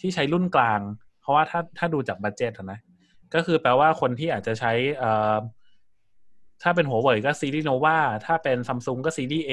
[0.00, 0.80] ที่ใช้รุ่นกลาง
[1.20, 2.80] เพราะว่าถ้าถ้าดูจากบัตเจ็ตนะ
[3.34, 5.36] ก็คือแปลว่าคนที่อาจจะใช้เอ่อ
[6.62, 9.52] ถ้าเป็นหัวเว่ยก็ซีรีส์โนวาถ้าเป็นซัมซุงก็ซีรีส์ A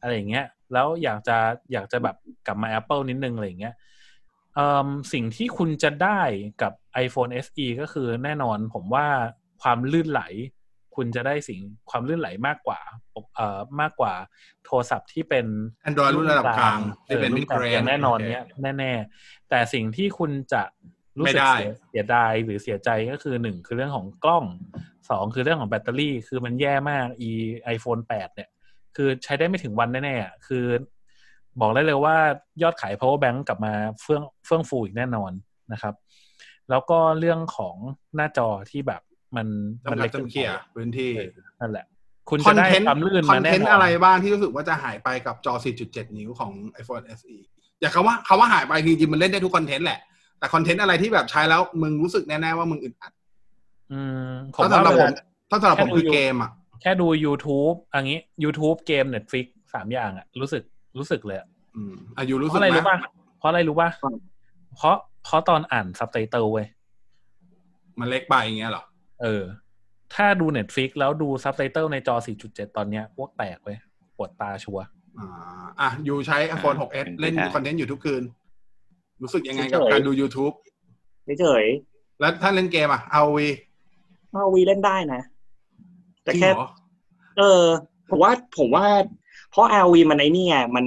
[0.00, 1.36] อะไรอย่างเงี้ย แล้วอยากจะ
[1.72, 3.74] อยากจะแบบกลับมา Apple นิดนึงอะไรอย่างเงี้ย
[5.12, 6.20] สิ่งที่คุณจะได้
[6.62, 6.72] กับ
[7.04, 9.06] iPhone SE ก็คือแน่นอนผมว่า
[9.62, 10.22] ความลื่นไหล
[10.96, 12.80] คุณจะได้สิ่งความลื่นไหลมากกว่า
[13.36, 14.14] เอ่อมากกว่า
[14.64, 15.46] โทรศัพท์ที่เป็น
[15.88, 18.44] Android รุ่นระดับกลางที่เป็นออ mid รุ่กลาง range แน่นอนโอเคเนี้ย
[18.78, 20.62] แน่ๆ แต่สิ่งที่คุณจะ
[21.18, 24.44] รู้สึกไม่ได้เสียเสียดายหรือเสียใจก็คือหนึ่งคือเรื่องของกล้อง
[25.10, 27.30] สองคือเรื่องของแบตเตอรี่ คือมันแย่มาก e
[27.74, 28.48] iPhone 8เนี่ย
[28.96, 30.64] คือใช้ได้ไม่ถึงวันแน่ๆอะคือ
[31.60, 32.16] บอกได้เลยว่า
[32.62, 35.32] ยอดขาย power bank กลับมาเฟื่องเฟื่องฟูอีกแน่นอน
[35.72, 35.94] นะครับ
[36.70, 37.76] แล้วก็เรื่องของ
[38.16, 39.02] หน้าจอที่แบบ
[39.36, 39.46] มัน
[39.90, 41.84] มันจำกัเล็ดกกินจำเขี่ยไปพื้นที่เออนั่นแหละ
[42.30, 45.54] คุณคอจะนได้เทนต์ความลื่นคอมานแน่เทนนต์อนอะไรบ้างที่รู้สึกว่าจะหายไปกับจอ
[45.86, 46.52] 4.7 นิ้วของ
[46.82, 47.36] iPhone SE
[47.80, 50.00] อย่าคำว่าคำว่าหายไปจริงๆมันเล่นได้ทุก content แหละ
[50.38, 53.12] แต่ content อะไรที่แบบใช้แล้วมึงรู้สึกแน่ๆว่ามึงอึดอัด
[53.92, 55.12] อืมผมถ้าว่าสำหรับเวผลาม
[55.50, 56.50] ถ้าสำหรับผมแค่ดูคืออยู่เกมอะ
[56.82, 60.62] แค่ดู YouTube อันนี้ YouTube เกม Netflix สามอย่างอะรู้สึก
[60.98, 62.98] รู้สึกเลยอะอืมอายุรู้สึกราะอะไรรู้ไหมป่ะ
[63.38, 64.16] เพราะอะไรรู้ป่ะอืม
[64.76, 66.66] เพราะเพราะตอนอ่านซับไตเติลเว้ย
[67.98, 68.84] มันเล็กไปอย่างเงี้ยเหรอ
[69.22, 69.42] เออ
[70.14, 72.14] ถ้าดู Netflix แล้วดูซับไตเติลในจอ
[72.46, 73.78] 4.7 ตอนเนี้ยพวกแตกเว้ย
[74.16, 74.86] ปวดตาชัวร์
[75.18, 75.28] อ่า
[75.80, 78.22] อะยูใช้ iPhone อ่า 6s เป็นไปเล่นได้คอนเทนต์อยู่ทุกคืน
[79.22, 80.54] รู้สึกยังไงกับเฉยๆการดู YouTube
[81.40, 81.64] เฉย
[82.20, 85.20] แล้วถ้าเล่นเกมอะเอาวีๆเอาวีเล่นได้นะ
[86.22, 86.68] แต่จริงแค่เหรอ
[87.38, 87.64] เออ
[88.10, 88.86] ผมว่าผมว่า
[89.50, 90.84] เพราะ LV มันไอ้นี่ไงมัน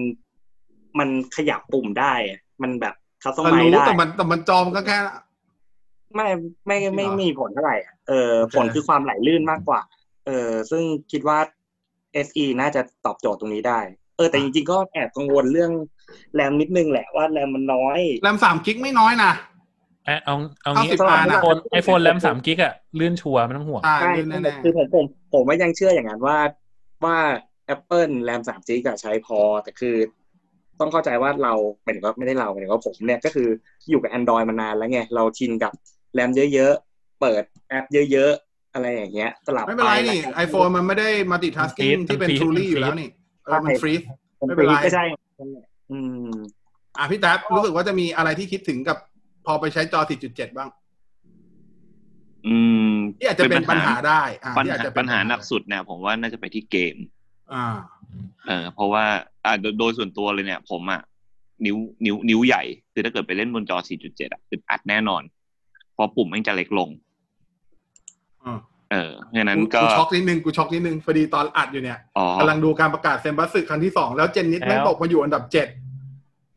[1.00, 4.98] มันขยับปุ่มได้อะมันแบบคัสตอมแต่ไมรู้ได้แต่มันแต่มันจอมันก็แค่
[6.16, 6.28] ไม่
[6.68, 9.82] ไม่จริงเหรอไม่มีผลเท่าไหร่อะเออโอเคผลคือความไหลลื่นมากกว่า
[10.26, 11.40] เออซึ่งคิดว่า
[12.28, 13.80] SE น่าจะตอบโจทย์ตรงนี้ได้
[14.18, 15.72] เออแต่จริงๆก็แอบกังวลเรื่อง
[16.36, 19.32] แรมนิดนึงแหละว่าแรมมันน้อยแรมสามกิกไม่น้อยนะ
[20.06, 26.38] เอะเอาเอางี้90ไอนะโฟนไอโฟนแรมสามกิกอะลื่นชัวร์ไม่ต้องห่วงใช่ใช่ลื่นแน่คือผมผมผมว่ายังเชื่ออย่างนั้นว่า
[27.06, 27.18] ว่า
[27.74, 29.96] Apple แรมสามจีกับใช้พอ แต่คือ
[30.80, 31.54] ต้องเข้าใจว่าเรา
[31.84, 33.48] เป็นก็ไม่ได้เราเป็นว่าผมเนี่ยก็คือ
[33.90, 35.74] อยู่กับ Android มานานแล้วไงเราชินกับ
[36.14, 43.10] แรมเยอะๆ เปิดแอปเยอะๆ อะไรอย่างเงี้ยสลับๆไม่เป็นไรนี่ป iPhone มันไม่ได้ multitasking มันที่เป็น freeze truly มันอยู่แล้วนี่
[43.46, 43.94] เออมันฟรี
[44.40, 45.04] มันไม่เป็นไรก็ใช่
[45.40, 46.00] นั่นแหละอื
[46.30, 46.36] ม
[46.98, 48.98] อะพี่แท็บรู้สึกว่าจะมีอะไรที่คิดถึงกับ
[49.46, 50.00] พอไปใช้จอ
[50.30, 50.70] 4.7 บ้าง
[52.48, 52.58] อื
[52.92, 56.96] มที่อาจจะเป็นปัญหาได้อะปัญที่อาจหาจะเป็ปัญหาหนักสุดเนี่ยผมว่าน่าจะไปที่เกม
[57.54, 57.66] อ่า
[58.48, 59.06] เออ เพราะว่า
[59.46, 61.02] อ่าโดยโดยส่วนตัวเลยเนี่ย ผมอะ
[61.66, 65.24] นิ้วนิ้วนิ้วใหญ่ คือถ้าเกิดไปเล่นบนจอ 4.7 อะอึดอัดแน่นอน
[65.94, 66.90] เพราะปุ่มมันจะเล็กลง
[68.46, 68.60] อ่า
[68.92, 75.68] เออเพราะฉะนั้นกูก็กูช็อกนิดนึงกูช็อกนิดนึงพอดีตอนอัดอยู่เนี่ยอ๋อกำลังดูการประกาศเซมบัสสึครั้งที่สองแล้วเจนนิสแล้วแม่งตกมาอยู่อันดับเจ็ด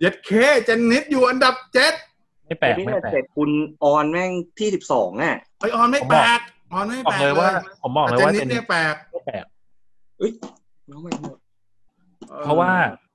[0.00, 0.30] เย็ดเค
[0.64, 1.94] เจนนิสอยู่อันดับเจ็ด
[2.46, 3.50] ไม่แปลกพี่ไม่แปลเจ็กดคุณ
[3.84, 6.40] ออนแม่งที่สิบสองอะไอออนไม่ผมแปบลอกก
[6.72, 7.50] ออนไม่บอแปกลกเลยว่า
[7.82, 9.44] ผมบอกเลยแต่ว่าเจนนิเจสนเนี่ยแปลกไม่แปลก
[10.18, 10.32] เอ้ย
[10.90, 11.38] น้องไม่หมด
[12.44, 12.70] เพราะว่า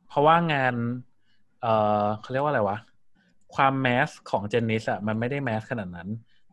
[0.09, 0.73] เพราะว่างาน
[1.61, 2.77] เอ่อเขาเรียกว่าอะไรวะ
[3.55, 6.09] ความแมสของเจนนิสอะมันไม่ได้แมสขนาดนั้น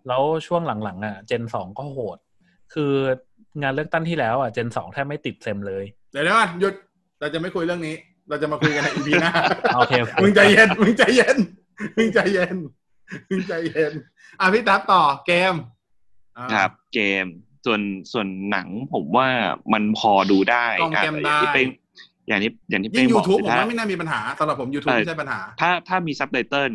[0.09, 2.19] แล้วช่วงหลังๆอะเจนสองก็โหด
[2.75, 2.93] คือ
[3.63, 6.75] งานเลือกตั้งที่แล้วอะเจนสองแทบไม่ติดเซมเลย เดี๋ยวเดี๋ยวก่อนหยุด
[7.21, 7.95] เราจะไม่คุยเรื่องนี้
[8.29, 9.33] เราจะมาคุยกันในอีพีหน้า
[9.77, 11.39] โอเคโอเคมึงใจเย็นมึงใจเย็น
[11.97, 12.57] มึงใจเย็น
[13.31, 13.93] มึงใจเย็น
[14.41, 15.55] อะพี่ตั๊บต่อเกม
[16.37, 17.27] อ่าครับเกม
[17.67, 17.81] ส่วน
[18.13, 19.29] ส่วนหนังผมว่า
[19.73, 21.69] มันพอดูได้กล้องอะแกมอย่างที่ได้เป้ง
[22.29, 26.73] อย่างที่อย่างที่ยิ่เป้งงบอก YouTube ผมถ้าว่าไม่น่ามีปัญหาสำหรับผม YouTube เออไม่ใช่ปัญหา ถ้าถ้ามีซับไตเติล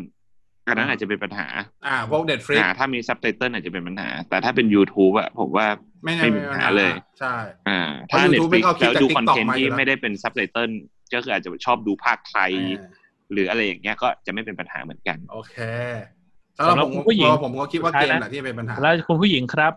[0.68, 1.48] อันนั้นอาจจะเป็นปัญหา
[1.88, 5.68] อ่าพวกเด็ดฟรีอ่าถ้ามีซับไตเติลอาจจะเป็นปัญหา แต่ถ้าเป็น YouTube อะผมว่า
[6.04, 7.36] ไม่น่าไม่มีมีปัปัญญหาหาเลย ใช่
[7.70, 10.70] อ่าเพราะถ้า YouTube ไม่ Netflix เอาคลิปแล้วจากดู TikTok คอนเทนต์มาอยู่ที่แล้วไม่ได้เป็นซับไตเติล
[11.14, 12.90] ก็คืออาจจะชอบดูภาคไทยอ่า
[13.34, 15.56] หรืออะไรอย่างเงี้ยก็จะไม่เป็นปัญหาเหมือนกัน โอเค
[16.58, 19.74] สำหรับผมสำหรับผู้หญิงผมก็คิดว่าสุดท้าเกยมนะแหละที่เป็นปัญหา แล้วคุณผู้หญิงครับ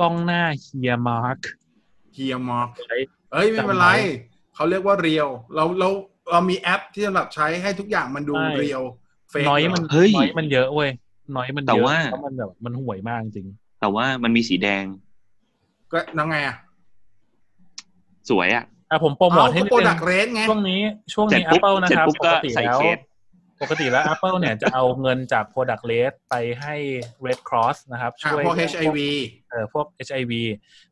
[0.00, 1.38] กล้องหน้าเฮียมาร์ค
[2.14, 2.68] เฮียมอร์
[3.32, 3.88] เอ้ยไม่เป็นไร
[4.58, 5.88] เขาเรียกว่าเรียวเราเรา
[6.30, 8.82] เรามีแอปที่สำหรับใช้ให้ทุกอย่างมันดูใช่ เรียว
[9.30, 10.90] เฟกน้อยมันเฮ้ยน้อยมันเยอะเว้ย
[11.36, 13.46] น้อยมันแต่เยอะว่าแล้วมันแบบมันห่วยมากจริง
[13.80, 14.84] แต่ว่ามันมีสีแดง
[15.92, 16.56] ก็นังไงอะ
[18.30, 20.80] สวยอะอะผมโปรโมทให้นิดโปรนึดังกเรสไง ช่วงนี้
[21.14, 22.98] ช่วงเสร็จนี้ปุ๊บ Apple นะเสร็จครับปุ๊บปก็กติใส่แล้วเคส
[23.62, 26.74] ปกติแล้ว Apple เนี่ยจะเอาเงินจาก Product Rate ไปให้
[27.26, 28.98] Red Cross นะครับ อ่าช่วยพวก HIV
[29.48, 30.32] เอ่อพวก HIV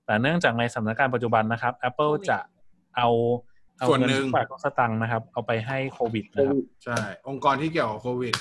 [0.05, 2.39] แต่เนื่องจากในสถานการณ์ปัจจุบันนะครับ Apple จะ
[2.97, 3.09] เอา
[3.79, 6.99] เอาส่วนเงินหนึ่งทุกบาททุกสตังค์นะครับ เอาไปให้โควิดนะครับใช่
[7.29, 8.35] องค์กรที่เกี่ยวกับโควิด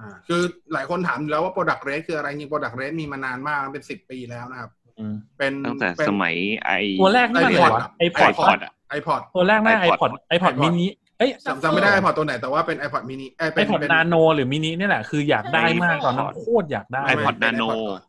[0.00, 0.42] อ่า คือ
[0.72, 6.34] หลายคนถามอยู่แล้วว่า product rate คืออะไรจริง product rate มีมานานมากเป็นสิบปีแล้วนะครับ อืมเป็นตั้งแต่เป็น สมัย
[6.64, 10.88] ไอ ตัวแรกนี่มันอะไรวะไอพอด iPod อะ iPod ตัวแรกน่าไอ iPod พอดไอพอด iPod มินิ
[11.18, 18.00] เอ้ยจำจำไม่ได้ iPod ตัวไหน แต่ว่าเป็น iPod mini เอ้ยไอเป็นพอดเป็น นาโนหรือมินิเนี่ยแหละคืออยากได้มากตอนนั้นโคตรอยากได้ไม่ iPod เป็น Nano iPod ก่อน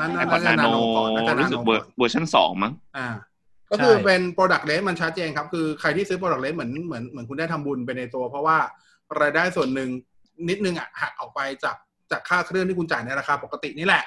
[0.00, 3.08] นั่น ไอน่าพอดจะนาโน Nano ก่อนน่าจะรู้สึก Nano เวอร์เวอร์ชันสองมั้ง อ่า
[3.70, 8.58] ก็คือเป็น product rate มันชัดเจนครับ คือใครที่ซื้อ product rate เหมือนเหมือนเหมือนคุณได้ทำบุญไปในตัว เพราะว่า
[9.20, 9.88] รายได้ส่วนหนึ่ง
[10.48, 11.76] นิดนึงอะหักออกไปจาก
[12.10, 14.04] จากค่าเครื่องที่คุณจ่ายในราคาปกตินี่แหละ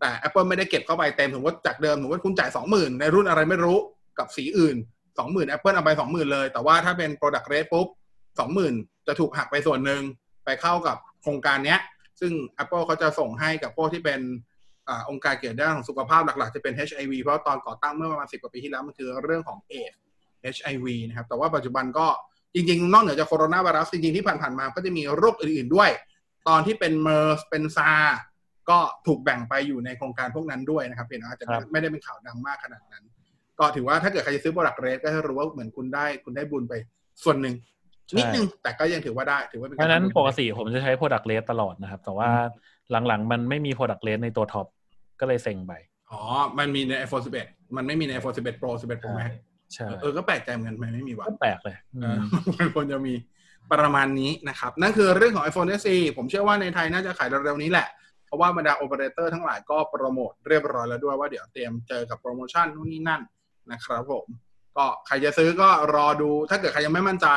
[0.00, 3.78] แต่ Apple ไม่ได้เก็บเข้าไปเต็มสมมติว่าจากเดิมสมมติว่าคุณจ่ายสองหมื่นในรุ่นอะไรไม่รู้
[4.18, 4.76] กับสีอื่น
[5.18, 7.86] สองหมื่น Apple เอาไปสองหมื่นเลย แต่ว่าถ้าเป็น product rate ปุ๊บ
[8.38, 8.74] สองหมื่น
[9.06, 10.02] จะถูกหักไปส่วนหนึ่ง
[10.44, 11.80] ไปเข้ากับโครงการเนี้ย
[12.20, 14.20] ซึ่ง Apple เขาจะส่งให้กับพวกที่เป็น
[14.88, 19.92] อ่าองค์การเกี่ยวกับด้านของสุขภาพหลัก ๆ จะเป็น HIV เพราะตอนก่อตั้งเมื่อประมาณสิบกว่าปีที่แล้วมันคือเรื่องของเอด
[20.54, 22.06] HIV นะครับ แต่ว่าปัจจุบันก็
[22.54, 25.90] จริง ๆ นอกเหนือจากโคโรนาไวรัสจริง ๆ ที่ผ่าน ๆ มาก็จะมีโรคอื่น ๆ ด้วย
[26.48, 27.90] ตอนที่เป็นเมอร์สเป็นซาร์ส
[28.70, 33.04] ก็ถูกแบ่งไปอยู่ในโครงการพวกนั้นด้วยนะครับเพียงแต่อาจจะครับไม่ได้เป็นข่าวดังมากขนาดนั้น
[33.58, 36.74] ก็ถือว่าถ้าเกิดใครจะซื้อ Product Red ก็ให้รู้ว่าเหมือนคุณได้คุณได้บุญไป
[37.24, 37.54] ส่วนหนึ่ง
[38.18, 42.30] นิดนึงแต่ก็ยังถือว่าได้ถือว่าเป็นเพราะฉะนั้นทำบุญปกติผมจะใช้ Product Rate ตลอดนะครับ แต่ว่า
[42.92, 44.66] หลังๆ มันไม่มี Product Rate ในตัว top
[45.20, 45.72] ก็เลยเซ็งไป
[46.10, 46.20] อ๋อ
[46.58, 49.30] มันมีใน iPhone 11 มันไม่มีใน iPhone 11 Pro 11 Pro Max
[49.74, 52.20] ใช่เออ ก็แปลกใจเหมือนกันทำไมไม่มีวะก็แปลกเลยอืมเออ
[52.58, 53.14] มันควรจะมี
[53.72, 57.88] ประมาณนี้นะครับ นั่นคือเรื่องของ iPhone SE ผมเชื่อว่าในไทยน่าจะขายเร็วๆนี้แหละ
[58.26, 63.22] เพราะว่าบรรดาโอเปอเรเตอร์ทั้งหลายก็โปรโมทเรียบร้อยแล้วด้วยว่าเดี๋ยวเตรียมเจอกับโปรโมชั่นนู่นนี่นั่น
[63.72, 64.26] นะครับผม
[64.76, 67.28] ก็ใครจะซื้อก็รอดู ถ้าเกิดใครยังไม่มั่นใจ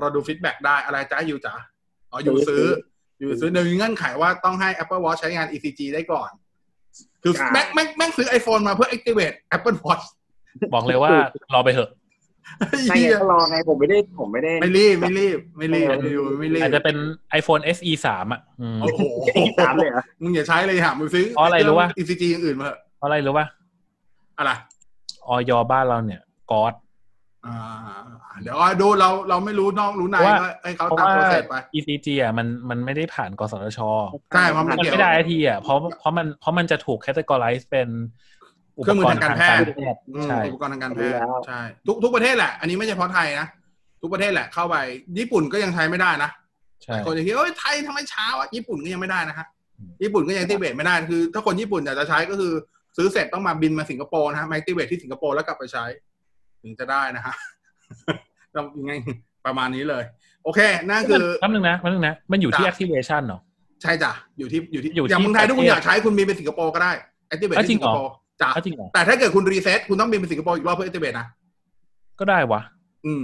[0.00, 1.54] รอดู feedback ได้ อะไรจ้าอยู่จ๋า
[2.10, 2.64] อ๋ออยู่ซื้อ
[3.18, 6.30] อยู่ซื้อโดยมีเงื่อนไขว่าต้องให้ Apple Watch ใช้งาน ECG ได้ก่อน
[7.22, 10.04] คือครับแม่งแม่งแม่งซื้อ iPhone มาเพื่อ activate Apple Watch
[10.74, 11.10] บอกเลยว่า
[11.54, 11.90] รอไปเถอะ
[12.88, 16.96] ใช่ไงก็รอไงผมไม่ได้ผมไม่ได้ ไม่รีบไม่รีบไม่รีบไม่รีบไม่รีบอาจจะเป็น
[17.40, 19.02] iPhone SE 3อะอืมโอ้โห
[19.58, 23.46] สามเลยเหรอมึงอย่าใช้เลยหามึงซื้อเพราะอะไรรู้ปะอีซีจีอย่างอื่นมาเถอะเพราะอะไรรู้ป่ะ
[24.38, 24.50] อะไร
[25.26, 26.72] ออยบ้านเราเนี่ยกอด
[27.46, 27.56] อ่า
[28.42, 33.80] เดี๋ยวดูเราเราไม่รู้นอกรู้ในเพราะว่าก็ให้เขาเพราะตามว่าโปรเซสไป ECG อะมันมันไม่ได้ผ่านกสทช
[34.34, 37.88] ใช่เพราะมันมันเกี่ยวไม่ได้ทีอะเพราะเพราะมันเพราะมันจะถูก categorize เป็น
[38.76, 43.46] อุเครื่องมือทางการแพทย์ทย์อืมใช่อุปกรณ์ทางการแพรู้ทย์แล้วใช่ทุกทุกประเทศแหละ อันนี้ไม่ใช่เฉพาะไทยนะ
[44.02, 44.76] ทุกประเทศแหละเข้าไป
[45.18, 46.30] ญี่ปุ่นก็ยังใช้ไม่ได้นะ
[46.82, 49.46] ใช่คนจะคิดเอ้ยไทยทำไมช้าวะญี่ปุ่นก็ยังไม่ได้นะฮะ
[50.02, 52.52] ญี่ปุ่นก็ยังติเบตไม่ได้คือ ถ้าคนญี่ปุ่นอยากจะใช้ก็คือ
[52.96, 55.84] ซื้อเสร็จต้องมาบินมาสิงคโปร์นะฮะมาติเบตที่สิงคโปร์แล้วกลับไปใช้
[56.62, 57.34] ถึงจะได้นะฮะ
[58.54, 58.92] ต้องยังไง
[59.46, 60.04] ประมาณนี้เลย
[60.44, 60.60] โอเค
[60.90, 63.40] นั่นคือแป๊บนึงนะแป๊บนึงนะ มันอยู่ที่จ้ะ activation เนาะ
[63.82, 66.92] ใช่จ้ะอยู่ที่อยู่ที่อยู่ที่อย่างเมืองไทยถ้าคุณประเทศอยากใช้คุณบินไปสิงคโปร์ก็ได้
[67.32, 71.26] activate อะที่จริสิงงเหรอคโปร์จ้ะอ้าวจริงเหรอแต่ถ้าเกิดคุณรีเซ็ตคุณต้องบินไปสิงคโปร์อีกรอบเพื่อ activate นะ
[72.18, 72.60] ก็ได้วะ
[73.06, 73.22] อืม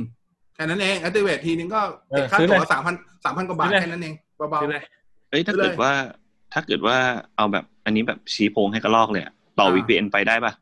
[0.55, 2.95] แค่นั้นเอง activate ทีนึงก็เออติดค่าซื้อตั๋เลวยสามพัน
[3.25, 4.83] สามพันกว่าบาทซื้อเลยแค่นั้นเองเบาซื้อเลย
[5.31, 5.93] เอ้ยถ้าเลยเกิดว่า
[6.53, 6.97] ถ้าเกิดว่า
[7.37, 10.62] เอาแบบอันนี้แบบชี้โพงให้กระลอกเลยอะต่ออ่า VPN ไปได้ปะๆ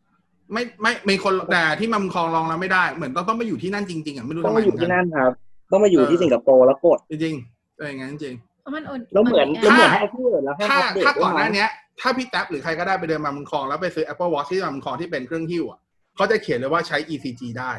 [0.52, 5.32] ไม่ไม่มีคนแต่ที่มัมคลองลองแล้วไม่ได้ เหมือนต้องต้องไปอยู่ที่นั่นจริงๆอะไม่รู้ต้องทำไมมาอยู่ที่นั่นครับ
[5.72, 11.70] ต้องมาอยู่ที่สิงคโปร์แล้วกดจริงๆเป็นอย่างนั้นจริงเพราะมันโอนแล้วเหมือนมัแล้วเหมือนถ้าให้พูดแล้วให้ถ้าอัปเดตถ้าก่อนหด้วยน้าเนี้ย
[12.00, 15.78] ถ้าพี่แท็บหรือใครก็ได้ไปเดินมามังคลองแล้วไปซื้อ Apple Watch ที่มังคลองที่เป็นเครื่องหิ้วอะ
[16.16, 17.72] เขาจะเขียนเลยว่าใช้ ECG ได้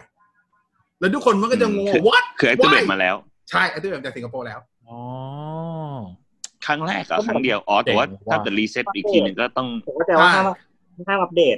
[0.99, 2.91] แล้วทุกคนมันก็จะงง what คือ activate Why?
[2.91, 3.15] มาแล้ว
[3.49, 4.59] ใช่ activate จากสิงคโปร์แล้ว
[4.89, 4.99] อ๋อ
[6.65, 10.45] ครั้งแรกอะครั้งเดียว อ๋อ แต่ว่าเจ๋งว่ะถ้าเกิดรีเซ็ตอีกทีหนึ่งก็ต้องผมก็จะว่าห้าม
[11.07, 11.57] ห้ามอัปเดต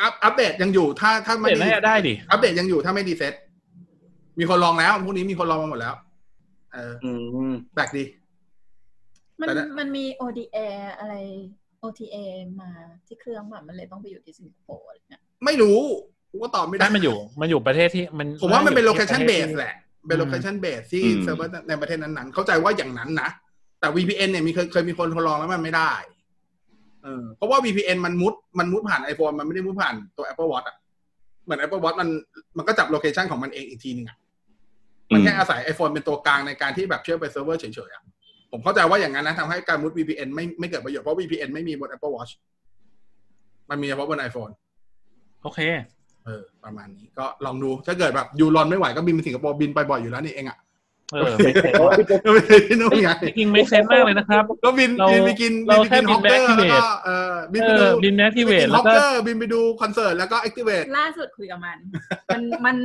[0.00, 3.34] อัพอัปเดตยังอยู่ถ้าถ้าไม่เปลี่ยนดีได้ได้ดิอัปเดตยังอยู่ถ้าไม่ดีเซ็ต
[4.38, 5.94] มีคนลองแล้วพวกนี้มีคนลองมาหมดแล้ว
[6.72, 7.10] เอออื
[7.50, 8.04] มแปลกดี
[9.40, 10.58] มันแต่ละมันมี ODA
[10.98, 11.14] อะไร
[11.82, 12.16] OTA
[12.60, 12.70] มา
[13.06, 15.78] ที่เครื่องแบบมันเลยต้องไปอยู่ที่สิงคโปร์อะไรเงี้ยไม่รู้
[16.30, 19.74] กูก็ตอบไม่ได้ได้มันอยู่ มันอยู่ประเทศที่มันผมว่ามันเป็นอยู่ location ที่ประเทศ base แหละ
[20.06, 23.30] เป็นอืม location base ที่อืมเซิร์ฟเวอร์ในประเทศนั้นๆ เข้าใจว่าอย่างนั้นนะ
[23.80, 25.92] แต่ VPN เนี่ยมีเคยเคยมีคนทดลองแล้วมันไม่ได้
[27.02, 30.76] เออเพราะว่า VPN มันมุดมันมุดผ่าน iPhone มันไม่ได้มุดผ่านตัว Apple Watch อะ
[31.44, 32.08] เหมือน Apple Watch มัน
[32.56, 34.16] มันก็จับ location ของมันเองอีกทีหนึงอะ
[35.12, 38.02] มันแค่อาศัย iPhone เป็นตัวกลางในการที่แบบเชื่อมไปเซิร์ฟเวอร์เฉยๆอะ
[38.52, 42.32] ผมเข้าใจว่าอย่างนั้นนะทำให้การมุด VPN ไม่ไม่เกิดประโยชน์เพราะ VPN ไม่มีบน Apple Watch
[43.70, 44.52] มันมีเฉพาะบน iPhone
[45.42, 45.60] โอเค
[46.24, 50.58] เออ ประมาณนี้ก็ลองดูถ้าเกิดแบบยูทนไม่ไหวก็บินไปสิงคโปร์บินไปบ่อยอยู่แล้วนี่เองอะ
[51.12, 52.38] เออ make sense ก็ไป
[52.68, 61.78] ที่นู่นไงจริงๆ make sense มากเลยนะครับ ก็บินเราบินไปกินเราบินไปกินแค่ฮอกเกอร์บินไปแล้วก็ activate เออบินเอไปอดูบิน activate แล้วก็ hawker บินไปดูคอนเสิร์ตแล้วก็ activateล่าสุดคุยกับมัน
[62.34, 62.76] มันมัน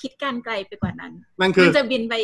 [0.00, 2.14] คิดการไกลไปกว่านั้นนั่นคืมัอนจะบินไป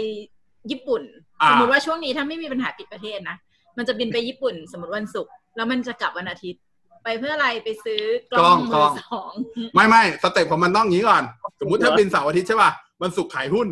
[0.70, 1.02] ญี่ปุ่น
[1.42, 3.36] อ่าสมมติว่าช่วงนี้ถ้าไม่มีปัญหาปิดประเทศนะ
[3.78, 6.60] มันจะบินไปญี่ปุ่น สมมติวันศุกร์แล้วมันจะกลับวันอาทิตย์
[7.04, 9.32] ไปเพื่ออะไรไปซื้อกล้องกล้มือองสอง
[9.74, 11.22] ไม่ไม่สเต็ปของมันต้องอย่างนี้ก่อน
[11.60, 12.70] สมมุติถ้าบินเสาร์อาทิตย์ใช่ป่ะ
[13.02, 13.68] มันสุกร์ขายหุ้น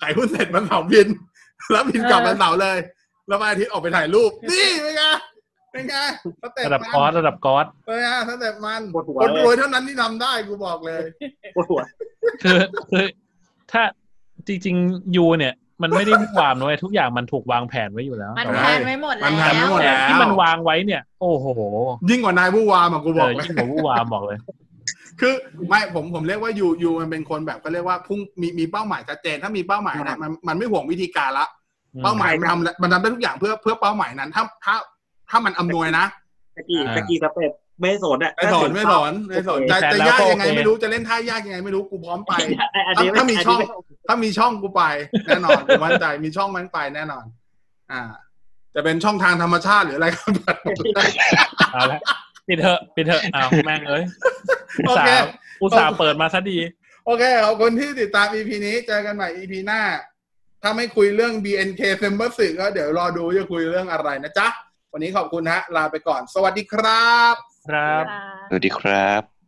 [0.00, 1.06] ขายหุ้นเสร็จมันเสาร์บิน
[1.70, 2.78] แล้วบินกลับวันเสาร์เลย
[3.28, 5.02] แล้ววันอาทิตย์ออกไปถ่ายรูป นี่เป็นไง
[5.72, 5.96] เป็นไง
[6.42, 11.02] สเต็ประดับมันกอสระดับกอสเป็นไงสเต็ปมันปวดหัว คนเลยรวยเท่านั้นที่ทำได้กูบอกเลย
[11.54, 11.80] ปวดหัว
[12.42, 12.58] คือ
[12.90, 13.06] คือ
[13.72, 13.82] ถ้า
[14.46, 21.46] จริงๆยูเนี่ยมันไม่ได้วุ่นวามนะเว้ยทุกอย่างมันถูกวางแผนไว้อยู่แล้ว มันแต่แพว่าลนไว้หมดมันแพลนไว้หมดแล้วแล้วที่มันวางไว้เนี่ย โอ้โห
[22.10, 24.38] ยิ่งกว่านายผู้วามอะกูเอบออกเลยยิ่งกว่าวุ่นวามบอกเลย
[25.20, 25.34] คือ
[25.68, 31.46] ไม่ผมผมเรียกว่ายูยูมันเป็นคนแบบก็เรียกว่าพุ่งมีมีเป้าหมายชัดเจน ถ้ามีเป้าหมายนะมันมันไม่ห่วงวิธีการละ
[32.04, 34.74] เป้าหมายมันทำมันทำได้ทุกอย่างเพื่อเพื่อเป้าหมายนั้น ถ้าถ้า
[35.30, 36.04] ถ้ามันอำนวยนะ
[36.56, 42.32] ตะกี้อ่าตะกี้สเต็ปไม่สนอะไม่สอนไม่สอนไม่สอนจะแต่จะแล้วยากก็ยังไงโอเคไม่รู้จะเล่นท่ายากยังไงไม่รู้กูพร้อมไป
[42.88, 43.66] อันนี้ถ้ามีนนี้ช่องไม่
[44.08, 44.82] ถ้ามีช่องกูไป
[45.26, 47.24] แน่นอนกูมั่นใจมีช่องมันไปแน่นอน
[47.92, 48.02] อ่า
[48.74, 50.56] จะเป็นช่องทางธรรมชาติหรืออะไรก็แบบ
[51.72, 52.00] เอาละ
[52.48, 54.04] ปิดเถอะปิดเถอะอ้าวแม่งเอ้ย
[54.78, 55.30] อุตโอส่าเคห์
[55.62, 56.58] อุตส่าห์เปิดมาซะดี
[57.06, 59.82] โอเคขอบคุณที่ติดตาม EP นี้เจอกันใหม่ EP หน้า
[60.62, 64.48] ถ้าไม่คุยเรื่อง BNK เซมเบอร์สึก็เดี๋ยวรอดูจะคุยเรื่องอะไรนะจ๊ะ
[64.92, 67.34] วันนี้ขอบคุณฮะ ลาไปก่อน สวัสดีครับ
[67.68, 69.22] ครับค่ะสวัสดีครับ